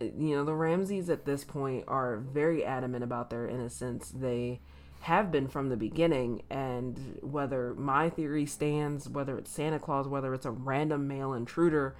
you 0.00 0.36
know 0.36 0.44
the 0.44 0.54
Ramseys 0.54 1.10
at 1.10 1.24
this 1.24 1.42
point 1.42 1.82
are 1.88 2.18
very 2.18 2.64
adamant 2.64 3.02
about 3.02 3.28
their 3.28 3.48
innocence. 3.48 4.12
They 4.14 4.60
have 5.00 5.32
been 5.32 5.48
from 5.48 5.68
the 5.68 5.76
beginning 5.76 6.42
and 6.48 7.18
whether 7.22 7.74
my 7.74 8.08
theory 8.08 8.46
stands, 8.46 9.08
whether 9.08 9.36
it's 9.36 9.50
Santa 9.50 9.80
Claus, 9.80 10.06
whether 10.06 10.32
it's 10.32 10.46
a 10.46 10.52
random 10.52 11.08
male 11.08 11.32
intruder, 11.32 11.96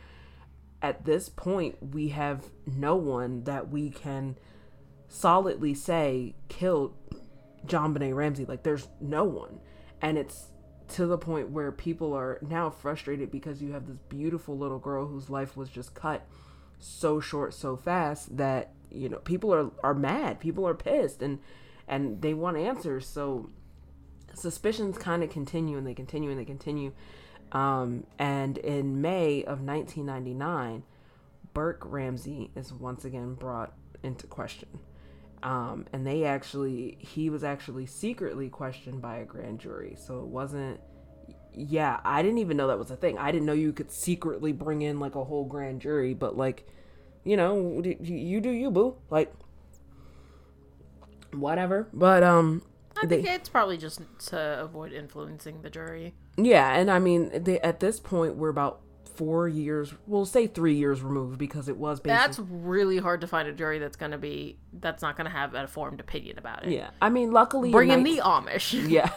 at 0.82 1.04
this 1.04 1.28
point 1.28 1.76
we 1.82 2.10
have 2.10 2.44
no 2.64 2.94
one 2.94 3.42
that 3.42 3.70
we 3.70 3.90
can 3.90 4.36
solidly 5.10 5.74
say 5.74 6.34
killed 6.48 6.94
JonBenét 7.66 8.14
Ramsey. 8.14 8.46
Like 8.46 8.62
there's 8.62 8.88
no 9.00 9.24
one. 9.24 9.60
And 10.00 10.16
it's 10.16 10.52
to 10.88 11.06
the 11.06 11.18
point 11.18 11.50
where 11.50 11.70
people 11.70 12.14
are 12.14 12.38
now 12.40 12.70
frustrated 12.70 13.30
because 13.30 13.60
you 13.60 13.72
have 13.72 13.86
this 13.86 13.98
beautiful 14.08 14.56
little 14.56 14.78
girl 14.78 15.06
whose 15.06 15.28
life 15.28 15.56
was 15.56 15.68
just 15.68 15.94
cut 15.94 16.26
so 16.78 17.20
short 17.20 17.52
so 17.52 17.76
fast 17.76 18.36
that 18.36 18.72
you 18.90 19.08
know 19.08 19.18
people 19.18 19.52
are 19.54 19.70
are 19.84 19.94
mad 19.94 20.40
people 20.40 20.66
are 20.66 20.74
pissed 20.74 21.20
and 21.22 21.38
and 21.86 22.22
they 22.22 22.32
want 22.32 22.56
answers 22.56 23.06
so 23.06 23.50
suspicions 24.32 24.96
kind 24.96 25.22
of 25.22 25.28
continue 25.28 25.76
and 25.76 25.86
they 25.86 25.94
continue 25.94 26.30
and 26.30 26.40
they 26.40 26.44
continue 26.44 26.90
um, 27.52 28.04
and 28.18 28.56
in 28.58 29.00
may 29.00 29.44
of 29.44 29.60
1999 29.60 30.82
burke 31.52 31.82
ramsey 31.84 32.50
is 32.56 32.72
once 32.72 33.04
again 33.04 33.34
brought 33.34 33.74
into 34.02 34.26
question 34.26 34.68
um, 35.42 35.86
and 35.92 36.06
they 36.06 36.24
actually 36.24 36.96
he 37.00 37.30
was 37.30 37.42
actually 37.44 37.86
secretly 37.86 38.48
questioned 38.48 39.00
by 39.00 39.16
a 39.18 39.24
grand 39.24 39.58
jury. 39.60 39.96
So 39.98 40.20
it 40.20 40.26
wasn't 40.26 40.80
yeah 41.52 41.98
i 42.04 42.22
didn't 42.22 42.38
even 42.38 42.56
know 42.56 42.68
that 42.68 42.78
was 42.78 42.90
a 42.92 42.96
thing. 42.96 43.18
I 43.18 43.32
didn't 43.32 43.46
know 43.46 43.52
you 43.52 43.72
could 43.72 43.90
secretly 43.90 44.52
bring 44.52 44.82
in 44.82 45.00
like 45.00 45.16
a 45.16 45.24
whole 45.24 45.44
grand 45.44 45.80
jury 45.80 46.14
but 46.14 46.36
like 46.36 46.66
you 47.24 47.36
know 47.36 47.82
you 48.00 48.40
do 48.40 48.50
you 48.50 48.70
boo. 48.70 48.96
Like 49.10 49.32
whatever. 51.32 51.88
But 51.92 52.22
um 52.22 52.62
I 53.02 53.06
they- 53.06 53.22
think 53.22 53.28
it's 53.40 53.48
probably 53.48 53.78
just 53.78 54.00
to 54.28 54.60
avoid 54.60 54.92
influencing 54.92 55.62
the 55.62 55.70
jury. 55.70 56.14
yeah, 56.36 56.74
and 56.76 56.90
I 56.90 56.98
mean, 56.98 57.30
they, 57.44 57.58
at 57.60 57.80
this 57.80 57.98
point, 58.00 58.36
we're 58.36 58.48
about 58.50 58.80
four 59.20 59.48
years. 59.48 59.92
We'll 60.06 60.24
say 60.24 60.46
three 60.46 60.74
years 60.74 61.02
removed 61.02 61.38
because 61.38 61.68
it 61.68 61.76
was 61.76 62.00
basically. 62.00 62.26
That's 62.26 62.38
really 62.38 62.96
hard 62.96 63.20
to 63.20 63.26
find 63.26 63.46
a 63.46 63.52
jury 63.52 63.78
that's 63.78 63.96
going 63.96 64.12
to 64.12 64.18
be 64.18 64.56
that's 64.72 65.02
not 65.02 65.16
going 65.16 65.26
to 65.26 65.30
have 65.30 65.54
a 65.54 65.66
formed 65.66 66.00
opinion 66.00 66.38
about 66.38 66.64
it. 66.64 66.72
yeah. 66.72 66.90
I 67.02 67.10
mean, 67.10 67.30
luckily, 67.30 67.70
Bring 67.70 67.90
in 67.90 68.02
19 68.02 68.16
the 68.16 68.22
Amish. 68.22 68.88
yeah 68.88 69.10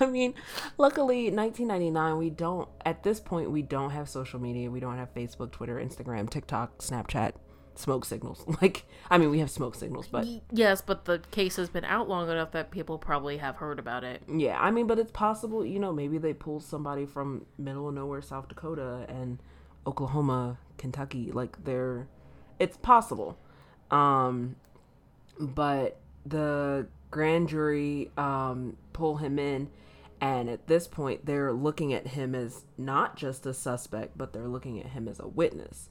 i 0.00 0.06
mean 0.06 0.34
luckily 0.76 1.30
1999 1.30 2.18
we 2.18 2.30
don't 2.30 2.68
at 2.84 3.02
this 3.02 3.20
point 3.20 3.50
we 3.50 3.62
don't 3.62 3.90
have 3.90 4.08
social 4.08 4.40
media 4.40 4.70
we 4.70 4.80
don't 4.80 4.96
have 4.96 5.12
facebook 5.14 5.50
twitter 5.50 5.76
instagram 5.76 6.28
tiktok 6.28 6.78
snapchat 6.78 7.32
smoke 7.78 8.04
signals. 8.04 8.44
Like 8.62 8.84
i 9.10 9.16
mean 9.18 9.30
we 9.30 9.38
have 9.38 9.50
smoke 9.50 9.74
signals 9.74 10.08
but 10.08 10.26
Yes, 10.50 10.80
but 10.82 11.04
the 11.04 11.20
case 11.30 11.56
has 11.56 11.68
been 11.68 11.84
out 11.84 12.08
long 12.08 12.28
enough 12.28 12.50
that 12.52 12.70
people 12.70 12.98
probably 12.98 13.38
have 13.38 13.56
heard 13.56 13.78
about 13.78 14.04
it. 14.04 14.22
yeah 14.28 14.58
i 14.60 14.70
mean 14.70 14.86
but 14.86 14.98
it's 14.98 15.12
possible 15.12 15.64
you 15.64 15.78
know 15.78 15.92
maybe 15.92 16.18
they 16.18 16.34
pulled 16.34 16.62
somebody 16.64 17.06
from 17.06 17.46
middle 17.56 17.88
of 17.88 17.94
nowhere 17.94 18.20
south 18.20 18.48
dakota 18.48 19.06
and 19.08 19.38
oklahoma 19.86 20.58
kentucky 20.76 21.30
like 21.32 21.64
they're 21.64 22.06
it's 22.58 22.76
possible. 22.76 23.38
Um 23.90 24.56
but 25.38 26.00
the 26.26 26.86
grand 27.10 27.48
jury 27.48 28.10
um 28.16 28.76
pull 28.92 29.16
him 29.18 29.38
in 29.38 29.70
and 30.20 30.50
at 30.50 30.66
this 30.66 30.86
point 30.88 31.24
they're 31.24 31.52
looking 31.52 31.94
at 31.94 32.08
him 32.08 32.34
as 32.34 32.64
not 32.76 33.16
just 33.16 33.46
a 33.46 33.54
suspect 33.54 34.18
but 34.18 34.32
they're 34.32 34.48
looking 34.48 34.80
at 34.80 34.86
him 34.86 35.06
as 35.08 35.20
a 35.20 35.28
witness 35.28 35.88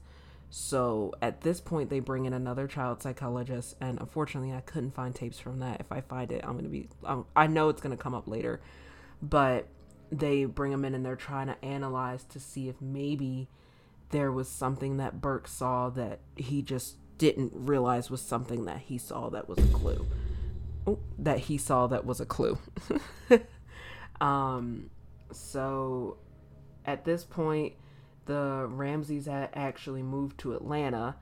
so 0.50 1.12
at 1.20 1.42
this 1.42 1.60
point 1.60 1.90
they 1.90 2.00
bring 2.00 2.24
in 2.24 2.32
another 2.32 2.66
child 2.66 3.02
psychologist 3.02 3.76
and 3.80 4.00
unfortunately 4.00 4.52
i 4.52 4.60
couldn't 4.60 4.94
find 4.94 5.14
tapes 5.14 5.38
from 5.38 5.58
that. 5.58 5.80
If 5.80 5.92
i 5.92 6.00
find 6.00 6.32
it 6.32 6.44
i'm 6.44 6.56
gonna 6.56 6.68
be 6.68 6.88
um, 7.04 7.26
i 7.36 7.46
know 7.46 7.68
it's 7.68 7.80
gonna 7.80 7.96
come 7.96 8.14
up 8.14 8.28
later. 8.28 8.60
But 9.20 9.66
they 10.10 10.44
bring 10.44 10.72
him 10.72 10.84
in 10.84 10.94
and 10.94 11.04
they're 11.04 11.16
trying 11.16 11.48
to 11.48 11.64
analyze 11.64 12.24
to 12.24 12.40
see 12.40 12.68
if 12.68 12.80
maybe 12.80 13.48
there 14.10 14.32
was 14.32 14.48
something 14.48 14.96
that 14.96 15.20
burke 15.20 15.46
saw 15.48 15.90
that 15.90 16.20
he 16.36 16.62
just 16.62 16.96
didn't 17.18 17.52
realize 17.54 18.10
was 18.10 18.22
something 18.22 18.64
that 18.64 18.78
he 18.78 18.96
saw 18.96 19.28
that 19.28 19.48
was 19.48 19.58
a 19.58 19.66
clue. 19.68 20.06
Oh, 20.86 20.98
that 21.18 21.40
he 21.40 21.58
saw 21.58 21.88
that 21.88 22.06
was 22.06 22.20
a 22.20 22.26
clue. 22.26 22.58
Um 24.20 24.90
so 25.30 26.16
at 26.84 27.04
this 27.04 27.24
point 27.24 27.74
the 28.28 28.66
ramseys 28.70 29.26
had 29.26 29.50
actually 29.54 30.02
moved 30.02 30.38
to 30.38 30.54
atlanta 30.54 31.16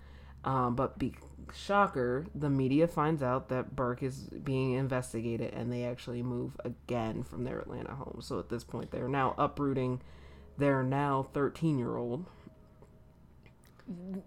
um, 0.44 0.76
but 0.76 0.98
be 0.98 1.14
shocker 1.54 2.26
the 2.34 2.50
media 2.50 2.86
finds 2.86 3.22
out 3.22 3.48
that 3.48 3.74
burke 3.74 4.02
is 4.02 4.28
being 4.44 4.72
investigated 4.72 5.54
and 5.54 5.72
they 5.72 5.84
actually 5.84 6.22
move 6.22 6.57
again 6.64 7.22
from 7.22 7.44
their 7.44 7.59
atlanta 7.61 7.94
home 7.94 8.18
so 8.20 8.38
at 8.38 8.50
this 8.50 8.64
point 8.64 8.90
they're 8.90 9.09
now 9.09 9.34
uprooting 9.38 10.00
their 10.59 10.82
now 10.82 11.26
13 11.32 11.78
year 11.78 11.96
old 11.96 12.26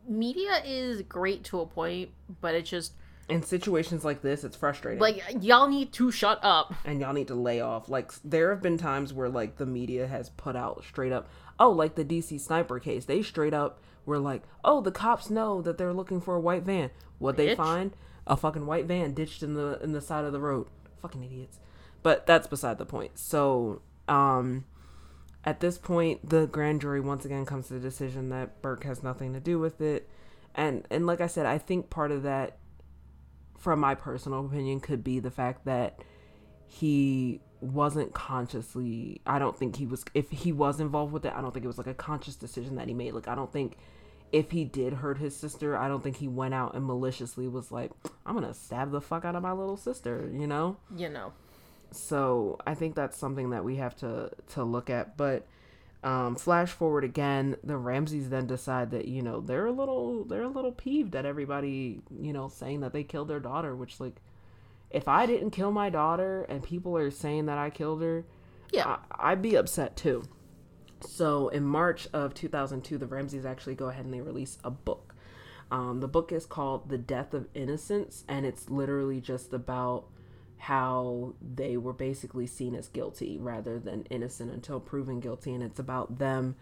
Media 0.08 0.62
is 0.66 1.02
great 1.02 1.44
to 1.46 1.60
a 1.60 1.66
point, 1.66 2.12
but 2.40 2.56
it's 2.56 2.70
just 2.70 2.94
in 3.28 3.44
situations 3.44 4.04
like 4.04 4.24
this 4.24 4.44
it's 4.44 4.56
frustrating 4.56 5.00
like 5.00 5.22
y'all 5.40 5.68
need 5.68 5.94
to 5.94 6.12
shut 6.12 6.40
up. 6.42 6.74
and 6.84 7.00
y'all 7.00 7.14
need 7.14 7.28
to 7.28 7.36
lay 7.36 7.60
off. 7.62 7.90
Like 7.90 8.12
there 8.24 8.52
have 8.52 8.62
been 8.62 8.78
times 8.78 9.14
where 9.14 9.30
like 9.30 9.58
the 9.58 9.66
media 9.66 10.08
has 10.08 10.30
put 10.30 10.56
out 10.56 10.84
straight 10.84 11.12
up, 11.12 11.30
oh, 11.60 11.72
like 11.72 11.96
the 11.96 12.06
DC 12.06 12.40
sniper 12.40 12.80
case. 12.80 13.06
They 13.06 13.22
straight 13.22 13.54
up 13.54 13.82
were 14.06 14.20
like, 14.20 14.44
oh, 14.64 14.82
the 14.82 14.92
cops 14.92 15.30
know 15.30 15.62
that 15.62 15.78
they're 15.78 15.94
looking 15.94 16.22
for 16.22 16.36
a 16.36 16.40
white 16.40 16.64
van. 16.64 16.90
What 17.20 17.38
they 17.38 17.50
Bitch. 17.50 17.58
find? 17.58 17.96
A 18.26 18.38
fucking 18.38 18.66
white 18.66 18.86
van 18.86 19.14
ditched 19.14 19.44
in 19.44 19.56
the 19.56 19.80
in 19.82 19.92
the 19.92 20.02
side 20.02 20.26
of 20.26 20.34
the 20.34 20.40
road. 20.40 20.68
Fucking 21.02 21.24
idiots. 21.24 21.60
But 22.04 22.26
that's 22.26 22.48
beside 22.48 22.78
the 22.78 22.86
point. 22.86 23.18
So, 23.18 23.82
um 24.08 24.66
at 25.46 25.62
this 25.62 25.78
point 25.78 26.30
the 26.30 26.46
grand 26.48 26.82
jury 26.82 27.00
once 27.00 27.24
again 27.24 27.46
comes 27.46 27.68
to 27.68 27.74
the 27.74 27.80
decision 27.80 28.30
that 28.30 28.62
Burke 28.62 28.84
has 28.84 29.02
nothing 29.02 29.34
to 29.34 29.40
do 29.40 29.58
with 29.58 29.82
it. 29.82 30.10
And 30.54 30.86
and 30.90 31.08
like 31.08 31.22
I 31.22 31.28
said, 31.28 31.46
I 31.46 31.58
think 31.58 31.90
part 31.90 32.12
of 32.12 32.24
that 32.24 32.58
from 33.58 33.80
my 33.80 33.96
personal 33.96 34.46
opinion 34.46 34.80
could 34.80 35.04
be 35.04 35.20
the 35.20 35.32
fact 35.32 35.66
that 35.66 36.04
he 36.68 37.42
wasn't 37.62 38.14
consciously 38.14 39.22
i 39.26 39.38
don't 39.38 39.58
think 39.58 39.76
he 39.76 39.86
was 39.86 40.06
if 40.14 40.30
he 40.32 40.52
was 40.52 40.80
involved 40.80 41.12
with 41.12 41.26
it 41.26 41.34
i 41.36 41.42
don't 41.42 41.54
think 41.54 41.64
it 41.64 41.68
was 41.68 41.78
like 41.78 41.88
a 41.88 41.94
conscious 41.94 42.36
decision 42.36 42.76
that 42.76 42.88
he 42.88 42.94
made. 42.94 43.14
Like 43.14 43.28
i 43.28 43.36
don't 43.36 43.52
think 43.52 43.78
if 44.32 44.52
he 44.52 44.64
did 44.64 44.94
hurt 44.94 45.18
his 45.18 45.36
sister 45.36 45.76
i 45.76 45.88
don't 45.88 46.04
think 46.04 46.18
he 46.18 46.28
went 46.28 46.54
out 46.54 46.76
and 46.76 46.86
maliciously 46.86 47.48
was 47.48 47.72
like 47.72 47.92
i'm 48.26 48.36
gonna 48.36 48.54
stab 48.54 48.92
the 48.92 49.02
fuck 49.02 49.26
out 49.26 49.36
of 49.36 49.44
my 49.44 49.52
little 49.52 49.78
sister 49.78 50.30
you 50.34 50.48
know? 50.48 50.78
You 50.96 51.10
know. 51.10 51.34
so 51.92 52.58
i 52.66 52.74
think 52.76 52.96
that's 52.96 53.18
something 53.18 53.50
that 53.50 53.64
we 53.64 53.78
have 53.78 53.96
to 53.98 54.32
to 54.54 54.64
look 54.64 54.90
at. 54.90 55.18
But 55.18 55.48
um 56.02 56.36
flash 56.36 56.70
forward 56.70 57.04
again 57.04 57.58
the 57.64 57.76
ramseys 57.76 58.30
then 58.30 58.48
decide 58.48 58.92
that 58.92 59.08
you 59.10 59.22
know 59.22 59.42
they're 59.42 59.66
a 59.66 59.72
little 59.72 60.24
they're 60.24 60.44
a 60.44 60.48
little 60.48 60.72
peeved 60.72 61.14
at 61.14 61.26
everybody 61.26 62.00
you 62.22 62.32
know 62.32 62.48
saying 62.48 62.80
that 62.80 62.94
they 62.94 63.04
killed 63.04 63.28
their 63.28 63.42
daughter 63.42 63.76
which 63.76 64.00
like 64.00 64.16
if 64.92 65.08
i 65.08 65.26
didn't 65.26 65.52
kill 65.52 65.72
my 65.72 65.90
daughter 65.90 66.44
and 66.50 66.64
people 66.64 66.98
are 66.98 67.12
saying 67.12 67.46
that 67.46 67.58
i 67.58 67.70
killed 67.70 68.02
her 68.02 68.26
Yeah. 68.72 68.98
I, 69.12 69.32
i'd 69.32 69.42
be 69.42 69.56
upset 69.56 69.96
too. 69.96 70.24
So 71.02 71.48
in 71.50 71.64
march 71.64 72.08
of 72.14 72.34
2002 72.34 72.98
the 72.98 73.06
ramseys 73.08 73.46
actually 73.46 73.76
go 73.76 73.88
ahead 73.88 74.06
and 74.06 74.14
they 74.14 74.22
release 74.22 74.58
a 74.64 74.70
book. 74.72 75.16
Um, 75.72 76.00
the 76.00 76.08
book 76.08 76.32
is 76.32 76.46
called 76.46 76.90
the 76.90 76.98
death 76.98 77.34
of 77.34 77.48
innocence 77.54 78.26
and 78.28 78.46
it's 78.46 78.70
literally 78.70 79.22
just 79.22 79.54
about 79.54 80.06
how 80.58 81.36
they 81.56 81.78
were 81.78 81.94
basically 81.94 82.48
seen 82.48 82.76
as 82.76 82.88
guilty 82.90 83.38
rather 83.40 83.80
than 83.80 84.04
innocent 84.10 84.52
until 84.52 84.80
proven 84.80 85.20
guilty 85.22 85.54
and 85.54 85.64
it's 85.64 85.80
about 85.80 86.18
them 86.20 86.56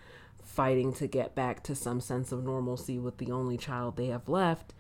fighting 0.44 0.94
to 0.94 1.08
get 1.08 1.34
back 1.34 1.64
to 1.64 1.74
some 1.74 2.00
sense 2.00 2.32
of 2.32 2.44
normalcy 2.44 3.00
with 3.00 3.18
the 3.18 3.32
only 3.32 3.58
child 3.58 3.96
they 3.98 4.08
have 4.08 4.30
left 4.30 4.74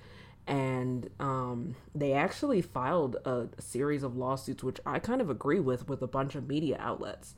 and 0.47 1.09
um, 1.19 1.75
they 1.93 2.13
actually 2.13 2.61
filed 2.61 3.17
a 3.25 3.47
series 3.59 4.01
of 4.03 4.15
lawsuits 4.15 4.63
which 4.63 4.79
i 4.85 4.97
kind 4.99 5.19
of 5.21 5.29
agree 5.29 5.59
with 5.59 5.87
with 5.89 6.01
a 6.01 6.07
bunch 6.07 6.35
of 6.35 6.47
media 6.47 6.77
outlets 6.79 7.35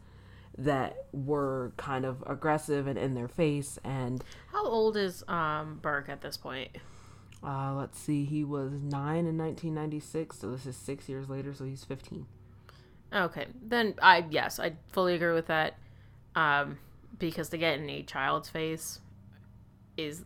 that 0.57 1.05
were 1.11 1.71
kind 1.77 2.05
of 2.05 2.23
aggressive 2.27 2.85
and 2.87 2.97
in 2.99 3.13
their 3.15 3.27
face 3.27 3.79
and 3.83 4.23
How 4.51 4.65
old 4.65 4.95
is 4.97 5.23
um 5.27 5.79
Burke 5.81 6.09
at 6.09 6.21
this 6.21 6.37
point? 6.37 6.69
uh, 7.43 7.73
let's 7.73 7.97
see 7.97 8.25
he 8.25 8.43
was 8.43 8.73
9 8.73 8.81
in 9.25 9.37
1996 9.37 10.37
so 10.39 10.51
this 10.51 10.65
is 10.65 10.75
six 10.75 11.07
years 11.09 11.29
later 11.29 11.53
so 11.53 11.63
he's 11.65 11.83
15 11.83 12.25
Okay, 13.11 13.47
then 13.63 13.95
I 14.03 14.23
yes, 14.29 14.59
I 14.59 14.73
fully 14.89 15.15
agree 15.15 15.33
with 15.33 15.47
that. 15.47 15.77
Um, 16.35 16.77
because 17.17 17.49
to 17.49 17.57
get 17.57 17.79
in 17.79 17.89
a 17.89 18.03
child's 18.03 18.49
face 18.49 18.99
is 19.97 20.25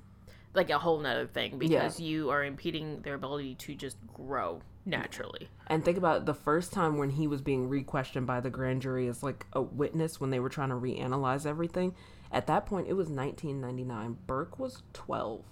like 0.53 0.69
a 0.69 0.77
whole 0.77 0.99
nother 0.99 1.27
thing 1.27 1.57
because 1.57 1.99
you 1.99 2.29
are 2.29 2.43
impeding 2.43 3.01
their 3.01 3.15
ability 3.15 3.55
to 3.55 3.75
just 3.75 3.97
grow 4.13 4.61
naturally. 4.85 5.49
And 5.67 5.83
think 5.83 5.97
about 5.97 6.25
the 6.25 6.33
first 6.33 6.71
time 6.73 6.97
when 6.97 7.09
he 7.11 7.27
was 7.27 7.41
being 7.41 7.69
re-questioned 7.69 8.27
by 8.27 8.39
the 8.39 8.49
grand 8.49 8.81
jury 8.81 9.07
as 9.07 9.23
like 9.23 9.45
a 9.53 9.61
witness 9.61 10.19
when 10.19 10.29
they 10.29 10.39
were 10.39 10.49
trying 10.49 10.69
to 10.69 10.75
reanalyze 10.75 11.45
everything. 11.45 11.95
At 12.31 12.47
that 12.47 12.65
point, 12.65 12.87
it 12.87 12.93
was 12.93 13.09
1999. 13.09 14.17
Burke 14.27 14.59
was 14.59 14.83
12. 14.93 15.43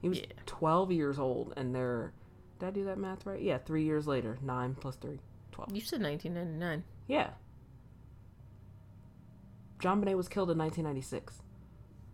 He 0.00 0.08
was 0.08 0.18
Yeah. 0.18 0.26
12 0.46 0.92
years 0.92 1.18
old, 1.18 1.52
and 1.56 1.74
they're. 1.74 2.12
Did 2.58 2.66
I 2.66 2.70
do 2.70 2.84
that 2.84 2.98
math 2.98 3.26
right? 3.26 3.40
Yeah, 3.40 3.58
three 3.58 3.84
years 3.84 4.06
later. 4.06 4.38
9 4.42 4.74
plus 4.74 4.96
3, 4.96 5.18
12. 5.52 5.72
You 5.74 5.80
said 5.80 6.02
1999. 6.02 6.84
Yeah. 7.06 7.30
JonBenét 9.78 10.16
was 10.16 10.28
killed 10.28 10.50
in 10.50 10.58
1996. 10.58 11.42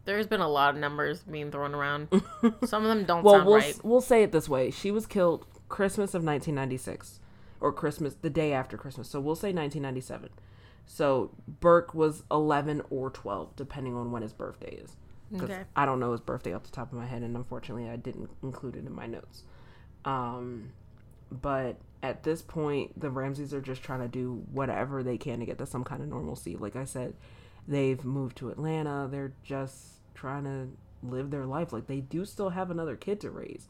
There's 0.07 0.27
been 0.27 0.41
a 0.41 0.49
lot 0.49 0.75
of 0.75 0.81
numbers 0.81 1.21
being 1.23 1.51
thrown 1.51 1.75
around. 1.75 2.09
Some 2.65 2.83
of 2.85 2.89
them 2.89 3.05
don't 3.05 3.23
Well, 3.25 3.35
sound 3.35 3.47
we'll, 3.47 3.57
right. 3.59 3.79
we'll 3.85 4.01
say 4.01 4.23
it 4.23 4.33
this 4.33 4.49
way. 4.49 4.71
She 4.71 4.91
was 4.91 5.07
killed 5.07 5.45
Christmas 5.69 6.11
of 6.15 6.25
1996 6.25 7.21
or 7.61 7.73
Christmas 7.73 8.15
the 8.23 8.31
day 8.31 8.53
after 8.53 8.77
Christmas. 8.79 9.09
So 9.09 9.21
we'll 9.21 9.35
say 9.35 9.49
1997. 9.53 10.31
So 10.87 11.33
Burke 11.61 11.93
was 11.95 12.23
11 12.31 12.83
or 12.91 13.11
12 13.11 13.57
depending 13.57 13.95
on 13.97 14.13
when 14.13 14.23
his 14.23 14.33
birthday 14.33 14.77
is. 14.77 14.97
'Cause 15.33 15.51
Okay. 15.51 15.65
I 15.75 15.85
don't 15.85 15.99
know 15.99 16.13
his 16.13 16.21
birthday 16.21 16.55
off 16.55 16.63
the 16.63 16.71
top 16.71 16.93
of 16.93 16.99
my 16.99 17.07
head 17.07 17.23
and 17.23 17.37
unfortunately 17.37 17.91
I 17.91 17.97
didn't 17.97 18.31
include 18.45 18.77
it 18.77 18.87
in 18.87 18.93
my 18.95 19.07
notes. 19.07 19.43
Um 20.05 20.71
but 21.33 21.77
at 22.03 22.23
this 22.23 22.43
point 22.43 22.99
the 23.01 23.11
Ramseys 23.11 23.53
are 23.53 23.61
just 23.61 23.83
trying 23.83 24.01
to 24.01 24.09
do 24.09 24.45
whatever 24.53 25.03
they 25.03 25.19
can 25.19 25.41
to 25.41 25.47
get 25.47 25.59
to 25.59 25.67
some 25.67 25.83
kind 25.83 26.01
of 26.03 26.09
normalcy. 26.09 26.57
Like 26.57 26.77
I 26.77 26.85
said, 26.85 27.15
they've 27.67 28.05
moved 28.05 28.37
to 28.37 28.51
Atlanta. 28.51 29.09
They're 29.11 29.33
just 29.43 29.96
trying 30.17 30.45
to 30.45 30.69
live 31.03 31.31
their 31.31 31.47
life. 31.47 31.73
Like 31.73 31.87
they 31.87 32.01
do 32.01 32.25
still 32.25 32.51
have 32.51 32.71
another 32.71 32.97
kid 32.97 33.21
to 33.21 33.31
raise. 33.31 33.69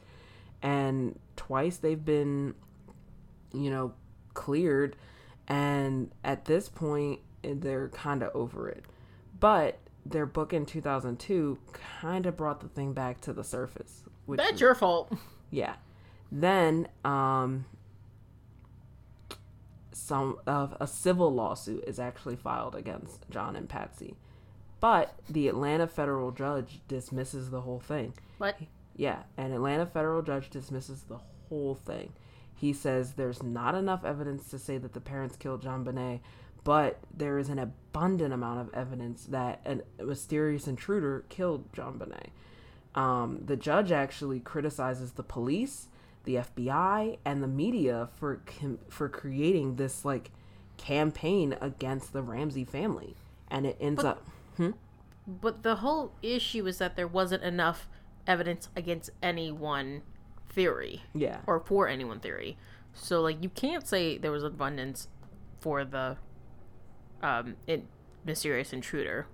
And 0.62 1.18
twice 1.36 1.76
they've 1.76 2.02
been, 2.02 2.54
you 3.52 3.70
know, 3.70 3.92
cleared. 4.32 4.96
And 5.48 6.10
at 6.24 6.46
this 6.46 6.68
point, 6.68 7.20
they're 7.42 7.88
kind 7.88 8.22
of 8.22 8.34
over 8.34 8.68
it. 8.68 8.84
But 9.38 9.78
their 10.04 10.26
book 10.26 10.52
in 10.52 10.66
2002 10.66 11.58
kind 12.00 12.26
of 12.26 12.36
brought 12.36 12.60
the 12.60 12.68
thing 12.68 12.92
back 12.92 13.20
to 13.22 13.32
the 13.32 13.44
surface. 13.44 14.02
Which 14.24 14.38
That's 14.38 14.60
your 14.60 14.74
fault. 14.74 15.12
yeah. 15.50 15.74
Then 16.30 16.88
um 17.04 17.66
some 19.92 20.38
of 20.46 20.76
a 20.78 20.86
civil 20.86 21.32
lawsuit 21.32 21.82
is 21.86 21.98
actually 21.98 22.36
filed 22.36 22.74
against 22.74 23.28
John 23.30 23.56
and 23.56 23.68
Patsy. 23.68 24.14
But 24.80 25.14
the 25.28 25.48
Atlanta 25.48 25.86
federal 25.86 26.30
judge 26.30 26.80
dismisses 26.88 27.50
the 27.50 27.62
whole 27.62 27.80
thing. 27.80 28.12
But 28.38 28.56
Yeah, 28.94 29.22
an 29.36 29.52
Atlanta 29.52 29.86
federal 29.86 30.22
judge 30.22 30.50
dismisses 30.50 31.02
the 31.02 31.18
whole 31.48 31.74
thing. 31.74 32.12
He 32.54 32.72
says 32.72 33.12
there's 33.14 33.42
not 33.42 33.74
enough 33.74 34.04
evidence 34.04 34.48
to 34.50 34.58
say 34.58 34.78
that 34.78 34.92
the 34.94 35.00
parents 35.00 35.36
killed 35.36 35.62
JonBenét, 35.62 36.20
but 36.64 36.98
there 37.14 37.38
is 37.38 37.48
an 37.48 37.58
abundant 37.58 38.32
amount 38.32 38.60
of 38.60 38.72
evidence 38.74 39.24
that 39.26 39.60
an- 39.64 39.82
a 39.98 40.04
mysterious 40.04 40.66
intruder 40.66 41.24
killed 41.28 41.70
JonBenét. 41.72 42.28
Um, 42.94 43.42
the 43.44 43.56
judge 43.56 43.92
actually 43.92 44.40
criticizes 44.40 45.12
the 45.12 45.22
police, 45.22 45.88
the 46.24 46.36
FBI, 46.38 47.18
and 47.26 47.42
the 47.42 47.46
media 47.48 48.08
for 48.16 48.40
com- 48.46 48.78
for 48.88 49.08
creating 49.10 49.76
this 49.76 50.04
like 50.04 50.30
campaign 50.78 51.56
against 51.60 52.12
the 52.12 52.22
Ramsey 52.22 52.64
family, 52.64 53.14
and 53.50 53.66
it 53.66 53.76
ends 53.80 54.02
up. 54.04 54.24
But 55.26 55.62
the 55.62 55.76
whole 55.76 56.12
issue 56.22 56.66
is 56.66 56.78
that 56.78 56.96
there 56.96 57.08
wasn't 57.08 57.42
enough 57.42 57.88
evidence 58.26 58.68
against 58.76 59.10
any 59.22 59.50
one 59.50 60.02
theory. 60.48 61.02
Yeah. 61.14 61.40
Or 61.46 61.60
for 61.60 61.88
any 61.88 62.04
one 62.04 62.20
theory. 62.20 62.56
So 62.94 63.20
like 63.20 63.42
you 63.42 63.50
can't 63.50 63.86
say 63.86 64.18
there 64.18 64.30
was 64.30 64.44
abundance 64.44 65.08
for 65.60 65.84
the 65.84 66.16
um 67.22 67.56
in, 67.66 67.88
mysterious 68.24 68.72
intruder, 68.72 69.26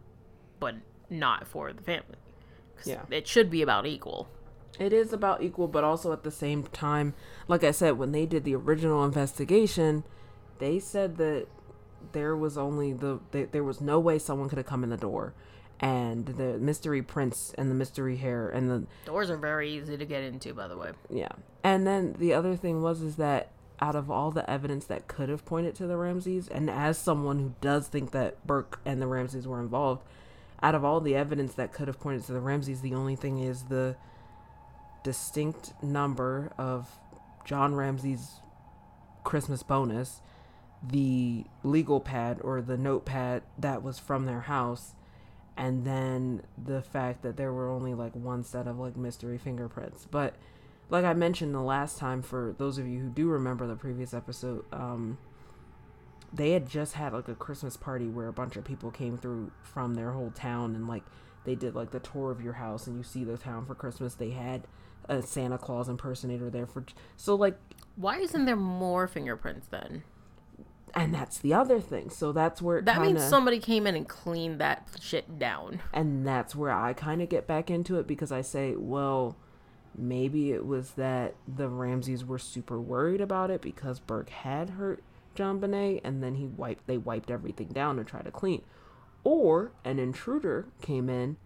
but 0.60 0.76
not 1.10 1.46
for 1.46 1.72
the 1.72 1.82
family. 1.82 2.16
Yeah. 2.84 3.02
It 3.10 3.28
should 3.28 3.50
be 3.50 3.62
about 3.62 3.86
equal. 3.86 4.28
It 4.78 4.92
is 4.92 5.12
about 5.12 5.42
equal, 5.42 5.68
but 5.68 5.84
also 5.84 6.12
at 6.12 6.22
the 6.22 6.30
same 6.30 6.64
time, 6.64 7.14
like 7.46 7.62
I 7.62 7.70
said, 7.70 7.98
when 7.98 8.12
they 8.12 8.26
did 8.26 8.44
the 8.44 8.54
original 8.54 9.04
investigation, 9.04 10.04
they 10.58 10.78
said 10.78 11.18
that 11.18 11.46
there 12.12 12.36
was 12.36 12.58
only 12.58 12.92
the 12.92 13.20
they, 13.30 13.44
there 13.44 13.64
was 13.64 13.80
no 13.80 13.98
way 14.00 14.18
someone 14.18 14.48
could 14.48 14.58
have 14.58 14.66
come 14.66 14.84
in 14.84 14.90
the 14.90 14.96
door, 14.96 15.34
and 15.80 16.26
the 16.26 16.58
mystery 16.58 17.02
prince 17.02 17.54
and 17.56 17.70
the 17.70 17.74
mystery 17.74 18.16
hair 18.16 18.48
and 18.48 18.70
the 18.70 18.86
Doors 19.04 19.30
are 19.30 19.36
very 19.36 19.70
easy 19.70 19.96
to 19.96 20.04
get 20.04 20.22
into, 20.22 20.54
by 20.54 20.68
the 20.68 20.76
way. 20.76 20.92
yeah, 21.10 21.32
and 21.64 21.86
then 21.86 22.14
the 22.18 22.34
other 22.34 22.56
thing 22.56 22.82
was 22.82 23.02
is 23.02 23.16
that 23.16 23.50
out 23.80 23.96
of 23.96 24.10
all 24.10 24.30
the 24.30 24.48
evidence 24.48 24.84
that 24.86 25.08
could 25.08 25.28
have 25.28 25.44
pointed 25.44 25.74
to 25.74 25.86
the 25.86 25.96
Ramseys, 25.96 26.46
and 26.48 26.70
as 26.70 26.96
someone 26.98 27.38
who 27.40 27.54
does 27.60 27.88
think 27.88 28.12
that 28.12 28.46
Burke 28.46 28.80
and 28.84 29.02
the 29.02 29.08
Ramseys 29.08 29.46
were 29.46 29.60
involved, 29.60 30.04
out 30.62 30.76
of 30.76 30.84
all 30.84 31.00
the 31.00 31.16
evidence 31.16 31.54
that 31.54 31.72
could 31.72 31.88
have 31.88 31.98
pointed 31.98 32.24
to 32.26 32.32
the 32.32 32.40
Ramseys, 32.40 32.80
the 32.80 32.94
only 32.94 33.16
thing 33.16 33.40
is 33.40 33.64
the 33.64 33.96
distinct 35.02 35.72
number 35.82 36.52
of 36.56 36.88
John 37.44 37.74
Ramsey's 37.74 38.36
Christmas 39.24 39.64
bonus, 39.64 40.20
the 40.82 41.44
legal 41.62 42.00
pad 42.00 42.38
or 42.42 42.60
the 42.60 42.76
notepad 42.76 43.42
that 43.58 43.82
was 43.82 43.98
from 43.98 44.26
their 44.26 44.40
house, 44.42 44.94
and 45.56 45.84
then 45.84 46.42
the 46.62 46.82
fact 46.82 47.22
that 47.22 47.36
there 47.36 47.52
were 47.52 47.70
only 47.70 47.94
like 47.94 48.14
one 48.14 48.42
set 48.42 48.66
of 48.66 48.78
like 48.78 48.96
mystery 48.96 49.38
fingerprints. 49.38 50.06
But 50.10 50.34
like 50.90 51.04
I 51.04 51.14
mentioned 51.14 51.54
the 51.54 51.60
last 51.60 51.98
time, 51.98 52.22
for 52.22 52.54
those 52.58 52.78
of 52.78 52.86
you 52.86 53.00
who 53.00 53.08
do 53.08 53.28
remember 53.28 53.66
the 53.66 53.76
previous 53.76 54.12
episode, 54.12 54.64
um, 54.72 55.18
they 56.32 56.52
had 56.52 56.68
just 56.68 56.94
had 56.94 57.12
like 57.12 57.28
a 57.28 57.34
Christmas 57.34 57.76
party 57.76 58.08
where 58.08 58.28
a 58.28 58.32
bunch 58.32 58.56
of 58.56 58.64
people 58.64 58.90
came 58.90 59.18
through 59.18 59.52
from 59.62 59.94
their 59.94 60.12
whole 60.12 60.30
town 60.30 60.74
and 60.74 60.88
like 60.88 61.02
they 61.44 61.54
did 61.54 61.74
like 61.74 61.90
the 61.90 62.00
tour 62.00 62.30
of 62.30 62.40
your 62.40 62.54
house 62.54 62.86
and 62.86 62.96
you 62.96 63.02
see 63.02 63.24
the 63.24 63.36
town 63.36 63.66
for 63.66 63.74
Christmas. 63.74 64.14
They 64.14 64.30
had 64.30 64.66
a 65.08 65.20
Santa 65.22 65.58
Claus 65.58 65.88
impersonator 65.88 66.48
there 66.48 66.66
for 66.66 66.84
so 67.16 67.34
like 67.34 67.58
Why 67.96 68.18
isn't 68.18 68.44
there 68.46 68.56
more 68.56 69.06
fingerprints 69.06 69.66
then? 69.68 70.02
And 70.94 71.14
that's 71.14 71.38
the 71.38 71.54
other 71.54 71.80
thing. 71.80 72.10
So 72.10 72.32
that's 72.32 72.60
where 72.60 72.78
it 72.78 72.84
That 72.84 72.96
kinda, 72.96 73.08
means 73.20 73.24
somebody 73.24 73.58
came 73.58 73.86
in 73.86 73.94
and 73.96 74.06
cleaned 74.08 74.60
that 74.60 74.86
shit 75.00 75.38
down. 75.38 75.80
and 75.92 76.26
that's 76.26 76.54
where 76.54 76.70
I 76.72 76.92
kind 76.92 77.22
of 77.22 77.28
get 77.28 77.46
back 77.46 77.70
into 77.70 77.98
it 77.98 78.06
because 78.06 78.30
I 78.30 78.42
say, 78.42 78.76
well, 78.76 79.36
maybe 79.96 80.52
it 80.52 80.66
was 80.66 80.92
that 80.92 81.34
the 81.48 81.68
Ramseys 81.68 82.24
were 82.24 82.38
super 82.38 82.80
worried 82.80 83.20
about 83.20 83.50
it 83.50 83.60
because 83.62 84.00
Burke 84.00 84.30
had 84.30 84.70
hurt 84.70 85.02
JonBenét, 85.34 86.02
and 86.04 86.22
then 86.22 86.34
he 86.34 86.46
wiped 86.46 86.86
they 86.86 86.98
wiped 86.98 87.30
everything 87.30 87.68
down 87.68 87.96
to 87.96 88.04
try 88.04 88.20
to 88.20 88.30
clean, 88.30 88.62
or 89.24 89.72
an 89.84 89.98
intruder 89.98 90.66
came 90.82 91.08
in, 91.08 91.36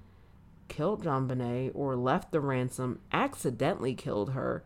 killed 0.67 1.05
JonBenét, 1.05 1.71
or 1.73 1.95
left 1.95 2.33
the 2.33 2.41
ransom, 2.41 2.99
accidentally 3.13 3.95
killed 3.95 4.31
her, 4.33 4.65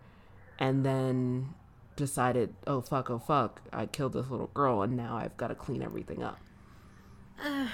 and 0.58 0.86
then 0.86 1.54
decided, 1.96 2.54
oh 2.66 2.80
fuck, 2.80 3.10
oh 3.10 3.18
fuck, 3.18 3.62
I 3.72 3.86
killed 3.86 4.12
this 4.14 4.28
little 4.30 4.50
girl, 4.54 4.82
and 4.82 4.96
now 4.96 5.16
I've 5.16 5.36
got 5.36 5.48
to 5.48 5.54
clean 5.54 5.82
everything 5.82 6.22
up. 6.22 6.38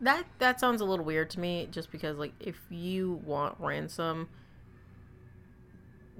That 0.00 0.24
that 0.38 0.58
sounds 0.60 0.80
a 0.80 0.84
little 0.84 1.04
weird 1.04 1.30
to 1.30 1.40
me 1.40 1.68
just 1.70 1.90
because 1.90 2.18
like 2.18 2.32
if 2.40 2.58
you 2.68 3.22
want 3.24 3.54
ransom 3.58 4.28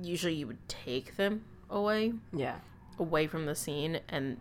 usually 0.00 0.34
you 0.34 0.46
would 0.46 0.66
take 0.68 1.16
them 1.16 1.44
away 1.68 2.12
Yeah. 2.32 2.56
away 2.98 3.26
from 3.26 3.46
the 3.46 3.54
scene 3.54 4.00
and 4.08 4.40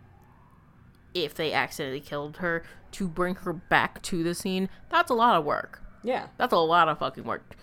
if 1.14 1.34
they 1.34 1.52
accidentally 1.52 2.00
killed 2.00 2.38
her 2.38 2.64
to 2.92 3.08
bring 3.08 3.34
her 3.36 3.52
back 3.52 4.00
to 4.02 4.22
the 4.22 4.34
scene 4.34 4.68
that's 4.88 5.10
a 5.10 5.14
lot 5.14 5.36
of 5.36 5.44
work 5.44 5.82
Yeah. 6.02 6.28
that's 6.38 6.52
a 6.52 6.58
lot 6.58 6.88
of 6.88 6.98
fucking 7.00 7.24
work 7.24 7.56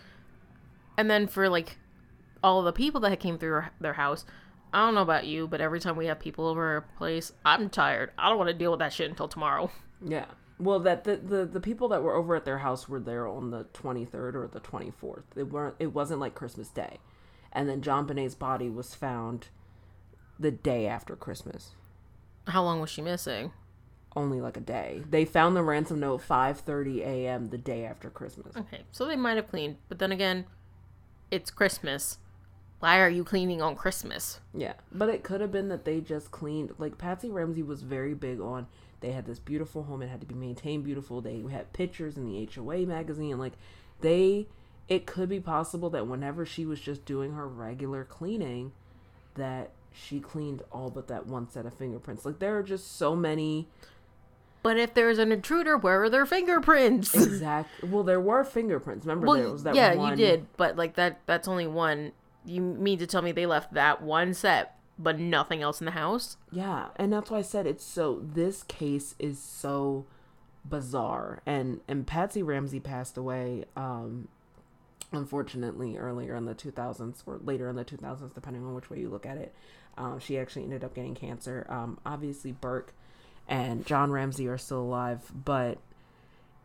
and 0.98 1.10
then 1.10 1.26
for 1.26 1.50
like 1.50 1.78
all 2.44 2.62
the 2.62 2.74
people 2.74 3.02
that 3.02 3.20
came 3.20 3.38
through 3.38 3.64
their 3.80 3.94
house 3.94 4.26
i 4.74 4.80
don't 4.86 4.96
know 4.96 5.02
about 5.02 5.26
you 5.26 5.48
but 5.48 5.62
every 5.62 5.80
time 5.80 5.96
we 5.96 6.06
have 6.08 6.20
people 6.20 6.48
over 6.48 6.74
our 6.74 6.82
place 6.98 7.32
i'm 7.46 7.70
tired 7.70 8.12
i 8.18 8.30
don't 8.30 8.38
want 8.38 8.48
to 8.50 8.54
deal 8.54 8.72
with 8.72 8.80
that 8.80 8.94
shit 8.94 9.10
until 9.10 9.28
tomorrow 9.28 9.70
Yeah. 10.04 10.26
Well, 10.58 10.80
that 10.80 11.04
the, 11.04 11.18
the 11.18 11.46
the 11.46 11.60
people 11.60 11.88
that 11.90 12.02
were 12.04 12.16
over 12.16 12.36
at 12.36 12.44
their 12.46 12.58
house 12.60 12.90
were 12.90 13.00
there 13.00 13.28
on 13.28 13.52
the 13.52 13.66
23rd 13.74 14.34
or 14.36 14.50
the 14.52 14.60
24th. 14.60 15.24
It 15.36 15.52
weren't. 15.52 15.76
It 15.80 15.94
wasn't 15.94 16.20
like 16.20 16.34
Christmas 16.36 16.70
Day, 16.70 16.98
and 17.52 17.70
then 17.70 17.82
JonBenét's 17.82 18.34
body 18.36 18.70
was 18.70 18.94
found 18.96 19.50
the 20.40 20.50
day 20.52 20.88
after 20.88 21.16
Christmas. 21.16 21.72
how 22.48 22.64
long 22.64 22.80
was 22.82 22.90
she 22.90 23.02
missing 23.02 23.52
Only 24.16 24.42
like 24.42 24.58
a 24.58 24.62
day. 24.62 25.04
They 25.10 25.26
found 25.26 25.56
the 25.56 25.64
ransom 25.64 26.00
note 26.00 26.22
5:30 26.28 27.00
a.m. 27.02 27.50
the 27.50 27.58
day 27.60 27.86
after 27.86 28.10
Christmas. 28.10 28.56
Okay, 28.58 28.82
so 28.92 29.06
they 29.06 29.16
might 29.16 29.38
have 29.38 29.50
cleaned, 29.50 29.78
but 29.88 30.00
then 30.00 30.12
again, 30.12 30.46
it's 31.30 31.52
Christmas. 31.52 32.18
Why 32.82 33.00
are 33.00 33.10
you 33.10 33.24
cleaning 33.24 33.62
on 33.62 33.76
Christmas? 33.76 34.40
Yeah, 34.56 34.74
but 34.92 35.08
it 35.08 35.24
could 35.24 35.40
have 35.40 35.52
been 35.52 35.70
that 35.70 35.86
they 35.86 36.02
just 36.02 36.32
cleaned. 36.32 36.74
Like 36.80 36.98
Patsy 36.98 37.30
Ramsey 37.30 37.62
was 37.64 37.84
very 37.84 38.14
big 38.16 38.42
on. 38.42 38.68
They 39.02 39.12
had 39.12 39.26
this 39.26 39.40
beautiful 39.40 39.84
home. 39.84 40.02
It 40.02 40.10
had 40.10 40.20
to 40.22 40.28
be 40.28 40.36
maintained 40.36 40.84
beautiful. 40.84 41.22
They 41.22 41.42
had 41.52 41.72
pictures 41.74 42.18
in 42.18 42.26
the 42.26 42.50
HOA 42.54 42.88
magazine. 42.88 43.38
Like 43.38 43.54
they, 44.02 44.48
it 44.90 45.06
could 45.06 45.30
be 45.30 45.40
possible 45.40 45.92
that 45.92 46.08
whenever 46.08 46.46
she 46.46 46.66
was 46.66 46.82
just 46.82 47.06
doing 47.06 47.34
her 47.34 47.48
regular 47.48 48.04
cleaning, 48.04 48.72
that 49.36 49.70
she 49.94 50.20
cleaned 50.20 50.64
all 50.72 50.90
but 50.90 51.08
that 51.08 51.28
one 51.28 51.50
set 51.50 51.66
of 51.68 51.74
fingerprints. 51.76 52.26
Like 52.26 52.40
there 52.40 52.58
are 52.58 52.64
just 52.64 52.98
so 52.98 53.16
many 53.16 53.68
But 54.64 54.78
if 54.78 54.94
there's 54.94 55.20
an 55.20 55.32
intruder, 55.32 55.78
where 55.78 56.04
are 56.04 56.10
their 56.10 56.26
fingerprints? 56.26 57.14
Exactly. 57.16 57.90
well, 57.90 58.04
there 58.04 58.22
were 58.22 58.44
fingerprints. 58.44 59.06
Remember 59.06 59.36
there 59.36 59.52
was 59.52 59.64
that 59.64 59.76
yeah, 59.76 59.96
one. 59.96 60.10
you 60.12 60.16
did, 60.16 60.48
but 60.58 60.78
like 60.78 60.96
that—that's 60.96 61.48
only 61.48 61.68
one. 61.68 62.12
You 62.46 62.62
mean 62.62 62.98
to 63.00 63.08
tell 63.08 63.22
me 63.22 63.32
they 63.32 63.46
left 63.46 63.74
that 63.74 64.02
one 64.02 64.34
set, 64.34 64.78
but 64.98 65.20
nothing 65.20 65.62
else 65.62 65.80
in 65.80 65.86
the 65.86 65.92
house? 65.92 66.38
Yeah, 66.52 66.88
and 66.96 67.14
that's 67.14 67.30
why 67.30 67.40
I 67.40 67.44
said 67.44 67.68
it's 67.68 67.84
so. 67.84 68.22
This 68.24 68.64
case 68.64 69.16
is 69.20 69.40
so 69.40 70.06
bizarre, 70.66 71.42
and 71.46 71.82
and 71.88 72.06
Patsy 72.08 72.42
Ramsey 72.42 72.80
passed 72.80 73.18
away, 73.18 73.66
um, 73.76 74.28
unfortunately, 75.12 75.98
earlier 75.98 76.36
in 76.36 76.46
the 76.46 76.56
2000s 76.56 77.24
or 77.26 77.40
later 77.44 77.70
in 77.70 77.76
the 77.76 77.86
2000s, 77.86 78.34
depending 78.34 78.64
on 78.64 78.74
which 78.74 78.90
way 78.90 79.00
you 79.00 79.10
look 79.10 79.26
at 79.26 79.38
it. 79.38 79.54
Um, 79.98 80.20
she 80.20 80.38
actually 80.38 80.64
ended 80.64 80.84
up 80.84 80.96
getting 80.96 81.16
cancer. 81.16 81.66
Um, 81.70 82.00
obviously, 82.06 82.54
Burke 82.54 82.94
and 83.48 83.86
John 83.86 84.12
Ramsey 84.12 84.48
are 84.48 84.58
still 84.58 84.82
alive, 84.82 85.32
but 85.34 85.78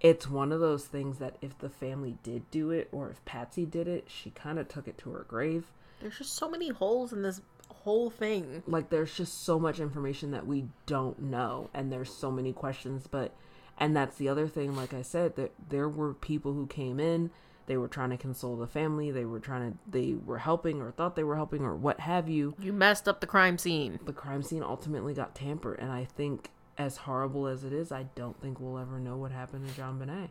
it's 0.00 0.28
one 0.28 0.52
of 0.52 0.60
those 0.60 0.84
things 0.84 1.18
that 1.18 1.36
if 1.40 1.58
the 1.58 1.70
family 1.70 2.16
did 2.22 2.50
do 2.50 2.70
it, 2.70 2.88
or 2.92 3.10
if 3.10 3.24
Patsy 3.24 3.64
did 3.64 3.88
it, 3.88 4.04
she 4.08 4.30
kind 4.30 4.58
of 4.58 4.68
took 4.68 4.86
it 4.86 4.98
to 4.98 5.10
her 5.12 5.24
grave 5.28 5.64
There's 6.00 6.18
just 6.18 6.34
so 6.34 6.48
many 6.50 6.68
holes 6.68 7.12
in 7.12 7.22
this 7.22 7.40
whole 7.68 8.10
thing. 8.10 8.62
like 8.66 8.90
there's 8.90 9.14
just 9.16 9.44
so 9.44 9.58
much 9.58 9.80
information 9.80 10.30
that 10.32 10.46
we 10.46 10.66
don't 10.86 11.20
know 11.20 11.68
and 11.74 11.90
there's 11.92 12.12
so 12.12 12.30
many 12.30 12.52
questions 12.52 13.06
but 13.10 13.32
and 13.78 13.94
that's 13.96 14.16
the 14.16 14.28
other 14.28 14.46
thing 14.48 14.74
like 14.76 14.94
i 14.94 15.02
said 15.02 15.34
that 15.36 15.52
there 15.68 15.88
were 15.88 16.14
people 16.14 16.52
who 16.52 16.66
came 16.68 16.98
in 17.00 17.30
they 17.66 17.76
were 17.76 17.88
trying 17.88 18.10
to 18.10 18.16
console 18.16 18.56
the 18.56 18.66
family 18.68 19.10
they 19.10 19.24
were 19.24 19.40
trying 19.40 19.72
to 19.72 19.78
they 19.90 20.14
were 20.14 20.38
helping 20.38 20.80
or 20.80 20.90
thought 20.92 21.16
they 21.16 21.24
were 21.24 21.34
helping 21.36 21.62
or 21.62 21.74
what 21.74 21.98
have 22.00 22.28
you 22.28 22.54
You 22.60 22.72
messed 22.72 23.08
up 23.08 23.20
the 23.20 23.26
crime 23.26 23.58
scene. 23.58 23.98
the 24.04 24.12
crime 24.12 24.42
scene 24.42 24.62
ultimately 24.62 25.12
got 25.14 25.34
tampered 25.34 25.78
and 25.80 25.90
i 25.90 26.04
think 26.04 26.50
as 26.78 26.98
horrible 26.98 27.46
as 27.46 27.64
it 27.64 27.72
is 27.72 27.90
i 27.90 28.04
don't 28.14 28.40
think 28.40 28.60
we'll 28.60 28.78
ever 28.78 28.98
know 28.98 29.16
what 29.16 29.32
happened 29.32 29.66
to 29.66 29.80
JonBenét 29.80 30.28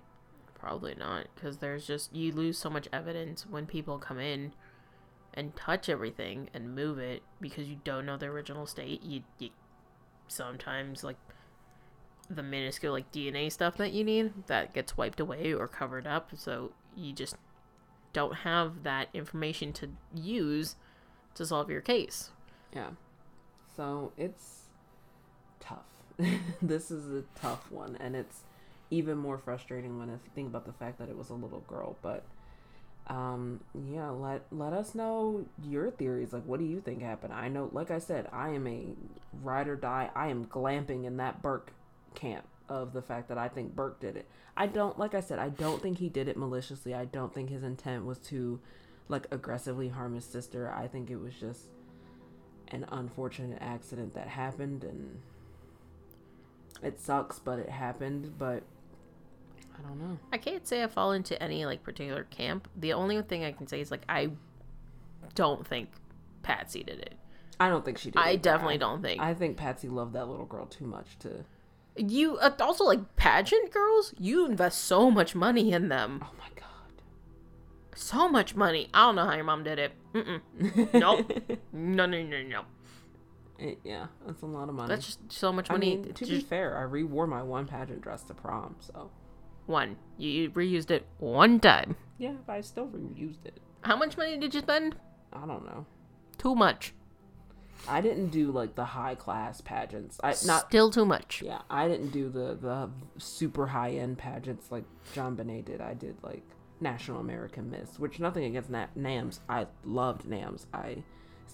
Probably 0.66 0.96
not, 0.96 1.28
because 1.36 1.58
there's 1.58 1.86
just 1.86 2.16
you 2.16 2.32
lose 2.32 2.58
so 2.58 2.72
much 2.72 2.88
evidence 2.92 3.46
when 3.46 3.68
people 3.68 4.00
come 4.00 4.20
in 4.20 4.54
and 5.32 5.56
touch 5.56 5.90
everything 5.90 6.50
and 6.56 6.74
move 6.74 6.98
it 6.98 7.22
because 7.40 7.68
you 7.68 7.78
don't 7.84 8.06
know 8.06 8.18
the 8.18 8.26
original 8.26 8.66
state. 8.66 9.04
You, 9.04 9.22
you 9.38 9.50
sometimes 10.28 11.04
like 11.04 11.18
the 12.30 12.42
minuscule 12.42 12.94
like 12.94 13.12
DNA 13.12 13.52
stuff 13.52 13.78
that 13.78 13.94
you 13.94 14.04
need 14.04 14.34
that 14.48 14.74
gets 14.74 14.98
wiped 14.98 15.20
away 15.20 15.54
or 15.54 15.68
covered 15.68 16.08
up. 16.08 16.32
So 16.36 16.72
you 16.96 17.14
just 17.14 17.36
don't 18.12 18.38
have 18.38 18.82
that 18.82 19.10
information 19.14 19.72
to 19.74 19.90
use 20.16 20.78
to 21.36 21.46
solve 21.46 21.70
your 21.70 21.82
case. 21.82 22.32
Yeah. 22.74 22.92
So 23.76 24.14
it's 24.18 24.70
tough. 25.60 25.95
this 26.62 26.92
is 26.92 27.12
a 27.12 27.24
tough 27.40 27.72
one, 27.72 27.98
and 28.00 28.16
it's 28.16 28.42
even 28.90 29.18
more 29.18 29.38
frustrating 29.38 30.00
when 30.00 30.10
I 30.10 30.18
think 30.34 30.48
about 30.48 30.66
the 30.66 30.74
fact 30.74 31.00
that 31.00 31.10
it 31.10 31.18
was 31.18 31.30
a 31.30 31.34
little 31.34 31.64
girl. 31.68 31.98
But 32.02 32.24
um, 33.08 33.60
yeah, 33.74 34.10
let 34.10 34.46
let 34.52 34.74
us 34.74 34.96
know 34.96 35.46
your 35.64 35.92
theories. 35.92 36.34
Like, 36.34 36.46
what 36.46 36.60
do 36.60 36.66
you 36.66 36.82
think 36.82 37.02
happened? 37.02 37.34
I 37.34 37.50
know, 37.50 37.70
like 37.72 37.92
I 37.92 38.00
said, 38.00 38.28
I 38.32 38.50
am 38.50 38.68
a 38.68 38.88
ride 39.44 39.68
or 39.68 39.76
die. 39.76 40.10
I 40.16 40.28
am 40.28 40.46
glamping 40.46 41.06
in 41.06 41.18
that 41.18 41.42
Burke 41.42 41.72
camp 42.16 42.46
of 42.70 42.94
the 42.94 43.02
fact 43.02 43.30
that 43.30 43.38
I 43.38 43.48
think 43.48 43.76
Burke 43.76 44.00
did 44.00 44.16
it. 44.16 44.28
I 44.58 44.68
don't, 44.68 44.98
like 44.98 45.14
I 45.14 45.20
said, 45.20 45.38
I 45.38 45.50
don't 45.50 45.82
think 45.82 46.00
he 46.00 46.10
did 46.10 46.28
it 46.28 46.38
maliciously. 46.38 46.96
I 46.96 47.06
don't 47.06 47.34
think 47.34 47.50
his 47.50 47.64
intent 47.64 48.06
was 48.06 48.18
to 48.20 48.60
like 49.08 49.28
aggressively 49.32 49.90
harm 49.90 50.16
his 50.16 50.26
sister. 50.26 50.74
I 50.74 50.88
think 50.88 51.12
it 51.12 51.18
was 51.18 51.34
just 51.36 51.68
an 52.70 52.86
unfortunate 52.90 53.60
accident 53.62 54.16
that 54.16 54.28
happened 54.28 54.84
and 54.84 55.22
it 56.84 57.00
sucks 57.00 57.40
but 57.40 57.60
it 57.60 57.70
happened 57.70 58.34
but 58.38 58.64
i 59.78 59.82
don't 59.82 60.00
know 60.00 60.18
I 60.32 60.38
can't 60.38 60.68
say 60.68 60.84
I 60.84 60.88
fall 60.88 61.12
into 61.14 61.42
any 61.42 61.66
like 61.66 61.84
particular 61.84 62.24
camp. 62.26 62.68
The 62.78 62.94
only 62.94 63.22
thing 63.22 63.44
I 63.46 63.52
can 63.52 63.68
say 63.68 63.82
is 63.82 63.92
like 63.92 64.04
I 64.10 64.32
don't 65.34 65.66
think 65.68 65.90
Patsy 66.44 66.84
did 66.84 67.00
it. 67.00 67.16
i 67.60 67.68
don't 67.70 67.84
think 67.84 67.98
she 67.98 68.12
did 68.12 68.20
I 68.20 68.30
either. 68.32 68.38
definitely 68.42 68.76
I- 68.76 68.78
don't 68.78 69.02
think. 69.02 69.22
i 69.22 69.34
think 69.34 69.58
patsy 69.58 69.88
loved 69.90 70.14
that 70.14 70.28
little 70.28 70.46
girl 70.46 70.66
too 70.66 70.86
much 70.86 71.18
to 71.20 71.46
You 71.98 72.38
uh, 72.38 72.52
also 72.60 72.84
like 72.84 73.16
pageant 73.16 73.72
girls. 73.72 74.14
You 74.20 74.46
invest 74.46 74.84
so 74.84 75.10
much 75.10 75.34
money 75.36 75.72
in 75.72 75.88
them, 75.90 76.20
oh 76.24 76.32
my 76.38 76.50
god 76.56 76.62
so 77.98 78.28
much 78.28 78.56
money. 78.56 78.90
I 78.94 79.06
don't 79.06 79.16
know 79.16 79.24
how 79.26 79.36
your 79.36 79.46
mom 79.46 79.64
did 79.64 79.80
it. 79.80 79.94
Mm-mm. 80.14 80.42
Nope. 80.94 81.32
no, 81.72 82.06
no, 82.06 82.22
no, 82.24 82.42
no. 82.44 82.62
It- 83.58 83.80
yeah 83.84 84.08
that's 84.26 84.42
a 84.42 84.46
lot 84.46 84.68
of 84.70 84.76
money 84.76 84.90
That's 84.90 85.06
just 85.06 85.20
so 85.32 85.52
much 85.54 85.70
i 85.70 85.74
money. 85.74 85.98
mean 85.98 86.14
to 86.14 86.26
be 86.26 86.40
fair 86.42 86.78
i 86.78 86.82
re-wore 86.82 87.28
my 87.28 87.42
one 87.42 87.66
pageant 87.68 88.02
dress 88.02 88.24
to 88.24 88.34
prom 88.34 88.76
so 88.80 89.10
one. 89.66 89.96
You 90.18 90.30
you 90.30 90.50
reused 90.52 90.92
it 90.92 91.06
one 91.20 91.60
time. 91.60 91.96
yeah 92.18 92.34
but 92.46 92.54
i 92.54 92.62
still 92.62 92.88
reused 92.88 93.46
it 93.46 93.60
How 93.82 93.96
much 93.96 94.18
money 94.18 94.38
did 94.38 94.54
you 94.54 94.60
spend? 94.62 94.96
i 95.34 95.40
don't 95.46 95.66
know 95.66 95.86
Too 96.38 96.54
much. 96.56 96.94
i 97.88 98.02
didn't 98.02 98.30
do 98.30 98.52
like 98.52 98.76
the 98.76 98.86
high 98.86 99.16
class 99.16 99.62
pageants 99.62 100.20
i 100.24 100.30
not 100.46 100.68
Still 100.68 100.92
too 100.92 101.06
much. 101.06 101.42
Yeah, 101.46 101.62
I 101.70 101.88
didn't 101.88 102.10
do 102.12 102.30
the 102.30 102.56
the 102.62 102.90
super 103.18 103.68
high 103.68 103.92
end 103.92 104.18
pageants 104.18 104.72
like 104.72 104.84
JonBenét 105.14 105.66
did. 105.66 105.82
I 105.82 105.94
did 105.94 106.16
like 106.24 106.44
National 106.82 107.20
American 107.22 107.70
Miss, 107.72 107.98
which 108.00 108.20
nothing 108.20 108.44
against 108.46 108.70
Na- 108.70 108.88
Nams. 108.98 109.40
I 109.48 109.68
loved 109.86 110.26
Nams. 110.26 110.66
I 110.74 111.04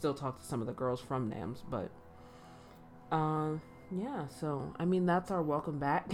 still 0.01 0.13
talk 0.15 0.39
to 0.39 0.45
some 0.47 0.61
of 0.61 0.67
the 0.67 0.73
girls 0.73 0.99
from 0.99 1.29
Nams, 1.29 1.59
but 1.69 1.91
um, 3.15 3.61
yeah. 3.91 4.27
So 4.29 4.73
I 4.79 4.85
mean, 4.85 5.05
that's 5.05 5.29
our 5.29 5.43
welcome 5.43 5.77
back. 5.77 6.11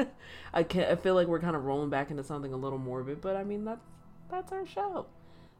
I 0.52 0.62
can 0.64 0.84
I 0.84 0.96
feel 0.96 1.14
like 1.14 1.28
we're 1.28 1.40
kind 1.40 1.56
of 1.56 1.64
rolling 1.64 1.88
back 1.88 2.10
into 2.10 2.22
something 2.22 2.52
a 2.52 2.58
little 2.58 2.78
morbid, 2.78 3.22
but 3.22 3.34
I 3.34 3.42
mean 3.42 3.64
that's 3.64 3.86
that's 4.30 4.52
our 4.52 4.66
show. 4.66 5.06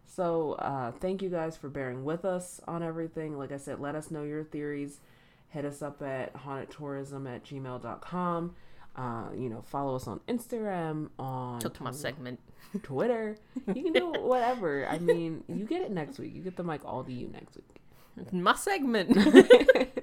So 0.05 0.53
uh, 0.59 0.93
thank 1.01 1.23
you 1.23 1.31
guys 1.31 1.57
for 1.57 1.71
bearing 1.71 2.05
with 2.05 2.27
us 2.27 2.61
on 2.69 2.83
everything. 2.83 3.39
Like 3.39 3.53
I 3.53 3.57
said, 3.57 3.81
let 3.81 3.95
us 3.95 4.11
know 4.11 4.23
your 4.23 4.45
theories. 4.45 5.01
Hit 5.49 5.65
us 5.65 5.81
up 5.81 6.03
at 6.03 6.35
hauntedtourism 6.35 7.35
at 7.35 7.43
gmail.com. 7.47 8.55
Uh, 8.95 9.29
you 9.35 9.49
know, 9.49 9.63
follow 9.63 9.97
us 9.97 10.07
on 10.07 10.21
Instagram, 10.29 11.09
on 11.19 11.59
Took 11.59 11.81
my 11.81 11.91
segment. 11.91 12.39
Twitter. 12.83 13.37
You 13.67 13.83
can 13.83 13.93
do 13.93 14.13
whatever. 14.21 14.87
I 14.89 14.99
mean, 14.99 15.45
you 15.49 15.65
get 15.65 15.83
it 15.83 15.91
next 15.91 16.19
week. 16.19 16.35
You 16.35 16.43
get 16.43 16.57
the 16.57 16.65
mic 16.65 16.85
all 16.85 17.05
to 17.05 17.13
you 17.13 17.29
next 17.29 17.57
week. 17.57 18.33
My 18.33 18.55
segment. 18.55 19.17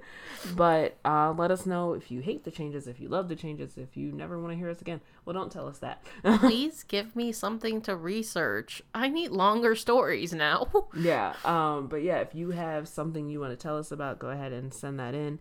But 0.55 0.97
uh, 1.03 1.33
let 1.37 1.51
us 1.51 1.65
know 1.65 1.93
if 1.93 2.11
you 2.11 2.21
hate 2.21 2.43
the 2.43 2.51
changes, 2.51 2.87
if 2.87 2.99
you 2.99 3.09
love 3.09 3.29
the 3.29 3.35
changes, 3.35 3.77
if 3.77 3.97
you 3.97 4.11
never 4.11 4.39
want 4.39 4.53
to 4.53 4.57
hear 4.57 4.69
us 4.69 4.81
again. 4.81 5.01
Well, 5.25 5.33
don't 5.33 5.51
tell 5.51 5.67
us 5.67 5.79
that. 5.79 6.03
Please 6.39 6.83
give 6.83 7.15
me 7.15 7.31
something 7.31 7.81
to 7.81 7.95
research. 7.95 8.81
I 8.93 9.09
need 9.09 9.31
longer 9.31 9.75
stories 9.75 10.33
now. 10.33 10.67
yeah. 10.95 11.33
Um, 11.43 11.87
but 11.87 12.03
yeah, 12.03 12.19
if 12.19 12.33
you 12.33 12.51
have 12.51 12.87
something 12.87 13.29
you 13.29 13.39
want 13.39 13.51
to 13.51 13.61
tell 13.61 13.77
us 13.77 13.91
about, 13.91 14.19
go 14.19 14.29
ahead 14.29 14.53
and 14.53 14.73
send 14.73 14.99
that 14.99 15.13
in. 15.13 15.39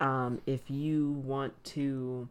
Um, 0.00 0.40
if 0.46 0.70
you 0.70 1.10
want 1.12 1.62
to, 1.64 2.28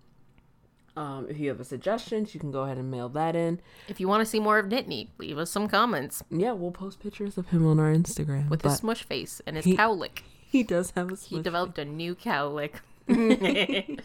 um, 0.98 1.28
if 1.30 1.38
you 1.40 1.48
have 1.50 1.60
a 1.60 1.64
suggestions, 1.64 2.34
you 2.34 2.40
can 2.40 2.52
go 2.52 2.64
ahead 2.64 2.78
and 2.78 2.90
mail 2.92 3.08
that 3.10 3.36
in. 3.36 3.62
if 3.88 4.00
you 4.02 4.08
want 4.08 4.22
to 4.22 4.26
see 4.26 4.40
more 4.40 4.58
of 4.60 4.66
Nittany, 4.66 5.08
leave 5.18 5.38
us 5.38 5.50
some 5.52 5.68
comments 5.70 6.24
Yeah, 6.30 6.52
we'll 6.54 6.72
post 6.72 7.00
pictures 7.00 7.38
of 7.38 7.48
him 7.50 7.66
on 7.68 7.80
our 7.80 7.94
Instagram. 7.94 8.50
with 8.50 8.64
his 8.64 8.78
smush 8.78 9.04
face 9.04 9.42
and 9.46 9.56
his 9.56 9.66
he- 9.66 9.76
cow 9.78 9.92
lick. 9.94 10.24
he 10.50 10.64
does 10.64 10.92
have 10.92 11.12
a 11.12 11.16
He 11.16 11.42
developed 11.42 11.78
a 11.78 11.86
new 11.86 12.16
cow 12.16 12.48
lick. 12.50 12.82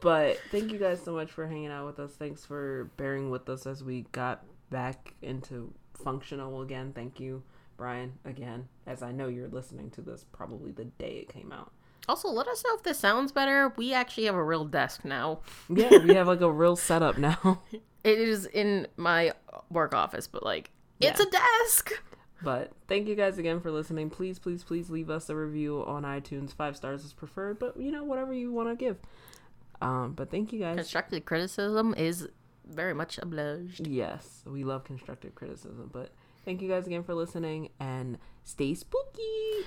But 0.00 0.38
thank 0.50 0.72
you 0.72 0.78
guys 0.78 1.00
so 1.02 1.12
much 1.12 1.30
for 1.30 1.46
hanging 1.46 1.68
out 1.70 1.86
with 1.86 2.00
us. 2.00 2.12
Thanks 2.12 2.44
for 2.44 2.90
bearing 2.96 3.30
with 3.30 3.48
us 3.48 3.66
as 3.66 3.84
we 3.84 4.06
got 4.10 4.44
back 4.68 5.14
into 5.22 5.72
functional 5.94 6.60
again. 6.62 6.92
Thank 6.92 7.20
you, 7.20 7.44
Brian, 7.76 8.14
again, 8.24 8.66
as 8.84 9.00
I 9.02 9.12
know 9.12 9.28
you're 9.28 9.46
listening 9.48 9.90
to 9.90 10.00
this 10.00 10.24
probably 10.32 10.72
the 10.72 10.86
day 10.86 11.18
it 11.22 11.28
came 11.32 11.52
out. 11.52 11.70
Also, 12.08 12.28
let 12.28 12.48
us 12.48 12.62
know 12.64 12.74
if 12.74 12.82
this 12.82 12.98
sounds 12.98 13.32
better. 13.32 13.72
We 13.76 13.92
actually 13.92 14.24
have 14.24 14.34
a 14.34 14.42
real 14.42 14.64
desk 14.64 15.04
now. 15.04 15.40
Yeah, 15.68 15.98
we 15.98 16.14
have 16.14 16.26
like 16.26 16.40
a 16.40 16.50
real 16.50 16.76
setup 16.76 17.18
now. 17.18 17.62
It 18.04 18.18
is 18.18 18.46
in 18.46 18.88
my 18.96 19.32
work 19.70 19.94
office, 19.94 20.26
but 20.26 20.42
like, 20.42 20.70
it's 20.98 21.20
a 21.20 21.30
desk. 21.30 21.92
But 22.42 22.72
thank 22.88 23.06
you 23.06 23.14
guys 23.14 23.38
again 23.38 23.60
for 23.60 23.70
listening. 23.70 24.10
Please, 24.10 24.40
please, 24.40 24.64
please 24.64 24.90
leave 24.90 25.08
us 25.08 25.30
a 25.30 25.36
review 25.36 25.84
on 25.86 26.02
iTunes. 26.02 26.52
Five 26.52 26.76
stars 26.76 27.04
is 27.04 27.12
preferred, 27.12 27.60
but 27.60 27.76
you 27.76 27.92
know, 27.92 28.02
whatever 28.02 28.32
you 28.32 28.50
want 28.50 28.70
to 28.70 28.74
give. 28.74 28.96
Um, 29.80 30.14
but 30.14 30.32
thank 30.32 30.52
you 30.52 30.58
guys. 30.58 30.74
Constructive 30.74 31.24
criticism 31.24 31.94
is 31.96 32.28
very 32.66 32.94
much 32.94 33.18
obliged. 33.18 33.86
Yes, 33.86 34.42
we 34.46 34.64
love 34.64 34.82
constructive 34.84 35.34
criticism. 35.34 35.90
But 35.92 36.10
thank 36.44 36.60
you 36.60 36.68
guys 36.68 36.86
again 36.86 37.04
for 37.04 37.14
listening 37.14 37.70
and 37.78 38.18
stay 38.44 38.74
spooky. 38.74 39.66